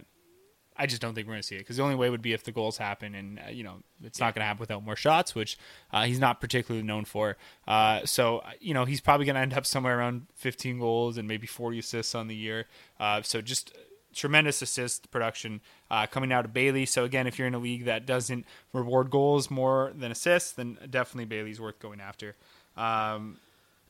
I 0.79 0.87
just 0.87 1.01
don't 1.01 1.15
think 1.15 1.27
we're 1.27 1.35
going 1.35 1.43
to 1.43 1.47
see 1.47 1.57
it 1.57 1.61
because 1.61 1.77
the 1.77 1.83
only 1.83 1.95
way 1.95 2.11
would 2.11 2.23
be 2.23 2.33
if 2.33 2.45
the 2.45 2.53
goals 2.53 2.79
happen, 2.79 3.15
and 3.15 3.39
uh, 3.39 3.51
you 3.51 3.65
know 3.65 3.77
it's 4.03 4.21
not 4.21 4.35
going 4.35 4.43
to 4.43 4.47
happen 4.47 4.61
without 4.61 4.85
more 4.85 4.97
shots, 4.97 5.35
which 5.35 5.59
uh, 5.93 6.05
he's 6.05 6.19
not 6.19 6.41
particularly 6.41 6.87
known 6.87 7.05
for. 7.05 7.37
Uh, 7.67 8.05
so 8.05 8.39
uh, 8.39 8.51
you 8.61 8.75
know 8.75 8.85
he's 8.85 9.01
probably 9.01 9.27
going 9.27 9.35
to 9.35 9.41
end 9.41 9.55
up 9.55 9.67
somewhere 9.67 9.99
around 9.99 10.27
15 10.35 10.79
goals 10.79 11.17
and 11.17 11.27
maybe 11.27 11.47
40 11.47 11.79
assists 11.79 12.15
on 12.15 12.29
the 12.29 12.35
year. 12.35 12.67
Uh, 13.01 13.23
so 13.23 13.41
just 13.41 13.77
tremendous 14.15 14.63
assist 14.63 15.11
production 15.11 15.61
uh, 15.91 16.07
coming 16.07 16.33
out 16.33 16.45
of 16.45 16.53
Bailey. 16.53 16.87
So 16.87 17.05
again, 17.05 17.27
if 17.27 17.39
you're 17.39 17.49
in 17.49 17.55
a 17.55 17.59
league 17.59 17.85
that 17.85 18.07
doesn't 18.07 18.47
reward 18.73 19.11
goals 19.11 19.51
more 19.51 19.93
than 19.95 20.11
assists, 20.11 20.53
then 20.53 20.79
definitely 20.89 21.27
Bailey's 21.27 21.61
worth 21.61 21.79
going 21.79 22.01
after. 22.01 22.35
Um, 22.77 23.39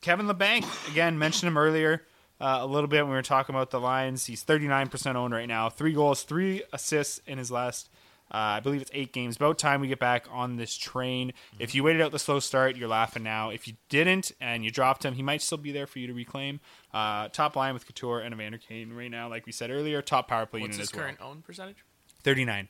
Kevin 0.01 0.27
Labanc, 0.27 0.91
again, 0.91 1.17
mentioned 1.17 1.47
him 1.47 1.57
earlier 1.57 2.03
uh, 2.39 2.59
a 2.61 2.65
little 2.65 2.87
bit 2.87 3.01
when 3.03 3.09
we 3.11 3.15
were 3.15 3.21
talking 3.21 3.55
about 3.55 3.71
the 3.71 3.79
Lions. 3.79 4.25
He's 4.25 4.43
39% 4.43 5.15
owned 5.15 5.33
right 5.33 5.47
now. 5.47 5.69
Three 5.69 5.93
goals, 5.93 6.23
three 6.23 6.63
assists 6.71 7.19
in 7.25 7.37
his 7.37 7.49
last, 7.51 7.89
uh, 8.31 8.37
I 8.37 8.59
believe 8.59 8.81
it's 8.81 8.91
eight 8.93 9.13
games. 9.13 9.37
About 9.37 9.57
time 9.57 9.81
we 9.81 9.87
get 9.87 9.99
back 9.99 10.27
on 10.31 10.57
this 10.57 10.75
train. 10.75 11.33
If 11.59 11.73
you 11.73 11.83
waited 11.83 12.01
out 12.01 12.11
the 12.11 12.19
slow 12.19 12.39
start, 12.39 12.75
you're 12.75 12.89
laughing 12.89 13.23
now. 13.23 13.49
If 13.49 13.67
you 13.67 13.75
didn't 13.89 14.31
and 14.41 14.63
you 14.65 14.71
dropped 14.71 15.05
him, 15.05 15.13
he 15.13 15.23
might 15.23 15.41
still 15.41 15.57
be 15.57 15.71
there 15.71 15.87
for 15.87 15.99
you 15.99 16.07
to 16.07 16.13
reclaim. 16.13 16.59
Uh, 16.93 17.29
top 17.29 17.55
line 17.55 17.73
with 17.73 17.85
Couture 17.85 18.19
and 18.19 18.33
Evander 18.33 18.57
Kane 18.57 18.93
right 18.93 19.09
now, 19.11 19.29
like 19.29 19.45
we 19.45 19.51
said 19.51 19.71
earlier. 19.71 20.01
Top 20.01 20.27
power 20.27 20.45
play 20.45 20.59
What's 20.59 20.73
unit 20.75 20.79
his 20.81 20.89
as 20.89 20.93
well. 20.93 21.03
current 21.05 21.21
own 21.21 21.41
percentage? 21.41 21.77
39. 22.23 22.67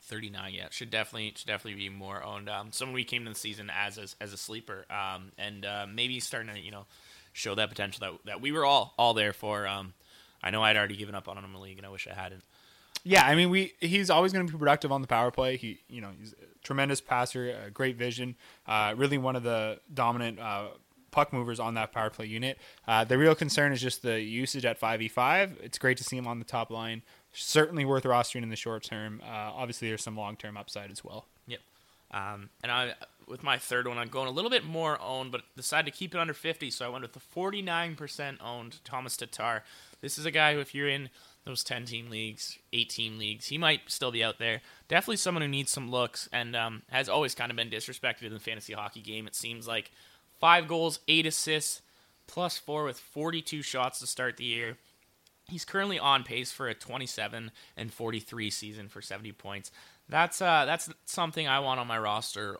39 0.00 0.54
yeah 0.54 0.68
should 0.70 0.88
definitely 0.88 1.34
should 1.36 1.46
definitely 1.46 1.78
be 1.78 1.90
more 1.90 2.24
owned 2.24 2.48
um 2.48 2.72
someone 2.72 2.94
we 2.94 3.04
came 3.04 3.24
to 3.24 3.30
the 3.30 3.36
season 3.38 3.70
as 3.70 3.98
a, 3.98 4.06
as 4.22 4.32
a 4.32 4.38
sleeper 4.38 4.86
um 4.90 5.32
and 5.36 5.66
uh, 5.66 5.84
maybe 5.86 6.18
starting 6.18 6.54
to 6.54 6.58
you 6.58 6.70
know 6.70 6.86
show 7.32 7.54
that 7.54 7.68
potential 7.68 8.00
that 8.00 8.12
that 8.24 8.40
we 8.40 8.52
were 8.52 8.64
all 8.64 8.94
all 8.98 9.14
there 9.14 9.32
for 9.32 9.66
um 9.66 9.94
i 10.42 10.50
know 10.50 10.62
i'd 10.62 10.76
already 10.76 10.96
given 10.96 11.14
up 11.14 11.28
on 11.28 11.36
him 11.38 11.44
in 11.44 11.52
the 11.52 11.58
league 11.58 11.78
and 11.78 11.86
i 11.86 11.90
wish 11.90 12.06
i 12.08 12.14
hadn't 12.14 12.42
Yeah, 13.04 13.24
I 13.24 13.34
mean, 13.36 13.48
we 13.50 13.72
he's 13.80 14.10
always 14.10 14.32
going 14.32 14.46
to 14.46 14.52
be 14.52 14.58
productive 14.58 14.90
on 14.90 15.00
the 15.02 15.06
power 15.06 15.30
play. 15.30 15.56
He, 15.56 15.80
you 15.88 16.00
know, 16.00 16.10
he's 16.18 16.32
a 16.32 16.58
tremendous 16.64 17.00
passer, 17.00 17.54
a 17.66 17.70
great 17.70 17.96
vision, 17.96 18.34
uh, 18.66 18.92
really 18.96 19.18
one 19.18 19.36
of 19.36 19.44
the 19.44 19.78
dominant 19.94 20.38
uh, 20.40 20.66
puck 21.12 21.32
movers 21.32 21.60
on 21.60 21.74
that 21.74 21.92
power 21.92 22.10
play 22.10 22.26
unit. 22.26 22.58
Uh, 22.88 23.04
the 23.04 23.16
real 23.16 23.34
concern 23.36 23.72
is 23.72 23.80
just 23.80 24.02
the 24.02 24.20
usage 24.20 24.64
at 24.64 24.78
five 24.78 24.98
v 24.98 25.08
five. 25.08 25.56
It's 25.62 25.78
great 25.78 25.96
to 25.98 26.04
see 26.04 26.16
him 26.16 26.26
on 26.26 26.38
the 26.40 26.44
top 26.44 26.70
line. 26.70 27.02
Certainly 27.32 27.84
worth 27.84 28.02
rostering 28.02 28.42
in 28.42 28.50
the 28.50 28.56
short 28.56 28.82
term. 28.82 29.22
Uh, 29.24 29.52
obviously, 29.54 29.88
there's 29.88 30.02
some 30.02 30.16
long 30.16 30.36
term 30.36 30.56
upside 30.56 30.90
as 30.90 31.04
well. 31.04 31.26
Yep. 31.46 31.60
Um, 32.10 32.50
and 32.62 32.72
I, 32.72 32.94
with 33.28 33.42
my 33.42 33.58
third 33.58 33.86
one, 33.86 33.98
I'm 33.98 34.08
going 34.08 34.28
a 34.28 34.32
little 34.32 34.50
bit 34.50 34.64
more 34.64 35.00
owned, 35.00 35.32
but 35.32 35.42
decided 35.56 35.92
to 35.92 35.96
keep 35.96 36.14
it 36.14 36.20
under 36.20 36.34
50, 36.34 36.70
so 36.70 36.86
I 36.86 36.88
went 36.88 37.02
with 37.02 37.12
the 37.12 37.20
49% 37.20 38.36
owned 38.42 38.84
Tomas 38.84 39.16
Tatar. 39.16 39.62
This 40.00 40.18
is 40.18 40.26
a 40.26 40.30
guy 40.30 40.54
who, 40.54 40.60
if 40.60 40.74
you're 40.74 40.88
in 40.88 41.10
those 41.44 41.64
10 41.64 41.86
team 41.86 42.10
leagues, 42.10 42.58
8 42.72 42.88
team 42.90 43.18
leagues, 43.18 43.46
he 43.46 43.58
might 43.58 43.80
still 43.86 44.12
be 44.12 44.22
out 44.22 44.38
there. 44.38 44.60
Definitely 44.88 45.16
someone 45.16 45.42
who 45.42 45.48
needs 45.48 45.72
some 45.72 45.90
looks 45.90 46.28
and 46.32 46.54
um, 46.54 46.82
has 46.90 47.08
always 47.08 47.34
kind 47.34 47.50
of 47.50 47.56
been 47.56 47.70
disrespected 47.70 48.22
in 48.24 48.34
the 48.34 48.40
fantasy 48.40 48.74
hockey 48.74 49.00
game. 49.00 49.26
It 49.26 49.34
seems 49.34 49.66
like 49.66 49.90
five 50.38 50.68
goals, 50.68 51.00
eight 51.08 51.26
assists, 51.26 51.82
plus 52.26 52.58
four 52.58 52.84
with 52.84 52.98
42 52.98 53.62
shots 53.62 53.98
to 54.00 54.06
start 54.06 54.36
the 54.36 54.44
year. 54.44 54.76
He's 55.48 55.64
currently 55.64 55.98
on 55.98 56.24
pace 56.24 56.52
for 56.52 56.68
a 56.68 56.74
27 56.74 57.50
and 57.76 57.92
43 57.92 58.50
season 58.50 58.88
for 58.88 59.00
70 59.00 59.32
points. 59.32 59.70
That's 60.10 60.40
uh 60.40 60.64
that's 60.64 60.90
something 61.04 61.46
I 61.46 61.60
want 61.60 61.80
on 61.80 61.86
my 61.86 61.98
roster 61.98 62.58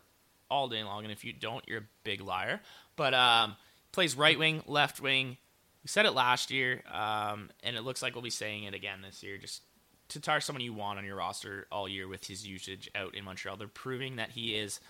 all 0.51 0.69
day 0.69 0.83
long. 0.83 1.05
And 1.05 1.13
if 1.13 1.25
you 1.25 1.33
don't, 1.33 1.65
you're 1.69 1.81
a 1.81 1.89
big 2.05 2.21
liar. 2.21 2.61
But 2.97 3.15
um, 3.15 3.57
plays 3.93 4.17
right 4.17 4.39
wing, 4.39 4.63
left 4.67 5.01
wing. 5.01 5.37
We 5.83 5.89
said 5.89 6.07
it 6.07 6.13
last 6.13 6.51
year, 6.51 6.83
um, 6.93 7.51
and 7.63 7.77
it 7.77 7.83
looks 7.83 8.03
like 8.03 8.15
we'll 8.15 8.23
be 8.23 8.31
saying 8.31 8.65
it 8.65 8.75
again 8.75 9.01
this 9.01 9.23
year. 9.23 9.39
Just 9.39 9.63
Tatar, 10.09 10.41
someone 10.41 10.63
you 10.63 10.73
want 10.73 10.99
on 10.99 11.05
your 11.05 11.17
roster 11.17 11.67
all 11.71 11.89
year 11.89 12.09
with 12.09 12.27
his 12.27 12.47
usage 12.47 12.91
out 12.95 13.15
in 13.15 13.25
Montreal. 13.25 13.57
They're 13.57 13.69
proving 13.69 14.17
that 14.17 14.31
he 14.31 14.57
is 14.57 14.81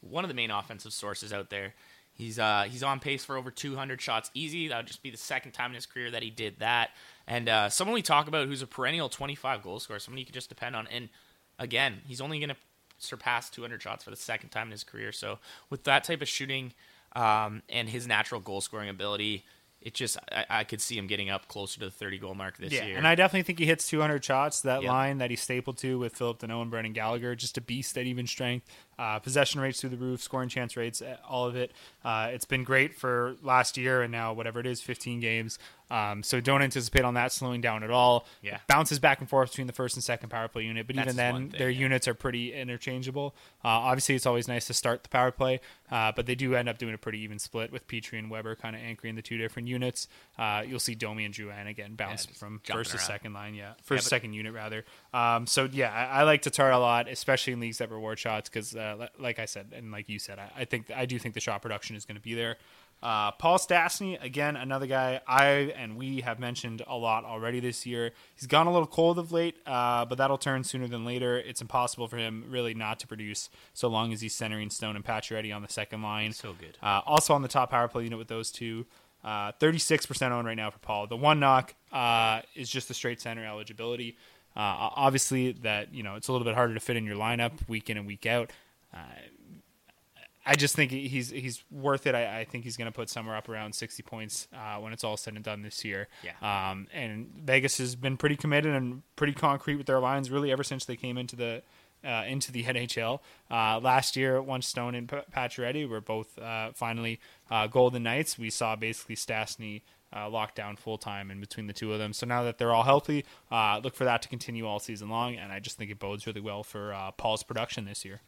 one 0.00 0.24
of 0.24 0.28
the 0.28 0.34
main 0.34 0.50
offensive 0.50 0.92
sources 0.92 1.32
out 1.32 1.50
there. 1.50 1.74
He's 2.12 2.38
uh, 2.38 2.66
he's 2.68 2.82
on 2.82 3.00
pace 3.00 3.24
for 3.24 3.36
over 3.36 3.50
200 3.50 4.00
shots 4.00 4.30
easy. 4.32 4.68
That 4.68 4.78
would 4.78 4.86
just 4.86 5.02
be 5.02 5.10
the 5.10 5.18
second 5.18 5.52
time 5.52 5.70
in 5.70 5.74
his 5.74 5.84
career 5.84 6.10
that 6.12 6.22
he 6.22 6.30
did 6.30 6.60
that. 6.60 6.90
And 7.26 7.48
uh, 7.48 7.68
someone 7.68 7.94
we 7.94 8.02
talk 8.02 8.26
about 8.26 8.46
who's 8.46 8.62
a 8.62 8.66
perennial 8.66 9.08
25 9.08 9.62
goal 9.62 9.80
scorer, 9.80 9.98
someone 9.98 10.18
you 10.18 10.24
could 10.24 10.34
just 10.34 10.48
depend 10.48 10.76
on. 10.76 10.86
And 10.86 11.10
again, 11.58 12.00
he's 12.06 12.22
only 12.22 12.38
going 12.38 12.48
to 12.48 12.56
surpass 12.98 13.50
200 13.50 13.82
shots 13.82 14.04
for 14.04 14.10
the 14.10 14.16
second 14.16 14.50
time 14.50 14.68
in 14.68 14.72
his 14.72 14.84
career. 14.84 15.12
So 15.12 15.38
with 15.70 15.84
that 15.84 16.04
type 16.04 16.22
of 16.22 16.28
shooting 16.28 16.72
um, 17.14 17.62
and 17.68 17.88
his 17.88 18.06
natural 18.06 18.40
goal 18.40 18.60
scoring 18.60 18.88
ability, 18.88 19.44
it 19.80 19.94
just 19.94 20.16
I, 20.32 20.44
I 20.48 20.64
could 20.64 20.80
see 20.80 20.96
him 20.98 21.06
getting 21.06 21.30
up 21.30 21.48
closer 21.48 21.78
to 21.80 21.86
the 21.86 21.90
30 21.90 22.18
goal 22.18 22.34
mark 22.34 22.56
this 22.56 22.72
Yeah, 22.72 22.86
year. 22.86 22.96
and 22.96 23.06
I 23.06 23.14
definitely 23.14 23.42
think 23.44 23.58
he 23.58 23.66
hits 23.66 23.88
200 23.88 24.24
shots. 24.24 24.62
That 24.62 24.82
Yep. 24.82 24.88
line 24.90 25.18
that 25.18 25.30
he 25.30 25.36
stapled 25.36 25.78
to 25.78 25.98
with 25.98 26.16
Phillip 26.16 26.40
Danault 26.40 26.62
and 26.62 26.70
Brendan 26.70 26.92
Gallagher, 26.92 27.34
just 27.34 27.56
a 27.58 27.60
beast 27.60 27.96
at 27.98 28.06
even 28.06 28.26
strength. 28.26 28.66
Uh, 28.98 29.18
possession 29.18 29.60
rates 29.60 29.80
through 29.80 29.90
the 29.90 29.96
roof, 29.96 30.22
scoring 30.22 30.48
chance 30.48 30.76
rates, 30.76 31.02
uh, 31.02 31.16
all 31.28 31.46
of 31.46 31.54
it. 31.56 31.72
Uh, 32.04 32.28
it's 32.32 32.44
been 32.46 32.64
great 32.64 32.94
for 32.94 33.36
last 33.42 33.76
year 33.76 34.02
and 34.02 34.10
now 34.10 34.32
whatever 34.32 34.58
it 34.60 34.66
is, 34.66 34.80
15 34.80 35.20
games. 35.20 35.58
Um, 35.88 36.24
so 36.24 36.40
don't 36.40 36.62
anticipate 36.62 37.04
on 37.04 37.14
that 37.14 37.30
slowing 37.30 37.60
down 37.60 37.84
at 37.84 37.90
all. 37.90 38.26
Yeah. 38.42 38.58
bounces 38.66 38.98
back 38.98 39.20
and 39.20 39.28
forth 39.28 39.50
between 39.50 39.68
the 39.68 39.72
first 39.72 39.94
and 39.96 40.02
second 40.02 40.30
power 40.30 40.48
play 40.48 40.64
unit, 40.64 40.86
but 40.88 40.96
That's 40.96 41.06
even 41.06 41.16
then, 41.16 41.34
thing, 41.50 41.58
their 41.58 41.70
yeah. 41.70 41.78
units 41.78 42.08
are 42.08 42.14
pretty 42.14 42.52
interchangeable. 42.52 43.36
Uh, 43.64 43.68
obviously, 43.68 44.16
it's 44.16 44.26
always 44.26 44.48
nice 44.48 44.66
to 44.66 44.74
start 44.74 45.04
the 45.04 45.08
power 45.10 45.30
play, 45.30 45.60
uh, 45.92 46.10
but 46.16 46.26
they 46.26 46.34
do 46.34 46.56
end 46.56 46.68
up 46.68 46.78
doing 46.78 46.92
a 46.94 46.98
pretty 46.98 47.20
even 47.20 47.38
split 47.38 47.70
with 47.70 47.86
Petry 47.86 48.18
and 48.18 48.30
Weber 48.30 48.56
kind 48.56 48.74
of 48.74 48.82
anchoring 48.82 49.14
the 49.14 49.22
two 49.22 49.38
different 49.38 49.68
units. 49.68 50.08
Uh, 50.36 50.64
you'll 50.66 50.80
see 50.80 50.96
Domi 50.96 51.24
and 51.24 51.32
Drouin 51.32 51.68
again 51.68 51.94
bounce 51.94 52.26
just 52.26 52.40
from 52.40 52.60
first 52.64 52.90
to 52.90 52.98
second 52.98 53.32
line, 53.32 53.54
yeah, 53.54 53.74
first 53.84 54.06
but- 54.06 54.10
second 54.10 54.32
unit 54.32 54.52
rather. 54.54 54.84
Um, 55.14 55.46
so 55.46 55.68
yeah, 55.70 55.92
I, 55.92 56.20
I 56.20 56.22
like 56.24 56.42
Tatar 56.42 56.70
a 56.72 56.78
lot, 56.78 57.08
especially 57.08 57.52
in 57.52 57.60
leagues 57.60 57.78
that 57.78 57.90
reward 57.92 58.18
shots 58.18 58.48
because, 58.48 58.74
uh, 58.86 59.08
like 59.18 59.38
I 59.38 59.44
said, 59.44 59.72
and 59.74 59.90
like 59.90 60.08
you 60.08 60.18
said, 60.18 60.38
I, 60.38 60.50
I 60.58 60.64
think 60.64 60.90
I 60.94 61.06
do 61.06 61.18
think 61.18 61.34
the 61.34 61.40
shot 61.40 61.62
production 61.62 61.96
is 61.96 62.04
going 62.04 62.16
to 62.16 62.22
be 62.22 62.34
there. 62.34 62.56
Uh, 63.02 63.30
Paul 63.32 63.58
Stastny, 63.58 64.22
again, 64.22 64.56
another 64.56 64.86
guy 64.86 65.20
I 65.28 65.72
and 65.76 65.96
we 65.96 66.22
have 66.22 66.38
mentioned 66.38 66.82
a 66.86 66.96
lot 66.96 67.24
already 67.24 67.60
this 67.60 67.84
year. 67.84 68.12
He's 68.34 68.46
gone 68.46 68.66
a 68.66 68.72
little 68.72 68.86
cold 68.86 69.18
of 69.18 69.32
late, 69.32 69.56
uh, 69.66 70.06
but 70.06 70.16
that'll 70.16 70.38
turn 70.38 70.64
sooner 70.64 70.88
than 70.88 71.04
later. 71.04 71.38
It's 71.38 71.60
impossible 71.60 72.08
for 72.08 72.16
him 72.16 72.44
really 72.48 72.72
not 72.72 72.98
to 73.00 73.06
produce 73.06 73.50
so 73.74 73.88
long 73.88 74.12
as 74.12 74.22
he's 74.22 74.34
centering 74.34 74.70
Stone 74.70 74.96
and 74.96 75.04
Pacioretty 75.04 75.54
on 75.54 75.60
the 75.62 75.68
second 75.68 76.02
line. 76.02 76.32
So 76.32 76.54
good. 76.58 76.78
Uh, 76.82 77.02
also 77.04 77.34
on 77.34 77.42
the 77.42 77.48
top 77.48 77.70
power 77.70 77.86
play 77.86 78.04
unit 78.04 78.18
with 78.18 78.28
those 78.28 78.50
two. 78.50 78.86
Uh, 79.22 79.52
36% 79.60 80.30
owned 80.30 80.46
right 80.46 80.56
now 80.56 80.70
for 80.70 80.78
Paul. 80.78 81.06
The 81.06 81.16
one 81.16 81.40
knock 81.40 81.74
uh, 81.92 82.42
is 82.54 82.70
just 82.70 82.88
the 82.88 82.94
straight 82.94 83.20
center 83.20 83.44
eligibility. 83.44 84.16
Uh, 84.56 84.88
obviously, 84.94 85.52
that 85.52 85.92
you 85.92 86.02
know 86.02 86.14
it's 86.14 86.28
a 86.28 86.32
little 86.32 86.46
bit 86.46 86.54
harder 86.54 86.72
to 86.72 86.80
fit 86.80 86.96
in 86.96 87.04
your 87.04 87.16
lineup 87.16 87.52
week 87.68 87.90
in 87.90 87.98
and 87.98 88.06
week 88.06 88.24
out. 88.24 88.52
Uh, 88.96 90.20
I 90.48 90.54
just 90.54 90.76
think 90.76 90.92
he's 90.92 91.30
he's 91.30 91.64
worth 91.72 92.06
it. 92.06 92.14
I, 92.14 92.40
I 92.40 92.44
think 92.44 92.62
he's 92.62 92.76
going 92.76 92.86
to 92.86 92.92
put 92.92 93.10
somewhere 93.10 93.34
up 93.34 93.48
around 93.48 93.74
60 93.74 94.00
points 94.04 94.46
uh, 94.54 94.76
when 94.78 94.92
it's 94.92 95.02
all 95.02 95.16
said 95.16 95.34
and 95.34 95.42
done 95.42 95.62
this 95.62 95.84
year. 95.84 96.06
Yeah. 96.22 96.70
Um, 96.70 96.86
and 96.94 97.32
Vegas 97.44 97.78
has 97.78 97.96
been 97.96 98.16
pretty 98.16 98.36
committed 98.36 98.72
and 98.72 99.02
pretty 99.16 99.32
concrete 99.32 99.74
with 99.74 99.86
their 99.86 99.98
lines 99.98 100.30
really 100.30 100.52
ever 100.52 100.62
since 100.62 100.84
they 100.84 100.94
came 100.94 101.18
into 101.18 101.34
the 101.34 101.62
uh, 102.04 102.22
into 102.28 102.52
the 102.52 102.62
NHL. 102.64 103.18
Uh, 103.50 103.80
last 103.80 104.16
year, 104.16 104.40
once 104.40 104.68
Stone 104.68 104.94
and 104.94 105.08
P- 105.08 105.16
Pacioretty 105.34 105.88
were 105.88 106.00
both 106.00 106.38
uh, 106.38 106.70
finally 106.74 107.18
uh, 107.50 107.66
Golden 107.66 108.04
Knights, 108.04 108.38
we 108.38 108.50
saw 108.50 108.76
basically 108.76 109.16
Stastny 109.16 109.82
uh, 110.14 110.28
locked 110.30 110.54
down 110.54 110.76
full 110.76 110.98
time 110.98 111.30
in 111.30 111.40
between 111.40 111.66
the 111.66 111.72
two 111.72 111.92
of 111.92 111.98
them. 111.98 112.12
So 112.12 112.26
now 112.26 112.44
that 112.44 112.58
they're 112.58 112.72
all 112.72 112.84
healthy, 112.84 113.24
uh, 113.50 113.80
look 113.82 113.96
for 113.96 114.04
that 114.04 114.22
to 114.22 114.28
continue 114.28 114.66
all 114.66 114.78
season 114.78 115.08
long. 115.08 115.34
And 115.34 115.52
I 115.52 115.58
just 115.58 115.76
think 115.76 115.90
it 115.90 115.98
bodes 115.98 116.26
really 116.26 116.40
well 116.40 116.62
for 116.62 116.94
uh, 116.94 117.10
Paul's 117.10 117.42
production 117.42 117.84
this 117.84 118.04
year. 118.04 118.20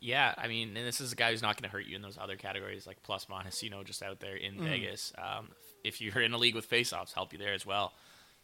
Yeah, 0.00 0.32
I 0.38 0.46
mean, 0.46 0.76
and 0.76 0.86
this 0.86 1.00
is 1.00 1.12
a 1.12 1.16
guy 1.16 1.32
who's 1.32 1.42
not 1.42 1.56
going 1.56 1.68
to 1.68 1.76
hurt 1.76 1.86
you 1.86 1.96
in 1.96 2.02
those 2.02 2.18
other 2.18 2.36
categories 2.36 2.86
like 2.86 3.02
plus 3.02 3.28
minus, 3.28 3.62
you 3.62 3.70
know, 3.70 3.82
just 3.82 4.02
out 4.02 4.20
there 4.20 4.36
in 4.36 4.62
Vegas. 4.62 5.12
Um, 5.18 5.48
if 5.82 6.00
you're 6.00 6.20
in 6.20 6.32
a 6.32 6.38
league 6.38 6.54
with 6.54 6.70
faceoffs, 6.70 7.12
help 7.14 7.32
you 7.32 7.38
there 7.38 7.52
as 7.52 7.66
well. 7.66 7.92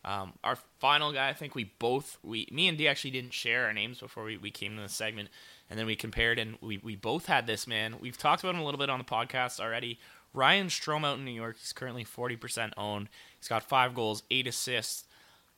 Um, 0.04 0.32
our 0.42 0.56
final 0.80 1.12
guy, 1.12 1.28
I 1.28 1.32
think 1.32 1.54
we 1.54 1.72
both, 1.78 2.18
we, 2.22 2.46
me 2.50 2.68
and 2.68 2.76
D 2.76 2.88
actually 2.88 3.12
didn't 3.12 3.32
share 3.32 3.66
our 3.66 3.72
names 3.72 4.00
before 4.00 4.24
we, 4.24 4.36
we 4.36 4.50
came 4.50 4.76
to 4.76 4.82
the 4.82 4.88
segment, 4.88 5.30
and 5.70 5.78
then 5.78 5.86
we 5.86 5.96
compared, 5.96 6.38
and 6.38 6.58
we, 6.60 6.78
we 6.78 6.94
both 6.96 7.26
had 7.26 7.46
this 7.46 7.66
man. 7.66 7.96
We've 8.00 8.18
talked 8.18 8.42
about 8.42 8.54
him 8.54 8.60
a 8.60 8.64
little 8.64 8.78
bit 8.78 8.90
on 8.90 8.98
the 8.98 9.04
podcast 9.04 9.60
already. 9.60 9.98
Ryan 10.34 10.66
Strome 10.66 11.06
out 11.06 11.18
in 11.18 11.24
New 11.24 11.30
York. 11.30 11.56
He's 11.58 11.72
currently 11.72 12.04
40% 12.04 12.72
owned. 12.76 13.08
He's 13.38 13.48
got 13.48 13.62
five 13.62 13.94
goals, 13.94 14.24
eight 14.30 14.46
assists 14.46 15.04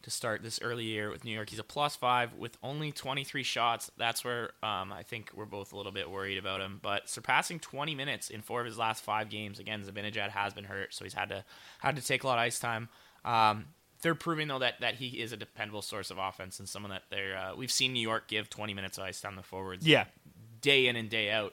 to 0.07 0.11
start 0.13 0.41
this 0.41 0.61
early 0.63 0.85
year 0.85 1.11
with 1.11 1.25
New 1.25 1.33
York. 1.33 1.51
He's 1.51 1.59
a 1.59 1.65
plus 1.65 1.97
five 1.97 2.33
with 2.35 2.57
only 2.63 2.93
23 2.93 3.43
shots. 3.43 3.91
That's 3.99 4.25
where 4.25 4.53
um, 4.63 4.93
I 4.93 5.03
think 5.03 5.33
we're 5.35 5.47
both 5.47 5.73
a 5.73 5.77
little 5.77 5.91
bit 5.91 6.09
worried 6.09 6.39
about 6.39 6.61
him. 6.61 6.79
But 6.81 7.09
surpassing 7.09 7.59
20 7.59 7.97
minutes 7.97 8.31
in 8.31 8.41
four 8.41 8.61
of 8.61 8.67
his 8.67 8.79
last 8.79 9.03
five 9.03 9.29
games. 9.29 9.59
Again, 9.59 9.83
Zibanejad 9.83 10.31
has 10.31 10.55
been 10.55 10.63
hurt, 10.63 10.95
so 10.95 11.05
he's 11.05 11.15
had 11.15 11.29
to 11.31 11.45
had 11.81 11.97
to 11.97 12.03
take 12.03 12.23
a 12.23 12.27
lot 12.29 12.39
of 12.39 12.43
ice 12.43 12.61
time. 12.61 12.89
Um, 13.25 13.67
they're 14.03 14.15
proving 14.15 14.47
though 14.47 14.61
that, 14.61 14.81
that 14.81 14.95
he 14.95 15.09
is 15.21 15.33
a 15.33 15.37
dependable 15.37 15.83
source 15.83 16.13
of 16.13 16.19
offense 16.19 16.61
and 16.61 16.69
someone 16.69 16.91
that 16.91 17.03
they're 17.11 17.37
uh, 17.37 17.57
we've 17.57 17.73
seen 17.73 17.93
New 17.93 18.01
York 18.01 18.29
give 18.29 18.49
20 18.49 18.75
minutes 18.75 18.99
of 18.99 19.05
ice 19.05 19.21
time 19.21 19.35
the 19.35 19.43
forwards 19.43 19.85
Yeah. 19.85 20.05
day 20.61 20.87
in 20.87 20.95
and 20.95 21.11
day 21.11 21.31
out. 21.33 21.53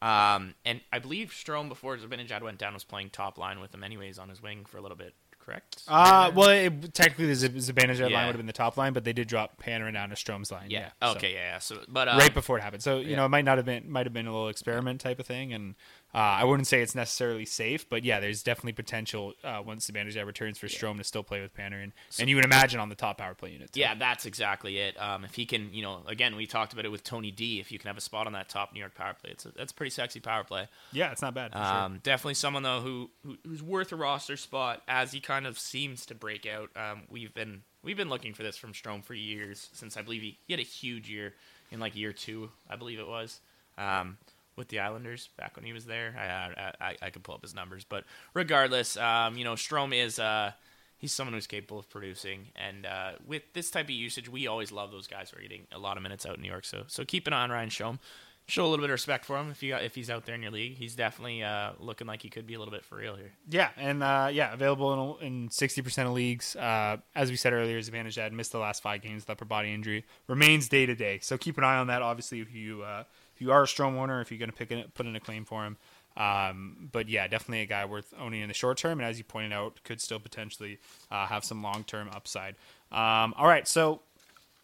Um, 0.00 0.54
and 0.64 0.80
I 0.92 1.00
believe 1.00 1.30
Strome 1.30 1.68
before 1.68 1.96
Zibanejad 1.96 2.42
went 2.42 2.58
down 2.58 2.72
was 2.74 2.84
playing 2.84 3.10
top 3.10 3.36
line 3.36 3.58
with 3.58 3.74
him 3.74 3.82
anyways 3.82 4.20
on 4.20 4.28
his 4.28 4.40
wing 4.40 4.64
for 4.64 4.78
a 4.78 4.80
little 4.80 4.96
bit. 4.96 5.14
Correct? 5.48 5.82
Uh, 5.88 6.30
well, 6.34 6.50
it, 6.50 6.92
technically 6.92 7.24
the 7.26 7.34
Z- 7.34 7.48
Zibanejad 7.72 8.10
Yeah. 8.10 8.16
line 8.18 8.26
would 8.26 8.34
have 8.34 8.36
been 8.36 8.46
the 8.46 8.52
top 8.52 8.76
line, 8.76 8.92
but 8.92 9.04
they 9.04 9.14
did 9.14 9.28
drop 9.28 9.62
Panarin 9.62 9.94
down 9.94 10.10
to 10.10 10.16
Strome's 10.16 10.52
line. 10.52 10.70
Yeah. 10.70 10.90
so- 11.02 11.12
okay. 11.12 11.32
Yeah. 11.32 11.52
yeah. 11.52 11.58
So, 11.58 11.80
but 11.88 12.06
um, 12.06 12.18
right 12.18 12.34
before 12.34 12.58
it 12.58 12.60
happened. 12.60 12.82
So 12.82 12.98
you 12.98 13.10
yeah. 13.10 13.16
know, 13.16 13.24
it 13.24 13.30
might 13.30 13.46
not 13.46 13.56
have 13.56 13.64
been 13.64 13.90
might 13.90 14.04
have 14.04 14.12
been 14.12 14.26
a 14.26 14.30
little 14.32 14.48
experiment 14.48 15.00
type 15.00 15.18
of 15.18 15.26
thing, 15.26 15.54
and 15.54 15.74
Uh, 16.14 16.18
I 16.18 16.44
wouldn't 16.44 16.66
say 16.66 16.80
it's 16.80 16.94
necessarily 16.94 17.44
safe, 17.44 17.88
but 17.88 18.02
yeah, 18.02 18.18
there's 18.18 18.42
definitely 18.42 18.72
potential 18.72 19.34
uh, 19.44 19.62
once 19.64 19.90
Zibanejad 19.90 20.24
returns 20.24 20.56
for 20.56 20.66
Strome 20.66 20.96
to 20.96 21.04
still 21.04 21.22
play 21.22 21.42
with 21.42 21.54
Panarin, 21.54 21.92
and 22.18 22.30
you 22.30 22.36
would 22.36 22.46
imagine 22.46 22.80
on 22.80 22.88
the 22.88 22.94
top 22.94 23.18
power 23.18 23.34
play 23.34 23.50
unit. 23.50 23.72
too. 23.72 23.80
Yeah, 23.80 23.94
that's 23.94 24.24
exactly 24.24 24.78
it. 24.78 25.00
Um, 25.00 25.24
if 25.24 25.34
he 25.34 25.44
can, 25.44 25.72
you 25.72 25.82
know, 25.82 26.00
again, 26.06 26.34
we 26.34 26.46
talked 26.46 26.72
about 26.72 26.86
it 26.86 26.88
with 26.88 27.04
Tony 27.04 27.30
D. 27.30 27.60
If 27.60 27.70
you 27.70 27.78
can 27.78 27.88
have 27.88 27.98
a 27.98 28.00
spot 28.00 28.26
on 28.26 28.32
that 28.32 28.48
top 28.48 28.72
New 28.72 28.80
York 28.80 28.94
power 28.94 29.14
play, 29.20 29.32
it's 29.32 29.44
a, 29.44 29.50
that's 29.50 29.72
a 29.72 29.74
pretty 29.74 29.90
sexy 29.90 30.20
power 30.20 30.44
play. 30.44 30.66
yeah, 30.92 31.12
it's 31.12 31.20
not 31.20 31.34
bad. 31.34 31.52
For 31.52 31.58
sure. 31.58 31.66
Um, 31.66 32.00
definitely 32.02 32.34
someone 32.34 32.62
though 32.62 32.80
who, 32.80 33.10
who 33.24 33.36
who's 33.46 33.62
worth 33.62 33.92
a 33.92 33.96
roster 33.96 34.38
spot 34.38 34.82
as 34.88 35.12
he 35.12 35.20
kind 35.20 35.46
of 35.46 35.58
seems 35.58 36.06
to 36.06 36.14
break 36.14 36.46
out. 36.46 36.70
Um, 36.74 37.02
we've 37.10 37.34
been 37.34 37.62
we've 37.82 37.98
been 37.98 38.08
looking 38.08 38.32
for 38.32 38.42
this 38.42 38.56
from 38.56 38.72
Strome 38.72 39.04
for 39.04 39.14
years 39.14 39.68
since 39.74 39.96
I 39.96 40.02
believe 40.02 40.22
he, 40.22 40.38
he 40.46 40.54
had 40.54 40.60
a 40.60 40.64
huge 40.64 41.10
year 41.10 41.34
in 41.70 41.80
like 41.80 41.94
year 41.94 42.14
two, 42.14 42.50
I 42.68 42.76
believe 42.76 42.98
it 42.98 43.06
was, 43.06 43.40
um, 43.76 44.16
with 44.58 44.68
the 44.68 44.80
Islanders 44.80 45.30
back 45.38 45.56
when 45.56 45.64
he 45.64 45.72
was 45.72 45.86
there. 45.86 46.14
I 46.18 46.26
I, 46.26 46.88
I, 46.88 46.96
I 47.02 47.10
could 47.10 47.22
pull 47.22 47.34
up 47.34 47.42
his 47.42 47.54
numbers, 47.54 47.84
but 47.88 48.04
regardless, 48.34 48.96
um, 48.96 49.36
you 49.38 49.44
know, 49.44 49.54
Strome 49.54 49.94
is 49.94 50.18
uh, 50.18 50.52
he's 50.98 51.12
someone 51.12 51.32
who's 51.32 51.46
capable 51.46 51.78
of 51.78 51.88
producing, 51.88 52.48
and 52.56 52.84
uh, 52.84 53.12
with 53.26 53.54
this 53.54 53.70
type 53.70 53.86
of 53.86 53.90
usage, 53.90 54.28
we 54.28 54.46
always 54.46 54.70
love 54.70 54.90
those 54.90 55.06
guys 55.06 55.30
who 55.30 55.38
are 55.38 55.42
getting 55.42 55.66
a 55.72 55.78
lot 55.78 55.96
of 55.96 56.02
minutes 56.02 56.26
out 56.26 56.36
in 56.36 56.42
New 56.42 56.50
York. 56.50 56.64
So 56.64 56.84
so 56.88 57.04
keep 57.04 57.26
an 57.26 57.32
eye 57.32 57.42
on 57.42 57.50
Ryan 57.50 57.70
Strome. 57.70 57.98
Show 58.46 58.64
a 58.64 58.68
little 58.68 58.82
bit 58.82 58.88
of 58.88 58.94
respect 58.94 59.26
for 59.26 59.36
him 59.36 59.50
if 59.50 59.62
you 59.62 59.72
got, 59.72 59.84
if 59.84 59.94
he's 59.94 60.08
out 60.08 60.24
there 60.24 60.34
in 60.34 60.40
your 60.40 60.50
league. 60.50 60.78
He's 60.78 60.94
definitely 60.94 61.42
uh, 61.42 61.72
looking 61.80 62.06
like 62.06 62.22
he 62.22 62.30
could 62.30 62.46
be 62.46 62.54
a 62.54 62.58
little 62.58 62.72
bit 62.72 62.82
for 62.82 62.96
real 62.96 63.14
here. 63.14 63.32
Yeah, 63.50 63.68
and 63.76 64.02
uh, 64.02 64.30
yeah, 64.32 64.54
available 64.54 65.18
in, 65.20 65.26
in 65.26 65.48
60% 65.50 66.06
of 66.06 66.12
leagues. 66.12 66.56
Uh, 66.56 66.96
as 67.14 67.28
we 67.28 67.36
said 67.36 67.52
earlier, 67.52 67.78
Zibanejad 67.78 68.32
missed 68.32 68.52
the 68.52 68.58
last 68.58 68.82
five 68.82 69.02
games 69.02 69.24
with 69.24 69.28
upper 69.28 69.44
body 69.44 69.74
injury. 69.74 70.06
Remains 70.28 70.66
day 70.66 70.86
to 70.86 70.94
day, 70.94 71.18
so 71.20 71.36
keep 71.36 71.58
an 71.58 71.64
eye 71.64 71.76
on 71.76 71.88
that. 71.88 72.00
Obviously, 72.00 72.40
if 72.40 72.50
you 72.54 72.82
uh, 72.84 73.04
if 73.38 73.42
you 73.42 73.52
are 73.52 73.62
a 73.62 73.66
Strome 73.66 73.96
owner, 73.96 74.20
if 74.20 74.32
you're 74.32 74.38
going 74.38 74.50
to 74.50 74.56
pick 74.56 74.72
it, 74.72 74.94
put 74.94 75.06
in 75.06 75.14
a 75.14 75.20
claim 75.20 75.44
for 75.44 75.64
him. 75.64 75.76
Um, 76.16 76.88
but 76.90 77.08
yeah, 77.08 77.28
definitely 77.28 77.60
a 77.60 77.66
guy 77.66 77.84
worth 77.84 78.12
owning 78.18 78.42
in 78.42 78.48
the 78.48 78.54
short 78.54 78.78
term, 78.78 78.98
and 78.98 79.08
as 79.08 79.16
you 79.16 79.22
pointed 79.22 79.52
out, 79.52 79.80
could 79.84 80.00
still 80.00 80.18
potentially 80.18 80.80
uh, 81.12 81.24
have 81.26 81.44
some 81.44 81.62
long 81.62 81.84
term 81.84 82.10
upside. 82.12 82.56
Um, 82.90 83.32
all 83.36 83.46
right, 83.46 83.68
so 83.68 84.00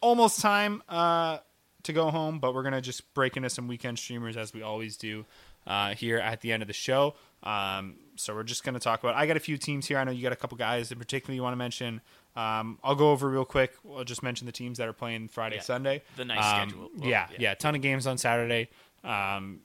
almost 0.01 0.41
time 0.41 0.83
uh, 0.89 1.37
to 1.83 1.93
go 1.93 2.11
home, 2.11 2.39
but 2.39 2.53
we're 2.53 2.63
gonna 2.63 2.81
just 2.81 3.13
break 3.13 3.37
into 3.37 3.49
some 3.49 3.69
weekend 3.69 3.97
streamers 3.97 4.35
as 4.35 4.53
we 4.53 4.61
always 4.61 4.97
do 4.97 5.23
uh, 5.65 5.95
here 5.95 6.17
at 6.17 6.41
the 6.41 6.51
end 6.51 6.61
of 6.61 6.67
the 6.67 6.73
show. 6.73 7.15
Um, 7.43 7.95
so 8.17 8.35
we're 8.35 8.43
just 8.43 8.65
gonna 8.65 8.79
talk 8.79 9.01
about. 9.01 9.15
I 9.15 9.25
got 9.25 9.37
a 9.37 9.39
few 9.39 9.57
teams 9.57 9.87
here. 9.87 9.97
I 9.97 10.03
know 10.03 10.11
you 10.11 10.23
got 10.23 10.33
a 10.33 10.37
couple 10.37 10.57
guys 10.57 10.91
in 10.91 10.99
particular 10.99 11.33
you 11.33 11.43
want 11.43 11.53
to 11.53 11.57
mention. 11.57 12.01
Um, 12.35 12.79
I'll 12.83 12.95
go 12.95 13.11
over 13.11 13.29
real 13.29 13.45
quick. 13.45 13.73
I'll 13.89 14.03
just 14.03 14.21
mention 14.23 14.45
the 14.45 14.51
teams 14.51 14.77
that 14.77 14.87
are 14.87 14.93
playing 14.93 15.29
Friday, 15.29 15.55
Yeah, 15.57 15.61
Sunday. 15.61 16.03
the 16.17 16.25
nice 16.25 16.43
Um, 16.45 16.69
schedule. 16.69 16.89
Well, 16.97 17.09
yeah, 17.09 17.27
yeah. 17.31 17.37
yeah, 17.39 17.51
a 17.53 17.55
ton 17.55 17.75
of 17.75 17.81
games 17.81 18.05
on 18.07 18.17
Saturday. 18.17 18.69
Um, 19.03 19.61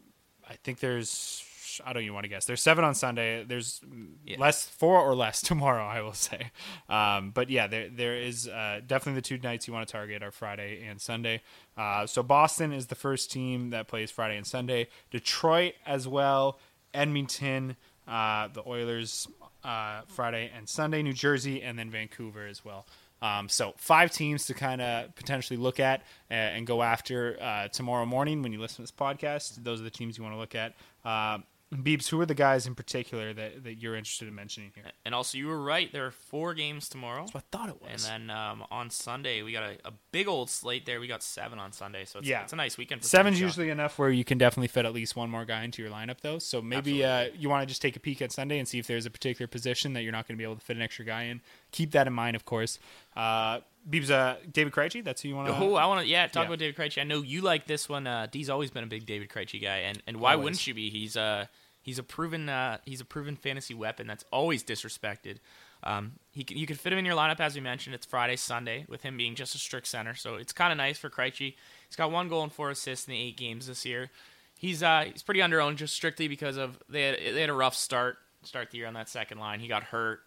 I 0.48 0.54
think 0.62 0.80
there's. 0.80 1.44
I 1.86 1.92
don't 1.92 2.02
even 2.02 2.14
want 2.14 2.24
to 2.24 2.28
guess. 2.28 2.44
There's 2.46 2.60
seven 2.62 2.84
on 2.84 2.94
Sunday. 2.96 3.44
There's 3.44 3.80
Yeah. 4.24 4.38
less, 4.38 4.68
four 4.68 5.00
or 5.00 5.14
less 5.14 5.40
tomorrow. 5.50 5.84
I 5.86 6.02
will 6.02 6.12
say. 6.12 6.50
Um, 6.88 7.30
but 7.30 7.48
yeah, 7.48 7.68
there 7.68 7.88
there 7.88 8.16
is 8.16 8.48
uh, 8.48 8.80
definitely 8.86 9.20
the 9.20 9.22
two 9.26 9.38
nights 9.38 9.66
you 9.68 9.72
want 9.72 9.86
to 9.86 9.92
target 9.92 10.22
are 10.22 10.32
Friday 10.32 10.84
and 10.86 11.00
Sunday. 11.00 11.42
Uh, 11.76 12.06
so 12.06 12.22
Boston 12.22 12.72
is 12.72 12.88
the 12.88 12.96
first 12.96 13.30
team 13.30 13.70
that 13.70 13.86
plays 13.88 14.10
Friday 14.10 14.36
and 14.36 14.46
Sunday. 14.46 14.88
Detroit 15.10 15.74
as 15.86 16.06
well. 16.08 16.58
Edmonton, 16.92 17.76
uh, 18.08 18.48
the 18.48 18.62
Oilers 18.66 19.28
uh, 19.64 20.02
Friday 20.06 20.50
and 20.56 20.68
Sunday. 20.68 21.02
New 21.02 21.12
Jersey, 21.12 21.62
and 21.62 21.78
then 21.78 21.90
Vancouver 21.90 22.46
as 22.46 22.64
well. 22.64 22.86
Um, 23.22 23.48
so 23.48 23.74
five 23.76 24.10
teams 24.10 24.46
to 24.46 24.54
kind 24.54 24.80
of 24.80 25.14
potentially 25.14 25.58
look 25.58 25.78
at 25.78 26.00
uh, 26.30 26.34
and 26.34 26.66
go 26.66 26.82
after 26.82 27.36
uh, 27.40 27.68
tomorrow 27.68 28.06
morning 28.06 28.42
when 28.42 28.52
you 28.52 28.58
listen 28.58 28.76
to 28.76 28.82
this 28.82 28.92
podcast. 28.92 29.62
Those 29.62 29.80
are 29.80 29.84
the 29.84 29.90
teams 29.90 30.16
you 30.16 30.24
want 30.24 30.34
to 30.34 30.38
look 30.38 30.54
at. 30.54 30.74
Uh, 31.04 31.38
Beebs, 31.72 32.08
who 32.08 32.20
are 32.20 32.26
the 32.26 32.34
guys 32.34 32.66
in 32.66 32.74
particular 32.74 33.32
that, 33.32 33.62
that 33.62 33.74
you're 33.74 33.94
interested 33.94 34.26
in 34.26 34.34
mentioning 34.34 34.72
here? 34.74 34.84
And 35.04 35.14
also, 35.14 35.38
you 35.38 35.46
were 35.46 35.62
right. 35.62 35.92
There 35.92 36.04
are 36.04 36.10
four 36.10 36.52
games 36.52 36.88
tomorrow. 36.88 37.26
I 37.32 37.38
thought 37.52 37.68
it 37.68 37.80
was. 37.80 38.08
And 38.10 38.28
then 38.28 38.36
um, 38.36 38.64
on 38.72 38.90
Sunday, 38.90 39.42
we 39.42 39.52
got 39.52 39.62
a, 39.62 39.76
a 39.84 39.92
big 40.10 40.26
old 40.26 40.50
slate 40.50 40.84
there. 40.84 40.98
We 40.98 41.06
got 41.06 41.22
seven 41.22 41.60
on 41.60 41.70
Sunday, 41.70 42.04
so 42.06 42.18
it's, 42.18 42.26
Yeah. 42.28 42.42
it's 42.42 42.52
a 42.52 42.56
nice 42.56 42.76
weekend. 42.76 43.02
For 43.02 43.06
Seven's 43.08 43.40
usually 43.40 43.70
enough 43.70 44.00
where 44.00 44.10
you 44.10 44.24
can 44.24 44.36
definitely 44.36 44.66
fit 44.66 44.84
at 44.84 44.92
least 44.92 45.14
one 45.14 45.30
more 45.30 45.44
guy 45.44 45.62
into 45.62 45.80
your 45.80 45.92
lineup, 45.92 46.20
though. 46.22 46.40
So 46.40 46.60
maybe 46.60 47.04
uh, 47.04 47.28
you 47.38 47.48
want 47.48 47.62
to 47.62 47.66
just 47.66 47.80
take 47.80 47.94
a 47.94 48.00
peek 48.00 48.20
at 48.20 48.32
Sunday 48.32 48.58
and 48.58 48.66
see 48.66 48.80
if 48.80 48.88
there's 48.88 49.06
a 49.06 49.10
particular 49.10 49.46
position 49.46 49.92
that 49.92 50.02
you're 50.02 50.10
not 50.12 50.26
going 50.26 50.34
to 50.36 50.38
be 50.38 50.44
able 50.44 50.56
to 50.56 50.60
fit 50.62 50.74
an 50.76 50.82
extra 50.82 51.04
guy 51.04 51.22
in. 51.24 51.40
Keep 51.70 51.92
that 51.92 52.08
in 52.08 52.12
mind, 52.12 52.34
of 52.34 52.44
course. 52.44 52.80
Uh, 53.14 53.60
Beebs, 53.88 54.10
uh, 54.10 54.36
David 54.52 54.72
Krejci, 54.72 55.02
that's 55.04 55.22
who 55.22 55.28
you 55.28 55.36
want 55.36 55.48
to. 55.48 55.54
Oh, 55.56 55.74
I 55.76 55.86
want 55.86 56.02
to 56.02 56.06
yeah 56.06 56.26
talk 56.26 56.42
Yeah. 56.42 56.46
about 56.48 56.58
David 56.58 56.76
Krejci. 56.76 57.00
I 57.00 57.04
know 57.04 57.22
you 57.22 57.40
like 57.42 57.66
this 57.66 57.88
one. 57.88 58.06
Uh, 58.06 58.26
D's 58.30 58.50
always 58.50 58.70
been 58.70 58.84
a 58.84 58.88
big 58.88 59.06
David 59.06 59.28
Krejci 59.30 59.62
guy, 59.62 59.78
and, 59.78 60.02
and 60.06 60.18
why 60.18 60.32
Always. 60.32 60.44
wouldn't 60.44 60.66
you 60.66 60.74
be? 60.74 60.90
He's 60.90 61.16
uh 61.16 61.46
he's 61.82 61.98
a 61.98 62.02
proven 62.02 62.48
uh, 62.48 62.78
he's 62.84 63.00
a 63.00 63.04
proven 63.04 63.36
fantasy 63.36 63.74
weapon 63.74 64.06
that's 64.06 64.24
always 64.32 64.62
disrespected. 64.62 65.36
Um, 65.82 66.12
he 66.32 66.44
you 66.50 66.66
can 66.66 66.76
fit 66.76 66.92
him 66.92 66.98
in 66.98 67.04
your 67.04 67.16
lineup 67.16 67.40
as 67.40 67.54
we 67.54 67.60
mentioned. 67.60 67.94
It's 67.94 68.06
Friday, 68.06 68.36
Sunday 68.36 68.84
with 68.88 69.02
him 69.02 69.16
being 69.16 69.34
just 69.34 69.54
a 69.54 69.58
strict 69.58 69.86
center, 69.86 70.14
so 70.14 70.34
it's 70.34 70.52
kind 70.52 70.72
of 70.72 70.78
nice 70.78 70.98
for 70.98 71.08
Krejci. 71.08 71.54
He's 71.88 71.96
got 71.96 72.10
one 72.10 72.28
goal 72.28 72.42
and 72.42 72.52
four 72.52 72.70
assists 72.70 73.06
in 73.06 73.12
the 73.12 73.20
eight 73.20 73.36
games 73.36 73.66
this 73.66 73.84
year. 73.86 74.10
He's 74.58 74.82
uh 74.82 75.06
he's 75.10 75.22
pretty 75.22 75.40
underowned 75.40 75.76
just 75.76 75.94
strictly 75.94 76.28
because 76.28 76.56
of 76.56 76.78
they 76.88 77.02
had, 77.02 77.18
they 77.34 77.40
had 77.40 77.50
a 77.50 77.54
rough 77.54 77.74
start 77.74 78.18
start 78.42 78.70
the 78.70 78.78
year 78.78 78.86
on 78.86 78.94
that 78.94 79.08
second 79.08 79.38
line. 79.38 79.60
He 79.60 79.68
got 79.68 79.84
hurt, 79.84 80.20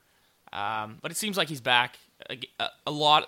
um, 0.51 0.97
but 1.01 1.11
it 1.11 1.17
seems 1.17 1.37
like 1.37 1.49
he's 1.49 1.61
back. 1.61 1.97
A, 2.29 2.39
a, 2.59 2.69
a 2.87 2.91
lot 2.91 3.27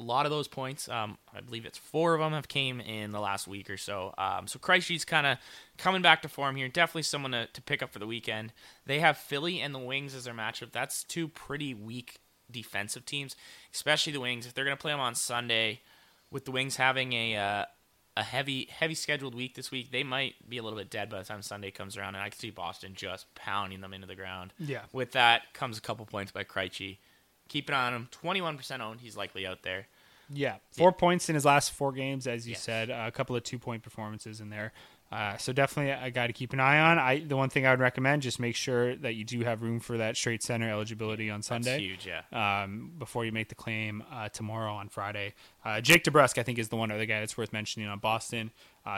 a 0.00 0.02
lot 0.02 0.24
of 0.24 0.32
those 0.32 0.48
points, 0.48 0.88
um, 0.88 1.18
I 1.34 1.40
believe 1.40 1.66
it's 1.66 1.78
four 1.78 2.14
of 2.14 2.20
them 2.20 2.32
have 2.32 2.48
came 2.48 2.80
in 2.80 3.12
the 3.12 3.20
last 3.20 3.46
week 3.46 3.68
or 3.68 3.76
so. 3.76 4.14
Um, 4.16 4.46
so 4.46 4.58
Krejci's 4.58 5.04
kind 5.04 5.26
of 5.26 5.38
coming 5.76 6.00
back 6.00 6.22
to 6.22 6.28
form 6.28 6.56
here. 6.56 6.68
Definitely 6.68 7.02
someone 7.02 7.32
to, 7.32 7.46
to 7.46 7.62
pick 7.62 7.82
up 7.82 7.92
for 7.92 7.98
the 7.98 8.06
weekend. 8.06 8.52
They 8.86 9.00
have 9.00 9.18
Philly 9.18 9.60
and 9.60 9.74
the 9.74 9.78
Wings 9.78 10.14
as 10.14 10.24
their 10.24 10.34
matchup. 10.34 10.72
That's 10.72 11.04
two 11.04 11.28
pretty 11.28 11.74
weak 11.74 12.18
defensive 12.50 13.04
teams, 13.04 13.36
especially 13.74 14.12
the 14.12 14.20
Wings. 14.20 14.46
If 14.46 14.54
they're 14.54 14.64
going 14.64 14.76
to 14.76 14.80
play 14.80 14.92
them 14.92 15.00
on 15.00 15.14
Sunday, 15.14 15.80
with 16.30 16.44
the 16.44 16.50
Wings 16.50 16.76
having 16.76 17.12
a 17.12 17.36
uh, 17.36 17.64
a 18.16 18.22
heavy 18.22 18.68
heavy 18.70 18.94
scheduled 18.94 19.34
week 19.34 19.54
this 19.54 19.70
week, 19.70 19.90
they 19.90 20.02
might 20.02 20.34
be 20.48 20.58
a 20.58 20.62
little 20.62 20.78
bit 20.78 20.90
dead 20.90 21.10
by 21.10 21.18
the 21.18 21.24
time 21.24 21.42
Sunday 21.42 21.70
comes 21.70 21.96
around. 21.96 22.14
And 22.14 22.24
I 22.24 22.30
can 22.30 22.38
see 22.38 22.50
Boston 22.50 22.92
just 22.94 23.32
pounding 23.34 23.80
them 23.80 23.92
into 23.92 24.06
the 24.06 24.16
ground. 24.16 24.52
Yeah. 24.58 24.82
With 24.92 25.12
that 25.12 25.52
comes 25.52 25.78
a 25.78 25.80
couple 25.80 26.06
points 26.06 26.32
by 26.32 26.44
Krejci. 26.44 26.98
Keep 27.50 27.68
an 27.68 27.74
eye 27.74 27.86
on 27.88 27.94
him. 27.94 28.08
Twenty 28.12 28.40
one 28.40 28.56
percent 28.56 28.80
owned. 28.80 29.00
He's 29.00 29.16
likely 29.16 29.44
out 29.46 29.62
there. 29.62 29.88
Yeah, 30.32 30.56
four 30.70 30.92
points 30.92 31.28
in 31.28 31.34
his 31.34 31.44
last 31.44 31.72
four 31.72 31.90
games, 31.90 32.28
as 32.28 32.48
you 32.48 32.54
said. 32.54 32.88
Uh, 32.88 33.04
a 33.08 33.10
couple 33.10 33.34
of 33.34 33.42
two 33.42 33.58
point 33.58 33.82
performances 33.82 34.40
in 34.40 34.48
there. 34.48 34.72
Uh, 35.10 35.36
so 35.38 35.52
definitely 35.52 35.90
a 35.90 36.08
guy 36.12 36.28
to 36.28 36.32
keep 36.32 36.52
an 36.52 36.60
eye 36.60 36.78
on. 36.78 36.96
I 36.96 37.18
the 37.18 37.36
one 37.36 37.50
thing 37.50 37.66
I 37.66 37.70
would 37.70 37.80
recommend 37.80 38.22
just 38.22 38.38
make 38.38 38.54
sure 38.54 38.94
that 38.94 39.16
you 39.16 39.24
do 39.24 39.40
have 39.40 39.60
room 39.60 39.80
for 39.80 39.98
that 39.98 40.16
straight 40.16 40.40
center 40.40 40.70
eligibility 40.70 41.28
on 41.30 41.42
Sunday. 41.42 41.80
huge, 41.80 42.06
yeah. 42.06 42.22
Um, 42.62 42.92
before 42.96 43.24
you 43.24 43.32
make 43.32 43.48
the 43.48 43.56
claim 43.56 44.04
uh, 44.12 44.28
tomorrow 44.28 44.72
on 44.72 44.88
Friday, 44.88 45.34
uh, 45.64 45.80
Jake 45.80 46.04
DeBrusk 46.04 46.38
I 46.38 46.44
think 46.44 46.60
is 46.60 46.68
the 46.68 46.76
one 46.76 46.92
other 46.92 47.06
guy 47.06 47.18
that's 47.18 47.36
worth 47.36 47.52
mentioning 47.52 47.88
on 47.88 47.98
Boston. 47.98 48.52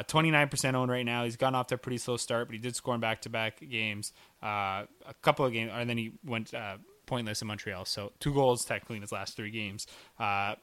Twenty 0.07 0.31
nine 0.31 0.51
percent 0.51 0.77
owned 0.77 0.91
right 0.91 1.07
now. 1.07 1.25
He's 1.25 1.37
gotten 1.37 1.55
off 1.55 1.69
to 1.69 1.77
a 1.77 1.79
pretty 1.79 1.97
slow 1.97 2.19
start, 2.19 2.47
but 2.47 2.53
he 2.53 2.59
did 2.59 2.77
score 2.77 2.95
in 2.95 3.01
back 3.01 3.23
to 3.23 3.31
back 3.31 3.59
games. 3.67 4.13
Uh, 4.43 4.85
a 5.07 5.15
couple 5.23 5.47
of 5.47 5.53
games, 5.55 5.71
and 5.75 5.89
then 5.89 5.97
he 5.97 6.13
went 6.27 6.53
uh, 6.53 6.77
pointless 7.07 7.43
in 7.43 7.49
Montreal. 7.49 7.85
So 7.85 8.13
two 8.21 8.33
goals 8.33 8.65
technically 8.65 8.97
in 8.97 9.03
his 9.03 9.13
last 9.13 9.37
three 9.37 9.51
games. 9.51 9.87
Uh, 10.19 10.55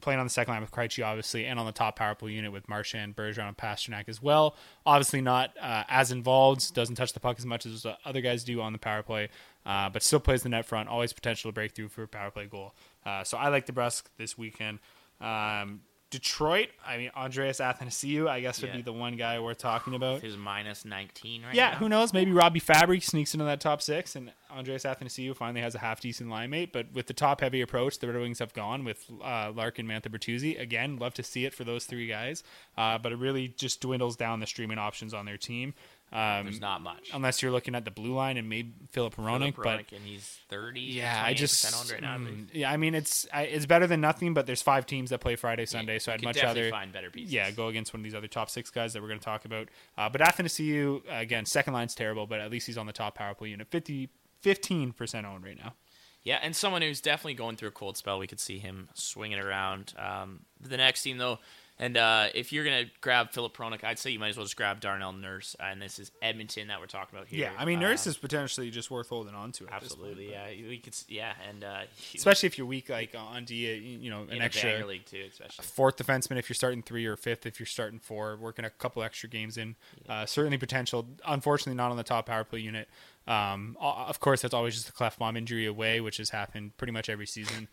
playing 0.00 0.18
on 0.18 0.26
the 0.26 0.30
second 0.30 0.54
line 0.54 0.62
with 0.62 0.70
Krejci, 0.70 1.04
obviously, 1.04 1.46
and 1.46 1.58
on 1.58 1.66
the 1.66 1.72
top 1.72 1.96
power 1.96 2.14
play 2.14 2.32
unit 2.32 2.52
with 2.52 2.68
Marchand, 2.68 3.14
Bergeron, 3.16 3.48
and 3.48 3.56
Pastrnak 3.56 4.08
as 4.08 4.22
well. 4.22 4.56
Obviously, 4.84 5.20
not 5.20 5.54
uh, 5.60 5.84
as 5.88 6.10
involved, 6.10 6.74
doesn't 6.74 6.96
touch 6.96 7.12
the 7.12 7.20
puck 7.20 7.36
as 7.38 7.46
much 7.46 7.66
as 7.66 7.86
other 8.04 8.20
guys 8.20 8.44
do 8.44 8.60
on 8.60 8.72
the 8.72 8.78
power 8.78 9.02
play, 9.02 9.28
uh, 9.66 9.88
but 9.90 10.02
still 10.02 10.20
plays 10.20 10.42
the 10.42 10.48
net 10.48 10.64
front. 10.64 10.88
Always 10.88 11.12
potential 11.12 11.50
to 11.50 11.54
break 11.54 11.72
through 11.72 11.88
for 11.88 12.02
a 12.02 12.08
power 12.08 12.30
play 12.30 12.46
goal. 12.46 12.74
Uh, 13.04 13.24
so 13.24 13.36
I 13.38 13.48
like 13.48 13.66
DeBrusk 13.66 14.04
this 14.16 14.36
weekend. 14.36 14.78
Um, 15.20 15.82
Detroit, 16.10 16.70
I 16.84 16.96
mean, 16.98 17.10
Andreas 17.16 17.60
Athanasiou, 17.60 18.28
I 18.28 18.40
guess 18.40 18.60
would 18.60 18.70
Yeah. 18.70 18.76
be 18.76 18.82
the 18.82 18.92
one 18.92 19.14
guy 19.16 19.38
we're 19.38 19.54
talking 19.54 19.94
about. 19.94 20.20
Who's 20.22 20.36
minus 20.36 20.84
19 20.84 21.44
right 21.44 21.54
Yeah, 21.54 21.70
now? 21.70 21.76
who 21.76 21.88
knows? 21.88 22.12
Maybe 22.12 22.32
Robby 22.32 22.60
Fabbri 22.60 23.00
sneaks 23.00 23.32
into 23.32 23.44
that 23.44 23.60
top 23.60 23.80
six, 23.80 24.16
and 24.16 24.32
Andreas 24.50 24.82
Athanasiou 24.82 25.36
finally 25.36 25.60
has 25.60 25.76
a 25.76 25.78
half 25.78 26.00
decent 26.00 26.28
line 26.28 26.50
mate. 26.50 26.72
But 26.72 26.92
with 26.92 27.06
the 27.06 27.12
top 27.14 27.40
heavy 27.40 27.60
approach, 27.60 28.00
the 28.00 28.08
Red 28.08 28.20
Wings 28.20 28.40
have 28.40 28.52
gone 28.52 28.84
with 28.84 29.04
uh, 29.22 29.52
Larkin, 29.54 29.86
Mantha, 29.86 30.08
Bertuzzi. 30.08 30.58
Again, 30.60 30.96
love 30.96 31.14
to 31.14 31.22
see 31.22 31.44
it 31.44 31.54
for 31.54 31.62
those 31.62 31.84
three 31.84 32.08
guys, 32.08 32.42
uh, 32.76 32.98
but 32.98 33.12
it 33.12 33.16
really 33.18 33.46
just 33.48 33.80
dwindles 33.80 34.16
down 34.16 34.40
the 34.40 34.46
streaming 34.46 34.78
options 34.78 35.14
on 35.14 35.26
their 35.26 35.38
team. 35.38 35.74
Um, 36.12 36.46
There's 36.46 36.60
not 36.60 36.82
much. 36.82 37.10
unless 37.14 37.40
you're 37.40 37.52
looking 37.52 37.76
at 37.76 37.84
the 37.84 37.92
blue 37.92 38.14
line 38.14 38.36
and 38.36 38.48
maybe 38.48 38.72
Filip 38.90 39.14
Filip 39.14 39.54
but 39.56 39.92
and 39.92 40.02
he's 40.04 40.40
30. 40.48 40.80
yeah, 40.80 41.22
I 41.24 41.34
just 41.34 41.64
owned 41.72 41.90
right 41.90 42.02
now. 42.02 42.16
Mm, 42.16 42.48
yeah, 42.52 42.72
I 42.72 42.76
mean 42.76 42.96
it's 42.96 43.28
I, 43.32 43.42
it's 43.42 43.64
better 43.66 43.86
than 43.86 44.00
nothing, 44.00 44.34
but 44.34 44.44
there's 44.44 44.60
five 44.62 44.86
teams 44.86 45.10
that 45.10 45.20
play 45.20 45.36
Friday, 45.36 45.66
Sunday, 45.66 46.00
so 46.00 46.12
I'd 46.12 46.24
much 46.24 46.42
rather 46.42 46.68
find 46.68 46.92
better 46.92 47.10
pieces. 47.10 47.32
Yeah, 47.32 47.50
go 47.52 47.68
against 47.68 47.94
one 47.94 48.00
of 48.00 48.04
these 48.04 48.14
other 48.16 48.26
top 48.26 48.50
six 48.50 48.70
guys 48.70 48.92
that 48.92 49.02
we're 49.02 49.08
going 49.08 49.20
to 49.20 49.24
talk 49.24 49.44
about. 49.44 49.68
Uh, 49.96 50.08
but 50.08 50.20
Athanasiou, 50.20 51.02
uh, 51.08 51.14
again, 51.14 51.46
second 51.46 51.74
line's 51.74 51.94
terrible, 51.94 52.26
but 52.26 52.40
at 52.40 52.50
least 52.50 52.66
he's 52.66 52.78
on 52.78 52.86
the 52.86 52.92
top 52.92 53.14
power 53.14 53.34
play 53.34 53.50
unit, 53.50 53.68
50, 53.70 54.08
15% 54.42 55.24
owned 55.24 55.44
right 55.44 55.58
now. 55.58 55.74
Yeah, 56.22 56.38
and 56.42 56.54
someone 56.54 56.82
who's 56.82 57.00
definitely 57.00 57.34
going 57.34 57.56
through 57.56 57.68
a 57.68 57.72
cold 57.72 57.96
spell. 57.96 58.18
We 58.18 58.26
could 58.26 58.40
see 58.40 58.58
him 58.58 58.88
swinging 58.94 59.38
around. 59.38 59.94
Um, 59.96 60.40
the 60.60 60.76
next 60.76 61.02
team, 61.02 61.16
though, 61.18 61.38
And 61.80 61.96
uh, 61.96 62.26
if 62.34 62.52
you're 62.52 62.62
gonna 62.62 62.84
grab 63.00 63.32
Filip 63.32 63.56
Hronek, 63.56 63.82
I'd 63.82 63.98
say 63.98 64.10
you 64.10 64.18
might 64.18 64.28
as 64.28 64.36
well 64.36 64.44
just 64.44 64.56
grab 64.56 64.80
Darnell 64.80 65.14
Nurse. 65.14 65.56
And 65.58 65.80
this 65.80 65.98
is 65.98 66.12
Edmonton 66.20 66.68
that 66.68 66.78
we're 66.78 66.86
talking 66.86 67.18
about 67.18 67.26
here. 67.26 67.40
Yeah, 67.40 67.52
I 67.58 67.64
mean, 67.64 67.80
Nurse 67.80 68.06
Uh, 68.06 68.10
is 68.10 68.18
potentially 68.18 68.70
just 68.70 68.90
worth 68.90 69.08
holding 69.08 69.34
on 69.34 69.50
to. 69.52 69.64
This 69.64 69.70
point, 69.70 69.82
absolutely. 69.82 70.30
yeah, 70.30 70.46
we 70.68 70.78
could. 70.78 70.94
Yeah, 71.08 71.32
and 71.48 71.64
uh, 71.64 71.80
especially 72.14 72.48
if 72.48 72.58
you're 72.58 72.66
weak, 72.66 72.90
like 72.90 73.14
on 73.16 73.46
D, 73.46 73.74
you 73.74 74.10
know, 74.10 74.24
in 74.24 74.32
an 74.32 74.38
the 74.38 74.44
extra 74.44 74.86
league 74.86 75.06
too, 75.06 75.24
especially. 75.30 75.64
fourth 75.64 75.96
defenseman 75.96 76.36
if 76.38 76.50
you're 76.50 76.54
starting 76.54 76.82
three 76.82 77.06
or 77.06 77.16
fifth 77.16 77.46
if 77.46 77.58
you're 77.58 77.66
starting 77.66 77.98
four, 77.98 78.36
working 78.36 78.66
a 78.66 78.70
couple 78.70 79.02
extra 79.02 79.28
games 79.30 79.56
in. 79.56 79.74
Uh, 80.06 80.26
certainly 80.26 80.58
potential. 80.58 81.08
Unfortunately, 81.26 81.74
not 81.74 81.90
on 81.90 81.96
the 81.96 82.02
top 82.04 82.26
power 82.26 82.44
play 82.44 82.60
unit. 82.60 82.88
Um, 83.26 83.76
of 83.80 84.18
course, 84.20 84.42
that's 84.42 84.54
always 84.54 84.74
just 84.74 84.86
the 84.86 84.92
Klefbom 84.92 85.36
injury 85.38 85.64
away, 85.64 86.00
which 86.00 86.16
has 86.16 86.30
happened 86.30 86.76
pretty 86.76 86.92
much 86.92 87.08
every 87.08 87.26
season. 87.26 87.68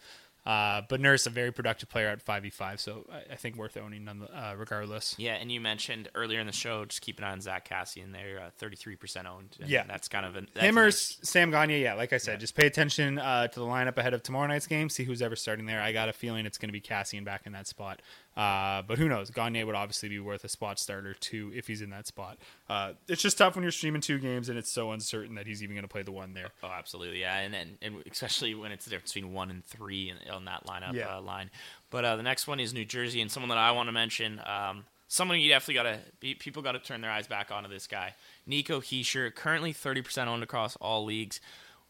Uh, 0.47 0.81
but 0.87 1.01
Nurse, 1.01 1.25
a 1.25 1.29
very 1.29 1.51
productive 1.51 1.89
player 1.89 2.07
at 2.07 2.25
5v5, 2.25 2.79
so 2.79 3.05
I, 3.11 3.33
I 3.33 3.35
think 3.35 3.57
worth 3.57 3.75
owning 3.75 4.05
none, 4.05 4.21
uh, 4.33 4.53
regardless. 4.57 5.13
Yeah, 5.17 5.33
and 5.33 5.51
you 5.51 5.59
mentioned 5.59 6.07
earlier 6.15 6.39
in 6.39 6.47
the 6.47 6.53
show, 6.53 6.85
just 6.85 7.01
keep 7.01 7.17
an 7.17 7.25
eye 7.25 7.31
on 7.31 7.41
Zack 7.41 7.67
Kassian. 7.67 8.13
They're 8.13 8.39
uh, 8.39 8.49
33% 8.65 9.25
owned. 9.25 9.57
and 9.59 9.69
Yeah. 9.69 9.83
that's 9.85 10.07
kind 10.07 10.25
of 10.25 10.37
an 10.37 10.47
Him 10.55 10.77
a 10.77 10.81
or 10.81 10.83
nice- 10.85 11.17
Sam 11.21 11.51
Gagner, 11.51 11.75
yeah, 11.75 11.95
like 11.95 12.13
I 12.13 12.17
said, 12.17 12.39
just 12.39 12.55
pay 12.55 12.65
attention 12.65 13.19
uh, 13.19 13.47
to 13.49 13.59
the 13.59 13.65
lineup 13.65 13.97
ahead 13.97 14.13
of 14.13 14.23
tomorrow 14.23 14.47
night's 14.47 14.67
game. 14.67 14.87
See 14.89 15.03
who's 15.03 15.21
ever 15.21 15.35
starting 15.35 15.65
there. 15.65 15.81
I 15.81 15.91
got 15.91 16.07
a 16.07 16.13
feeling 16.13 16.45
it's 16.45 16.57
going 16.57 16.69
to 16.69 16.73
be 16.73 16.79
Kassian 16.81 17.25
back 17.25 17.41
in 17.45 17.51
that 17.51 17.67
spot. 17.67 18.01
Uh, 18.37 18.83
but 18.87 18.99
who 18.99 19.09
knows? 19.09 19.31
Gagner 19.31 19.65
would 19.65 19.73
obviously 19.73 20.09
be 20.09 20.19
worth 20.19 20.43
a 20.43 20.47
spot 20.47 20.77
starter 20.77 21.15
too 21.15 21.51
if 21.55 21.65
he's 21.65 21.81
in 21.81 21.89
that 21.89 22.05
spot. 22.05 22.37
Uh, 22.69 22.93
it's 23.07 23.21
just 23.21 23.39
tough 23.39 23.55
when 23.55 23.63
you're 23.63 23.71
streaming 23.71 23.99
two 24.01 24.19
games 24.19 24.47
and 24.47 24.59
it's 24.59 24.71
so 24.71 24.91
uncertain 24.91 25.33
that 25.35 25.47
he's 25.47 25.63
even 25.63 25.75
going 25.75 25.83
to 25.83 25.87
play 25.89 26.03
the 26.03 26.11
one 26.11 26.33
there. 26.35 26.49
Oh, 26.61 26.67
absolutely, 26.67 27.21
yeah, 27.21 27.37
and, 27.39 27.55
and 27.55 27.77
and 27.81 27.95
especially 28.11 28.53
when 28.53 28.71
it's 28.71 28.85
the 28.85 28.91
difference 28.91 29.11
between 29.13 29.33
one 29.33 29.49
and 29.49 29.65
three 29.65 30.11
in, 30.11 30.29
on 30.31 30.45
that 30.45 30.65
lineup 30.67 30.93
Yeah. 30.93 31.17
uh, 31.17 31.21
line. 31.21 31.49
But 31.89 32.05
uh, 32.05 32.15
the 32.15 32.23
next 32.23 32.45
one 32.47 32.59
is 32.59 32.73
New 32.75 32.85
Jersey, 32.85 33.21
and 33.21 33.31
someone 33.31 33.49
that 33.49 33.57
I 33.57 33.71
want 33.71 33.87
to 33.87 33.93
mention, 33.93 34.39
um, 34.45 34.83
someone 35.07 35.39
you 35.39 35.49
definitely 35.49 35.73
got 35.73 35.83
to 36.21 36.35
people 36.35 36.61
got 36.61 36.73
to 36.73 36.79
turn 36.79 37.01
their 37.01 37.09
eyes 37.11 37.25
back 37.27 37.49
onto 37.49 37.69
this 37.69 37.87
guy, 37.87 38.13
Nico 38.45 38.81
Hischier, 38.81 39.33
currently 39.33 39.73
thirty 39.73 40.03
percent 40.03 40.29
owned 40.29 40.43
across 40.43 40.75
all 40.75 41.05
leagues. 41.05 41.39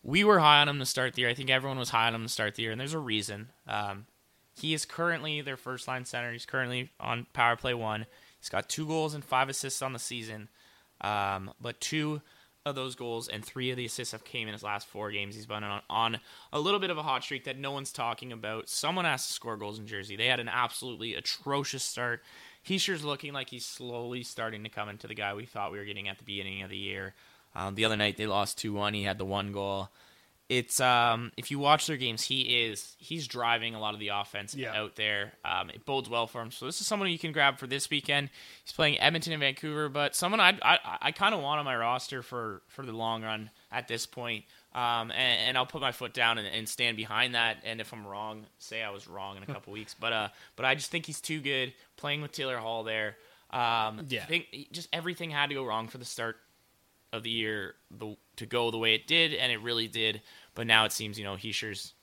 We 0.03 0.23
were 0.23 0.39
high 0.39 0.61
on 0.61 0.69
him 0.69 0.79
to 0.79 0.85
start 0.85 1.15
the 1.15 1.23
year. 1.23 1.29
I 1.29 1.33
think 1.33 1.49
everyone 1.49 1.77
was 1.79 1.89
high 1.89 2.07
on 2.07 2.15
him 2.15 2.23
to 2.23 2.29
start 2.29 2.55
the 2.55 2.61
year, 2.63 2.71
and 2.71 2.79
there's 2.79 2.93
a 2.93 2.99
reason. 2.99 3.49
Um, 3.67 4.05
he 4.59 4.73
is 4.73 4.85
currently 4.85 5.41
their 5.41 5.57
first 5.57 5.87
line 5.87 6.05
center. 6.05 6.31
He's 6.31 6.45
currently 6.45 6.89
on 6.99 7.27
power 7.33 7.55
play 7.55 7.73
one. 7.73 8.05
He's 8.39 8.49
got 8.49 8.69
two 8.69 8.87
goals 8.87 9.13
and 9.13 9.23
five 9.23 9.49
assists 9.49 9.81
on 9.81 9.93
the 9.93 9.99
season. 9.99 10.49
Um, 11.01 11.51
but 11.61 11.79
two 11.79 12.21
of 12.65 12.75
those 12.75 12.95
goals 12.95 13.27
and 13.27 13.43
three 13.43 13.71
of 13.71 13.77
the 13.77 13.85
assists 13.85 14.11
have 14.11 14.23
came 14.23 14.47
in 14.47 14.53
his 14.53 14.63
last 14.63 14.87
four 14.87 15.11
games. 15.11 15.35
He's 15.35 15.45
been 15.45 15.63
on, 15.63 15.81
on 15.89 16.19
a 16.51 16.59
little 16.59 16.79
bit 16.79 16.89
of 16.89 16.97
a 16.97 17.03
hot 17.03 17.23
streak 17.23 17.45
that 17.45 17.57
no 17.57 17.71
one's 17.71 17.91
talking 17.91 18.31
about. 18.31 18.67
Someone 18.67 19.05
has 19.05 19.25
to 19.27 19.33
score 19.33 19.57
goals 19.57 19.79
in 19.79 19.87
Jersey. 19.87 20.15
They 20.15 20.27
had 20.27 20.39
an 20.39 20.49
absolutely 20.49 21.13
atrocious 21.15 21.83
start. 21.83 22.23
Hischier's 22.67 23.03
looking 23.03 23.33
like 23.33 23.49
he's 23.49 23.65
slowly 23.65 24.23
starting 24.23 24.63
to 24.63 24.69
come 24.69 24.89
into 24.89 25.07
the 25.07 25.15
guy 25.15 25.33
we 25.33 25.45
thought 25.45 25.71
we 25.71 25.77
were 25.77 25.85
getting 25.85 26.09
at 26.09 26.17
the 26.17 26.25
beginning 26.25 26.61
of 26.63 26.69
the 26.69 26.77
year. 26.77 27.13
Um, 27.55 27.75
the 27.75 27.85
other 27.85 27.95
night 27.95 28.17
they 28.17 28.27
lost 28.27 28.57
two 28.57 28.73
one. 28.73 28.93
He 28.93 29.03
had 29.03 29.17
the 29.17 29.25
one 29.25 29.51
goal. 29.51 29.89
It's 30.49 30.79
um 30.79 31.33
if 31.35 31.51
you 31.51 31.59
watch 31.59 31.87
their 31.87 31.97
games, 31.97 32.21
he 32.23 32.41
is 32.65 32.95
he's 32.99 33.27
driving 33.27 33.75
a 33.75 33.79
lot 33.81 33.93
of 33.93 33.99
the 33.99 34.09
offense 34.09 34.55
Yeah. 34.55 34.79
out 34.79 34.95
there. 34.95 35.33
Um, 35.43 35.69
it 35.69 35.83
bodes 35.85 36.07
well 36.09 36.25
for 36.25 36.41
him. 36.41 36.51
So 36.51 36.65
this 36.65 36.79
is 36.79 36.87
someone 36.87 37.09
you 37.09 37.19
can 37.19 37.33
grab 37.33 37.57
for 37.59 37.67
this 37.67 37.89
weekend. 37.89 38.29
He's 38.63 38.71
playing 38.71 38.97
Edmonton 38.99 39.33
and 39.33 39.41
Vancouver, 39.41 39.89
but 39.89 40.15
someone 40.15 40.39
I 40.39 40.57
I, 40.61 40.79
I 41.01 41.11
kind 41.11 41.35
of 41.35 41.41
want 41.41 41.59
on 41.59 41.65
my 41.65 41.75
roster 41.75 42.21
for 42.21 42.61
for 42.67 42.85
the 42.85 42.93
long 42.93 43.23
run 43.23 43.49
at 43.73 43.89
this 43.89 44.05
point. 44.05 44.45
Um, 44.73 45.11
and, 45.11 45.39
and 45.49 45.57
I'll 45.57 45.65
put 45.65 45.81
my 45.81 45.91
foot 45.91 46.13
down 46.13 46.37
and, 46.37 46.47
and 46.47 46.69
stand 46.69 46.97
behind 46.97 47.33
that. 47.35 47.57
And 47.65 47.81
if 47.81 47.91
I'm 47.91 48.05
wrong, 48.05 48.45
say 48.59 48.83
I 48.83 48.91
was 48.91 49.07
wrong 49.07 49.35
in 49.35 49.43
a 49.43 49.45
couple 49.53 49.73
weeks. 49.73 49.95
But 49.99 50.13
uh, 50.13 50.27
but 50.55 50.65
I 50.65 50.75
just 50.75 50.91
think 50.91 51.05
he's 51.07 51.19
too 51.19 51.41
good 51.41 51.73
playing 51.97 52.21
with 52.21 52.31
Taylor 52.31 52.57
Hall 52.57 52.83
there. 52.85 53.17
Um, 53.49 54.05
Yeah. 54.07 54.23
I 54.23 54.27
think 54.27 54.67
just 54.71 54.87
everything 54.93 55.29
had 55.31 55.49
to 55.49 55.55
go 55.55 55.65
wrong 55.65 55.89
for 55.89 55.97
the 55.97 56.05
start 56.05 56.37
of 57.13 57.23
the 57.23 57.29
year 57.29 57.75
the, 57.89 58.15
to 58.37 58.45
go 58.45 58.71
the 58.71 58.77
way 58.77 58.95
it 58.95 59.05
did, 59.07 59.33
and 59.33 59.51
it 59.51 59.61
really 59.61 59.87
did. 59.87 60.21
But 60.55 60.65
now 60.67 60.85
it 60.85 60.91
seems, 60.91 61.19
you 61.19 61.23
know, 61.25 61.35
Hischier's 61.35 61.93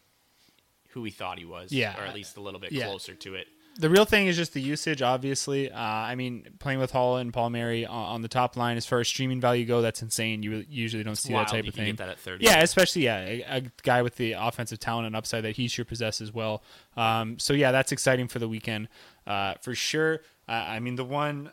who 0.90 1.02
he 1.04 1.10
thought 1.10 1.38
he 1.38 1.44
was, 1.44 1.72
Yeah. 1.72 1.98
or 2.00 2.04
at 2.06 2.14
least 2.14 2.36
a 2.36 2.40
little 2.40 2.60
bit 2.60 2.70
Yeah. 2.70 2.86
closer 2.86 3.14
to 3.14 3.34
it. 3.34 3.48
The 3.76 3.90
real 3.90 4.04
thing 4.04 4.28
is 4.28 4.36
just 4.36 4.52
the 4.54 4.60
usage, 4.60 5.02
obviously. 5.02 5.68
Uh, 5.68 5.76
I 5.80 6.14
mean, 6.14 6.46
playing 6.60 6.78
with 6.78 6.92
Hall 6.92 7.16
and 7.16 7.32
Palmieri 7.32 7.84
on, 7.84 8.04
on 8.06 8.22
the 8.22 8.28
top 8.28 8.56
line, 8.56 8.76
as 8.76 8.86
far 8.86 9.00
as 9.00 9.08
streaming 9.08 9.40
value 9.40 9.64
go, 9.64 9.82
that's 9.82 10.00
insane. 10.00 10.44
You 10.44 10.64
usually 10.68 11.02
don't 11.02 11.16
see 11.16 11.32
wild 11.32 11.48
that 11.48 11.50
type 11.50 11.64
you 11.64 11.70
of 11.70 11.74
thing. 11.74 11.96
that 11.96 12.08
at 12.08 12.20
30. 12.20 12.44
Yeah, 12.44 12.60
especially 12.62 13.02
yeah, 13.02 13.18
a, 13.18 13.42
a 13.48 13.62
guy 13.82 14.02
with 14.02 14.14
the 14.14 14.34
offensive 14.38 14.78
talent 14.78 15.08
and 15.08 15.16
upside 15.16 15.42
that 15.42 15.56
he 15.56 15.66
sure 15.66 15.84
possesses 15.84 16.32
well. 16.32 16.62
Um, 16.96 17.40
so 17.40 17.52
yeah, 17.52 17.72
that's 17.72 17.90
exciting 17.90 18.28
for 18.28 18.38
the 18.38 18.46
weekend 18.46 18.86
uh, 19.26 19.54
for 19.62 19.74
sure. 19.74 20.20
Uh, 20.48 20.52
I 20.52 20.78
mean, 20.78 20.94
the 20.94 21.04
one. 21.04 21.50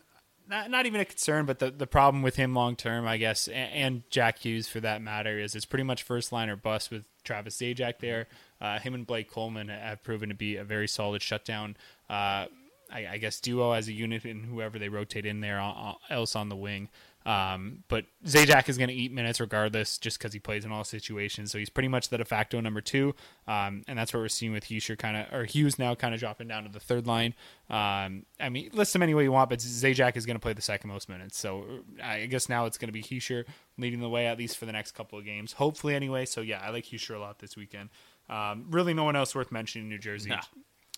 Not, 0.51 0.69
not 0.69 0.85
even 0.85 0.99
a 0.99 1.05
concern, 1.05 1.45
but 1.45 1.59
the, 1.59 1.71
the 1.71 1.87
problem 1.87 2.23
with 2.23 2.35
him 2.35 2.53
long 2.53 2.75
term, 2.75 3.07
I 3.07 3.15
guess, 3.15 3.47
and, 3.47 3.71
and 3.73 4.03
Jack 4.09 4.39
Hughes 4.39 4.67
for 4.67 4.81
that 4.81 5.01
matter, 5.01 5.39
is 5.39 5.55
it's 5.55 5.63
pretty 5.65 5.85
much 5.85 6.03
first 6.03 6.33
line 6.33 6.49
or 6.49 6.57
bust 6.57 6.91
with 6.91 7.05
Travis 7.23 7.55
Zajac 7.55 7.99
there. 7.99 8.27
Uh, 8.59 8.77
him 8.77 8.93
and 8.93 9.07
Blake 9.07 9.31
Coleman 9.31 9.69
have 9.69 10.03
proven 10.03 10.27
to 10.27 10.35
be 10.35 10.57
a 10.57 10.65
very 10.65 10.89
solid 10.89 11.21
shutdown. 11.21 11.77
Uh, 12.09 12.47
I, 12.91 13.07
I 13.11 13.17
guess 13.17 13.39
duo 13.39 13.71
as 13.71 13.87
a 13.87 13.93
unit 13.93 14.25
and 14.25 14.45
whoever 14.45 14.77
they 14.77 14.89
rotate 14.89 15.25
in 15.25 15.39
there 15.39 15.57
on, 15.57 15.95
else 16.09 16.35
on 16.35 16.49
the 16.49 16.57
wing. 16.57 16.89
Um, 17.25 17.83
but 17.87 18.05
Zajac 18.25 18.67
is 18.67 18.77
going 18.77 18.87
to 18.87 18.93
eat 18.93 19.11
minutes 19.11 19.39
regardless, 19.39 19.97
just 19.97 20.17
because 20.17 20.33
he 20.33 20.39
plays 20.39 20.65
in 20.65 20.71
all 20.71 20.83
situations. 20.83 21.51
So 21.51 21.57
he's 21.59 21.69
pretty 21.69 21.87
much 21.87 22.09
the 22.09 22.17
de 22.17 22.25
facto 22.25 22.59
number 22.59 22.81
two, 22.81 23.13
um, 23.47 23.83
and 23.87 23.97
that's 23.97 24.13
what 24.13 24.21
we're 24.21 24.27
seeing 24.27 24.53
with 24.53 24.65
Hughes 24.65 24.89
kind 24.97 25.17
of 25.17 25.33
or 25.33 25.45
Hughes 25.45 25.77
now 25.77 25.93
kind 25.95 26.13
of 26.13 26.19
dropping 26.19 26.47
down 26.47 26.63
to 26.63 26.69
the 26.71 26.79
third 26.79 27.05
line. 27.05 27.33
Um, 27.69 28.25
I 28.39 28.49
mean, 28.49 28.69
list 28.73 28.95
him 28.95 29.03
any 29.03 29.13
way 29.13 29.23
you 29.23 29.31
want, 29.31 29.49
but 29.49 29.59
Zajac 29.59 30.17
is 30.17 30.25
going 30.25 30.35
to 30.35 30.41
play 30.41 30.53
the 30.53 30.61
second 30.61 30.89
most 30.89 31.09
minutes. 31.09 31.37
So 31.37 31.65
I 32.03 32.25
guess 32.25 32.49
now 32.49 32.65
it's 32.65 32.77
going 32.77 32.89
to 32.89 32.93
be 32.93 33.03
Hischier 33.03 33.45
leading 33.77 33.99
the 33.99 34.09
way 34.09 34.27
at 34.27 34.37
least 34.37 34.57
for 34.57 34.65
the 34.65 34.71
next 34.71 34.91
couple 34.93 35.19
of 35.19 35.25
games, 35.25 35.53
hopefully 35.53 35.95
anyway. 35.95 36.25
So 36.25 36.41
yeah, 36.41 36.59
I 36.59 36.71
like 36.71 36.85
Hischier 36.85 37.15
a 37.15 37.19
lot 37.19 37.39
this 37.39 37.55
weekend. 37.55 37.89
Um, 38.29 38.65
really, 38.69 38.93
no 38.93 39.03
one 39.03 39.15
else 39.15 39.35
worth 39.35 39.51
mentioning 39.51 39.85
in 39.85 39.89
New 39.89 39.99
Jersey 39.99 40.29
Nah. 40.29 40.41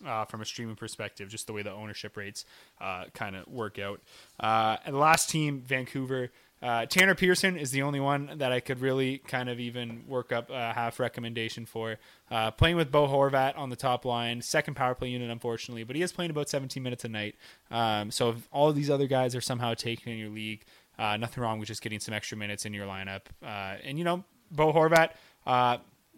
Uh, 0.05 0.25
from 0.25 0.41
a 0.41 0.45
streaming 0.45 0.75
perspective, 0.75 1.29
just 1.29 1.47
the 1.47 1.53
way 1.53 1.61
the 1.61 1.71
ownership 1.71 2.17
rates 2.17 2.45
uh, 2.81 3.05
kind 3.13 3.35
of 3.35 3.47
work 3.47 3.79
out. 3.79 4.01
Uh, 4.39 4.77
and 4.85 4.95
the 4.95 4.99
last 4.99 5.29
team, 5.29 5.61
Vancouver. 5.61 6.31
Uh, 6.61 6.85
Tanner 6.85 7.13
Pearson 7.13 7.57
is 7.57 7.71
the 7.71 7.81
only 7.81 7.99
one 7.99 8.35
that 8.37 8.53
I 8.53 8.61
could 8.61 8.79
really 8.79 9.17
kind 9.17 9.49
of 9.49 9.59
even 9.59 10.05
work 10.07 10.31
up 10.31 10.49
a 10.49 10.71
half 10.71 10.97
recommendation 10.97 11.65
for. 11.65 11.97
Uh, 12.31 12.51
playing 12.51 12.77
with 12.77 12.89
Bo 12.89 13.05
Horvat 13.05 13.57
on 13.57 13.69
the 13.69 13.75
top 13.75 14.05
line, 14.05 14.41
second 14.41 14.75
power 14.75 14.95
play 14.95 15.09
unit, 15.09 15.29
unfortunately, 15.29 15.83
but 15.83 15.97
he 15.97 16.01
is 16.01 16.13
playing 16.13 16.31
about 16.31 16.47
17 16.47 16.81
minutes 16.81 17.03
a 17.03 17.09
night. 17.09 17.35
Um, 17.69 18.11
so 18.11 18.29
if 18.29 18.47
all 18.49 18.71
these 18.71 18.89
other 18.89 19.07
guys 19.07 19.35
are 19.35 19.41
somehow 19.41 19.73
taken 19.73 20.13
in 20.13 20.17
your 20.17 20.29
league, 20.29 20.63
uh, 20.97 21.17
nothing 21.17 21.43
wrong 21.43 21.59
with 21.59 21.67
just 21.67 21.81
getting 21.81 21.99
some 21.99 22.13
extra 22.13 22.37
minutes 22.37 22.65
in 22.65 22.73
your 22.73 22.87
lineup. 22.87 23.23
And, 23.41 23.97
you 23.97 24.05
know, 24.05 24.23
Bo 24.49 24.71
Horvat, 24.71 25.09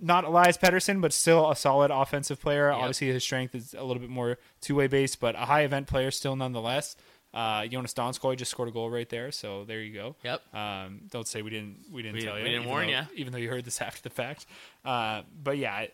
not 0.01 0.23
Elias 0.25 0.57
Pettersson, 0.57 1.01
but 1.01 1.13
still 1.13 1.49
a 1.49 1.55
solid 1.55 1.91
offensive 1.91 2.41
player. 2.41 2.71
Obviously, 2.71 3.07
his 3.07 3.23
strength 3.23 3.55
is 3.55 3.73
a 3.73 3.83
little 3.83 4.01
bit 4.01 4.09
more 4.09 4.37
two 4.61 4.75
way 4.75 4.87
based, 4.87 5.19
but 5.19 5.35
a 5.35 5.39
high 5.45 5.61
event 5.61 5.87
player 5.87 6.11
still 6.11 6.35
nonetheless. 6.35 6.95
Uh, 7.33 7.63
Joonas 7.63 7.93
Donskoi 7.93 8.37
just 8.37 8.49
scored 8.51 8.69
a 8.69 8.71
goal 8.71 8.89
right 8.89 9.09
there, 9.09 9.29
so 9.31 9.65
there 9.65 9.81
you 9.81 9.93
go. 9.93 10.15
Yep. 10.23 10.41
Um, 10.55 11.01
don't 11.11 11.27
say 11.27 11.41
we 11.41 11.49
didn't 11.49 11.79
we 11.91 12.01
didn't 12.01 12.15
We 12.15 12.21
tell 12.21 12.37
you. 12.37 12.43
we 12.45 12.49
didn't 12.49 12.65
warn 12.67 12.87
though- 12.87 12.93
ya. 12.93 13.03
even 13.15 13.33
though 13.33 13.39
you 13.39 13.49
heard 13.49 13.65
this 13.65 13.81
after 13.81 14.01
the 14.01 14.09
fact. 14.09 14.45
Uh, 14.85 15.23
but 15.43 15.57
yeah, 15.57 15.87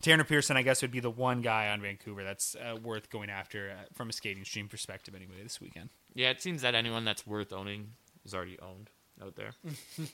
Tanner 0.00 0.22
Pearson, 0.22 0.56
I 0.56 0.62
guess, 0.62 0.80
would 0.82 0.92
be 0.92 1.00
the 1.00 1.10
one 1.10 1.42
guy 1.42 1.68
on 1.70 1.80
Vancouver 1.80 2.22
that's 2.22 2.54
uh, 2.54 2.76
worth 2.76 3.10
going 3.10 3.30
after 3.30 3.70
uh, 3.70 3.84
from 3.94 4.10
a 4.10 4.12
skating 4.12 4.44
stream 4.44 4.68
perspective, 4.68 5.12
anyway, 5.14 5.34
this 5.42 5.60
weekend. 5.60 5.88
Yeah, 6.14 6.30
it 6.30 6.40
seems 6.40 6.62
that 6.62 6.76
anyone 6.76 7.04
that's 7.04 7.26
worth 7.26 7.52
owning 7.52 7.88
is 8.24 8.32
already 8.32 8.58
owned 8.60 8.90
out 9.20 9.34
there. 9.34 9.50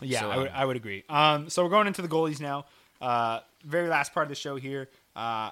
Yeah, 0.00 0.20
So, 0.20 0.30
I, 0.30 0.36
would, 0.36 0.48
um, 0.48 0.52
I 0.54 0.64
would 0.64 0.76
agree. 0.76 1.04
Um, 1.08 1.48
so 1.48 1.62
we're 1.64 1.70
going 1.70 1.86
into 1.86 2.02
the 2.02 2.08
goalies 2.08 2.40
now. 2.40 2.66
Uh, 3.00 3.40
very 3.64 3.88
last 3.88 4.12
part 4.12 4.24
of 4.24 4.28
the 4.28 4.34
show 4.34 4.56
here. 4.56 4.88
Uh, 5.16 5.50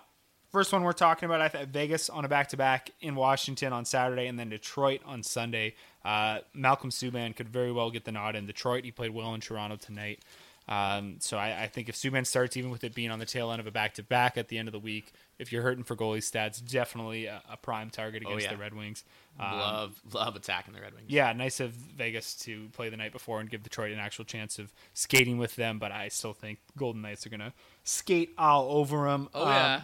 first 0.51 0.73
one 0.73 0.83
we're 0.83 0.93
talking 0.93 1.27
about, 1.27 1.41
I 1.41 1.49
th- 1.49 1.69
Vegas 1.69 2.09
on 2.11 2.25
a 2.25 2.29
back 2.29 2.49
to 2.49 2.57
back 2.57 2.91
in 3.01 3.15
Washington 3.15 3.73
on 3.73 3.85
Saturday, 3.85 4.27
and 4.27 4.39
then 4.39 4.49
Detroit 4.49 5.01
on 5.05 5.23
Sunday. 5.23 5.75
Uh, 6.05 6.39
Malcolm 6.55 6.91
Subban 6.91 7.35
could 7.37 7.49
very 7.49 7.73
well 7.73 7.91
get 7.91 8.05
the 8.05 8.13
nod 8.13 8.37
in 8.37 8.47
Detroit. 8.47 8.85
He 8.85 8.91
played 8.91 9.11
well 9.13 9.35
in 9.35 9.41
Toronto 9.41 9.77
tonight. 9.77 10.21
Um, 10.69 11.17
so 11.21 11.39
I, 11.39 11.63
I 11.63 11.67
think 11.67 11.89
if 11.89 11.95
Subban 11.95 12.27
starts, 12.27 12.57
even 12.57 12.71
with 12.71 12.85
it 12.85 12.95
being 12.95 13.11
on 13.11 13.19
the 13.19 13.25
tail 13.25 13.51
end 13.51 13.61
of 13.61 13.67
a 13.67 13.71
back 13.71 13.95
to 13.95 14.03
back 14.03 14.37
at 14.37 14.49
the 14.49 14.59
end 14.59 14.69
of 14.69 14.73
the 14.73 14.79
week, 14.79 15.13
if 15.39 15.51
you're 15.51 15.63
hurting 15.63 15.83
for 15.83 15.97
goalie 15.97 16.19
stats, 16.19 16.63
definitely 16.65 17.25
a, 17.25 17.41
a 17.51 17.57
prime 17.57 17.89
target 17.89 18.23
against 18.23 18.45
yeah. 18.45 18.53
the 18.53 18.59
Red 18.59 18.75
Wings. 18.75 19.03
Um, 19.41 19.53
love 19.53 20.03
love 20.13 20.37
attacking 20.37 20.75
the 20.75 20.81
Red 20.81 20.95
Wings. 20.95 21.07
yeah, 21.09 21.33
nice 21.33 21.61
of 21.61 21.71
Vegas 21.71 22.35
to 22.41 22.69
play 22.75 22.91
the 22.91 22.99
night 22.99 23.13
before 23.13 23.41
and 23.41 23.49
give 23.49 23.63
Detroit 23.63 23.93
an 23.93 23.99
actual 23.99 24.27
chance 24.27 24.59
of 24.59 24.73
skating 24.93 25.39
with 25.39 25.57
them, 25.57 25.79
but 25.79 25.91
I 25.91 26.09
still 26.09 26.35
think 26.35 26.59
Golden 26.77 27.01
Knights 27.01 27.27
are 27.27 27.31
going 27.31 27.41
to 27.41 27.53
skate 27.85 28.35
all 28.37 28.71
over 28.73 29.09
them. 29.09 29.31
Oh 29.33 29.49
yeah. 29.49 29.83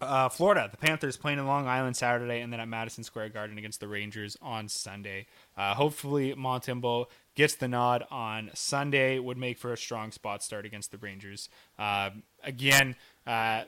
Uh, 0.00 0.28
Florida, 0.28 0.68
the 0.70 0.78
Panthers 0.78 1.16
playing 1.16 1.38
in 1.38 1.46
Long 1.46 1.66
Island 1.66 1.96
Saturday 1.96 2.40
and 2.40 2.52
then 2.52 2.60
at 2.60 2.68
Madison 2.68 3.04
Square 3.04 3.30
Garden 3.30 3.58
against 3.58 3.80
the 3.80 3.88
Rangers 3.88 4.36
on 4.40 4.68
Sunday. 4.68 5.26
Uh, 5.60 5.74
hopefully, 5.74 6.34
Montembeault 6.34 7.08
gets 7.34 7.54
the 7.54 7.68
nod 7.68 8.02
on 8.10 8.50
Sunday, 8.54 9.18
would 9.18 9.36
make 9.36 9.58
for 9.58 9.74
a 9.74 9.76
strong 9.76 10.10
spot 10.10 10.42
start 10.42 10.64
against 10.64 10.90
the 10.90 10.96
Rangers. 10.96 11.50
Uh, 11.78 12.08
again, 12.42 12.96
uh, 13.26 13.64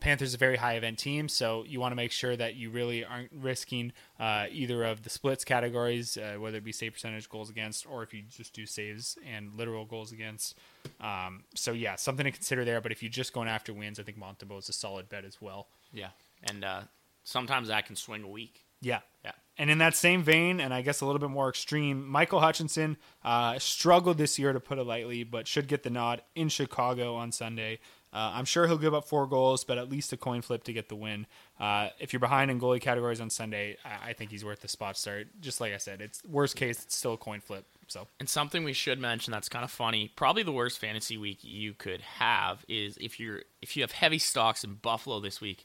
Panthers 0.00 0.34
a 0.34 0.38
very 0.38 0.56
high 0.56 0.74
event 0.74 0.98
team, 0.98 1.28
so 1.28 1.62
you 1.64 1.78
want 1.78 1.92
to 1.92 1.96
make 1.96 2.10
sure 2.10 2.36
that 2.36 2.56
you 2.56 2.70
really 2.70 3.04
aren't 3.04 3.30
risking 3.32 3.92
uh, 4.18 4.46
either 4.50 4.82
of 4.82 5.04
the 5.04 5.08
splits 5.08 5.44
categories, 5.44 6.16
uh, 6.16 6.34
whether 6.36 6.58
it 6.58 6.64
be 6.64 6.72
save 6.72 6.94
percentage, 6.94 7.28
goals 7.28 7.48
against, 7.48 7.86
or 7.86 8.02
if 8.02 8.12
you 8.12 8.22
just 8.28 8.52
do 8.52 8.66
saves 8.66 9.16
and 9.24 9.54
literal 9.54 9.84
goals 9.84 10.10
against. 10.10 10.58
Um, 11.00 11.44
so 11.54 11.70
yeah, 11.70 11.94
something 11.94 12.24
to 12.24 12.32
consider 12.32 12.64
there. 12.64 12.80
But 12.80 12.90
if 12.90 13.04
you're 13.04 13.08
just 13.08 13.32
going 13.32 13.46
after 13.46 13.72
wins, 13.72 14.00
I 14.00 14.02
think 14.02 14.18
Montembeault 14.18 14.58
is 14.58 14.68
a 14.68 14.72
solid 14.72 15.08
bet 15.08 15.24
as 15.24 15.40
well. 15.40 15.68
Yeah, 15.92 16.10
and 16.42 16.64
uh, 16.64 16.80
sometimes 17.22 17.68
that 17.68 17.86
can 17.86 17.94
swing 17.94 18.24
a 18.24 18.28
week. 18.28 18.64
Yeah. 18.80 19.00
Yeah. 19.24 19.32
And 19.58 19.70
in 19.70 19.78
that 19.78 19.94
same 19.94 20.22
vein, 20.22 20.60
and 20.60 20.74
I 20.74 20.82
guess 20.82 21.00
a 21.00 21.06
little 21.06 21.18
bit 21.18 21.30
more 21.30 21.48
extreme, 21.48 22.06
Michael 22.06 22.40
Hutchinson 22.40 22.98
uh, 23.24 23.58
struggled 23.58 24.18
this 24.18 24.38
year, 24.38 24.52
to 24.52 24.60
put 24.60 24.78
it 24.78 24.84
lightly, 24.84 25.24
but 25.24 25.48
should 25.48 25.66
get 25.66 25.82
the 25.82 25.90
nod 25.90 26.22
in 26.34 26.48
Chicago 26.48 27.14
on 27.14 27.32
Sunday. 27.32 27.78
Uh, 28.12 28.32
I'm 28.34 28.44
sure 28.44 28.66
he'll 28.66 28.78
give 28.78 28.94
up 28.94 29.06
four 29.06 29.26
goals, 29.26 29.64
but 29.64 29.78
at 29.78 29.90
least 29.90 30.12
a 30.12 30.16
coin 30.16 30.40
flip 30.40 30.64
to 30.64 30.72
get 30.72 30.88
the 30.88 30.96
win. 30.96 31.26
Uh, 31.58 31.88
if 31.98 32.12
you're 32.12 32.20
behind 32.20 32.50
in 32.50 32.60
goalie 32.60 32.80
categories 32.80 33.20
on 33.20 33.28
Sunday, 33.30 33.76
I, 33.84 34.10
I 34.10 34.12
think 34.12 34.30
he's 34.30 34.44
worth 34.44 34.60
the 34.60 34.68
spot 34.68 34.96
start. 34.96 35.28
Just 35.40 35.60
like 35.60 35.72
I 35.72 35.78
said, 35.78 36.00
it's 36.00 36.22
worst 36.24 36.56
case, 36.56 36.82
it's 36.82 36.96
still 36.96 37.14
a 37.14 37.18
coin 37.18 37.40
flip. 37.40 37.66
So 37.88 38.06
And 38.18 38.28
something 38.28 38.64
we 38.64 38.72
should 38.72 38.98
mention 38.98 39.32
that's 39.32 39.48
kind 39.48 39.64
of 39.64 39.70
funny, 39.70 40.10
probably 40.16 40.42
the 40.42 40.52
worst 40.52 40.78
fantasy 40.78 41.16
week 41.16 41.38
you 41.42 41.74
could 41.74 42.00
have 42.00 42.64
is 42.68 42.96
if 42.98 43.20
you're 43.20 43.42
if 43.62 43.76
you 43.76 43.82
have 43.82 43.92
heavy 43.92 44.18
stocks 44.18 44.64
in 44.64 44.74
Buffalo 44.74 45.20
this 45.20 45.40
week, 45.40 45.64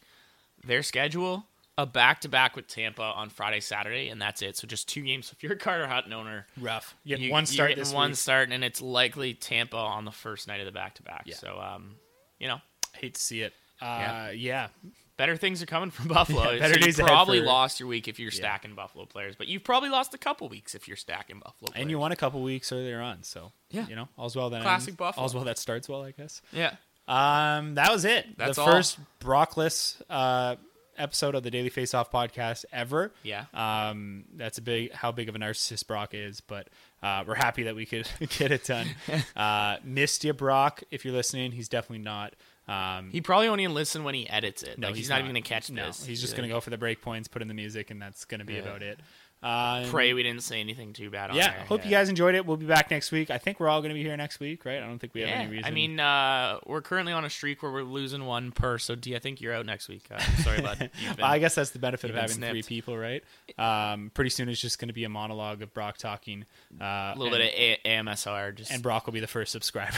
their 0.64 0.84
schedule 0.84 1.46
a 1.82 1.86
back 1.86 2.22
to 2.22 2.30
back 2.30 2.56
with 2.56 2.68
Tampa 2.68 3.02
on 3.02 3.30
Friday, 3.30 3.60
Saturday, 3.60 4.10
and 4.10 4.22
that's 4.22 4.42
it. 4.42 4.58
So 4.58 4.68
just 4.68 4.88
two 4.90 5.02
games. 5.02 5.28
So 5.28 5.34
if 5.36 5.44
you're 5.44 5.54
a 5.54 5.58
Carter 5.58 5.88
Hutton 5.88 6.14
owner, 6.14 6.48
rough. 6.60 6.96
You 7.04 7.18
get 7.18 7.26
you, 7.26 7.32
one 7.32 7.46
start 7.46 7.76
this 7.76 7.94
one 7.94 8.12
week. 8.12 8.18
start, 8.18 8.50
and 8.52 8.64
it's 8.64 8.82
likely 8.82 9.34
Tampa 9.34 9.78
on 9.78 10.06
the 10.06 10.12
first 10.12 10.48
night 10.48 10.60
of 10.60 10.66
the 10.66 10.72
back 10.72 10.96
to 10.96 11.04
back. 11.04 11.26
So 11.34 11.60
um, 11.60 11.96
you 12.40 12.48
know, 12.48 12.60
Hate 12.94 13.16
to 13.16 13.22
see 13.22 13.42
it. 13.42 13.54
Uh, 13.82 13.86
Yeah. 13.86 14.30
yeah. 14.32 14.68
better 15.18 15.36
things 15.38 15.62
are 15.62 15.66
coming 15.66 15.92
from 15.92 16.08
Buffalo. 16.14 16.52
Yeah, 16.52 16.60
better 16.60 16.74
so 16.74 16.80
you 16.80 16.86
days 16.86 17.00
ahead 17.00 17.08
probably 17.10 17.40
for- 17.40 17.46
lost 17.46 17.80
your 17.80 17.88
week 17.90 18.08
if 18.08 18.20
you're 18.20 18.32
stacking 18.32 18.74
Buffalo 18.76 19.06
players, 19.06 19.36
but 19.36 19.48
you've 19.48 19.64
probably 19.64 19.90
lost 19.90 20.14
a 20.14 20.18
couple 20.18 20.50
weeks 20.50 20.74
if 20.76 20.88
you're 20.88 20.98
stacking 20.98 21.40
Buffalo. 21.40 21.72
Players. 21.72 21.82
And 21.82 21.90
you 21.92 21.98
won 22.00 22.12
a 22.12 22.16
couple 22.16 22.42
weeks 22.44 22.72
earlier 22.72 23.02
on, 23.02 23.24
so 23.24 23.52
Yeah. 23.70 23.88
you 23.88 23.96
know 23.96 24.08
all's 24.18 24.36
well 24.36 24.50
that 24.52 24.62
Classic 24.62 24.90
ends. 24.90 24.98
Buffalo. 24.98 25.22
All's 25.24 25.34
well 25.36 25.44
that 25.46 25.58
starts 25.58 25.88
well, 25.90 26.04
I 26.04 26.12
guess. 26.12 26.42
yeah. 26.52 26.76
Um, 27.08 27.76
that 27.76 27.92
was 27.92 28.06
it. 28.06 28.38
That's 28.38 28.56
the 28.56 28.62
all. 28.62 28.72
first 28.72 28.98
Brockless 29.20 30.02
uh, 30.10 30.56
episode 30.98 31.36
of 31.36 31.44
the 31.44 31.52
Daily 31.52 31.70
Face 31.70 31.94
Off 31.94 32.12
podcast 32.12 32.66
ever. 32.72 33.12
Yeah. 33.24 33.46
Um, 33.54 34.26
that's 34.36 34.58
a 34.58 34.62
big 34.62 34.94
how 34.94 35.12
big 35.12 35.30
of 35.30 35.36
a 35.36 35.40
narcissist 35.40 35.88
Brock 35.88 36.14
is, 36.14 36.42
but 36.42 36.68
uh, 37.04 37.24
we're 37.28 37.36
happy 37.36 37.64
that 37.64 37.76
we 37.76 37.86
could 37.86 38.08
get 38.38 38.52
it 38.52 38.64
done. 38.66 38.88
uh, 39.36 39.78
missed 39.84 40.24
you, 40.24 40.34
Brock. 40.34 40.84
If 40.92 41.06
you're 41.06 41.14
listening, 41.14 41.52
he's 41.52 41.70
definitely 41.70 42.04
not. 42.04 42.34
Um, 42.68 43.10
He 43.12 43.22
probably 43.22 43.50
won't 43.50 43.60
even 43.62 43.74
listen 43.74 44.04
when 44.04 44.14
he 44.16 44.30
edits 44.30 44.64
it. 44.64 44.78
no, 44.78 44.88
like 44.88 44.96
he's, 44.96 45.10
not, 45.10 45.20
even 45.20 45.30
gonna 45.32 45.42
catch 45.42 45.70
no, 45.70 45.88
this. 45.88 46.06
He's 46.06 46.22
just 46.22 46.36
gonna 46.36 46.48
go 46.48 46.62
for 46.62 46.70
the 46.70 46.78
break 46.78 47.02
points, 47.02 47.28
put 47.28 47.42
in 47.42 47.48
the 47.48 47.54
music, 47.54 47.92
and 47.92 48.02
that's 48.02 48.24
gonna 48.24 48.46
be 48.46 48.54
Yeah. 48.54 48.60
about 48.60 48.82
it. 48.84 49.00
Um, 49.44 49.86
Pray 49.90 50.14
we 50.14 50.22
didn't 50.22 50.44
say 50.44 50.60
anything 50.60 50.94
too 50.94 51.10
bad. 51.10 51.32
on 51.32 51.36
Yeah, 51.36 51.52
there. 51.52 51.66
hope 51.66 51.84
you 51.84 51.90
guys 51.90 52.10
enjoyed 52.10 52.36
it. 52.36 52.46
We'll 52.46 52.58
be 52.58 52.68
back 52.68 52.92
next 52.92 53.12
week. 53.12 53.32
I 53.32 53.40
think 53.40 53.60
we're 53.60 53.70
all 53.70 53.82
going 53.82 53.90
to 53.90 53.96
be 53.96 54.04
here 54.04 54.16
next 54.16 54.40
week, 54.40 54.66
right? 54.66 54.78
I 54.78 54.86
don't 54.86 55.00
think 55.00 55.16
we 55.16 55.22
have 55.22 55.30
Yeah, 55.30 55.36
any 55.40 55.52
reason. 55.52 55.66
I 55.66 55.72
mean, 55.72 56.00
uh, 56.00 56.60
we're 56.68 56.82
currently 56.82 57.12
on 57.12 57.26
a 57.26 57.30
streak 57.30 57.64
where 57.64 57.72
we're 57.72 57.82
losing 57.84 58.26
one 58.26 58.52
per. 58.52 58.78
So, 58.78 58.94
D, 58.94 59.16
I 59.16 59.20
think 59.20 59.42
you're 59.42 59.54
out 59.54 59.66
next 59.66 59.90
week. 59.90 60.04
Uh, 60.12 60.20
sorry, 60.44 60.62
bud. 60.62 60.78
Been- 60.78 61.24
I 61.24 61.40
guess 61.40 61.56
that's 61.56 61.72
the 61.72 61.80
benefit 61.80 62.12
of 62.12 62.16
having 62.16 62.38
three 62.38 62.62
people, 62.62 62.96
right? 62.98 63.24
Um, 63.58 64.12
pretty 64.14 64.30
soon 64.30 64.48
it's 64.48 64.62
just 64.62 64.78
going 64.78 64.90
to 64.90 64.94
be 64.94 65.06
a 65.06 65.10
monologue 65.10 65.62
of 65.64 65.74
Brock 65.74 65.98
talking. 65.98 66.46
Uh, 66.80 66.84
a 66.86 67.14
little 67.18 67.36
bit 67.36 67.42
of 67.42 67.48
a- 67.54 67.80
AMSR. 67.86 68.56
Just 68.56 68.72
and 68.72 68.84
Brock 68.84 69.08
will 69.08 69.14
be 69.14 69.20
the 69.22 69.28
first 69.28 69.52
subscriber. 69.52 69.98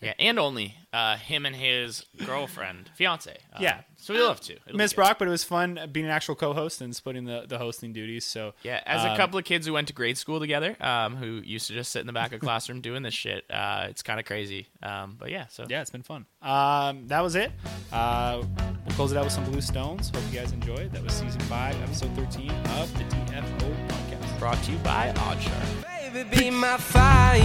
yeah, 0.00 0.14
and 0.20 0.38
only 0.38 0.76
uh, 0.92 1.16
him 1.16 1.46
and 1.46 1.56
his 1.56 2.04
girlfriend, 2.24 2.90
fiance. 2.94 3.36
Uh, 3.54 3.58
Yeah. 3.60 3.80
So 4.04 4.12
we 4.12 4.20
love 4.20 4.38
to. 4.42 4.52
It'll 4.52 4.76
Miss. 4.76 4.92
Brock, 4.92 5.18
but 5.18 5.28
it 5.28 5.30
was 5.30 5.44
fun 5.44 5.80
being 5.90 6.04
an 6.04 6.12
actual 6.12 6.34
co-host 6.34 6.82
and 6.82 6.94
splitting 6.94 7.24
the, 7.24 7.46
the 7.48 7.56
hosting 7.56 7.94
duties. 7.94 8.26
So 8.26 8.52
Yeah, 8.62 8.82
as 8.84 9.02
a 9.02 9.12
um, 9.12 9.16
couple 9.16 9.38
of 9.38 9.46
kids 9.46 9.66
who 9.66 9.72
went 9.72 9.88
to 9.88 9.94
grade 9.94 10.18
school 10.18 10.38
together, 10.40 10.76
um, 10.78 11.16
who 11.16 11.40
used 11.42 11.68
to 11.68 11.72
just 11.72 11.90
sit 11.90 12.00
in 12.00 12.06
the 12.06 12.12
back 12.12 12.34
of 12.34 12.40
classroom 12.46 12.82
doing 12.82 13.02
this 13.02 13.14
shit, 13.14 13.44
uh, 13.50 13.86
it's 13.88 14.02
kind 14.02 14.20
of 14.20 14.26
crazy. 14.26 14.68
Um, 14.82 15.16
but 15.18 15.30
yeah, 15.30 15.46
so 15.48 15.64
yeah, 15.70 15.80
it's 15.80 15.90
been 15.90 16.02
fun. 16.02 16.26
Um, 16.42 17.08
that 17.08 17.22
was 17.22 17.34
it. 17.34 17.50
Uh, 17.92 18.42
we'll 18.84 18.94
close 18.94 19.10
it 19.10 19.16
out 19.16 19.24
with 19.24 19.32
some 19.32 19.44
Blue 19.44 19.62
Stones. 19.62 20.10
Hope 20.14 20.22
you 20.30 20.38
guys 20.38 20.52
enjoyed. 20.52 20.92
That 20.92 21.02
was 21.02 21.14
season 21.14 21.40
five, 21.42 21.74
episode 21.82 22.14
thirteen 22.14 22.50
of 22.50 22.92
the 22.98 23.04
DFO 23.04 23.88
podcast. 23.88 24.38
brought 24.38 24.62
to 24.64 24.72
you 24.72 24.78
by 24.78 25.12
Oddshark. 25.16 26.12
Baby, 26.12 26.36
be 26.36 26.50
my 26.50 26.76
fire. 26.76 27.40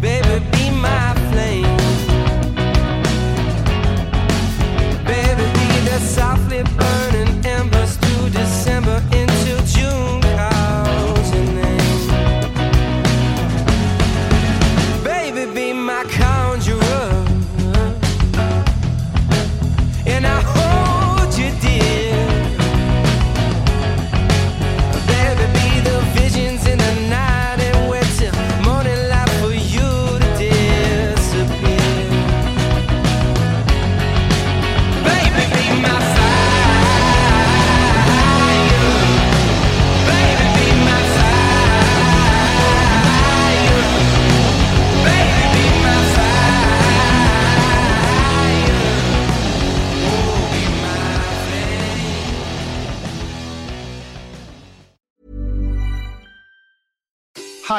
Baby, 0.00 0.44
be 0.52 0.70
my 0.70 1.14
flame. 1.32 1.65
Softly 6.00 6.62
burning 6.62 7.05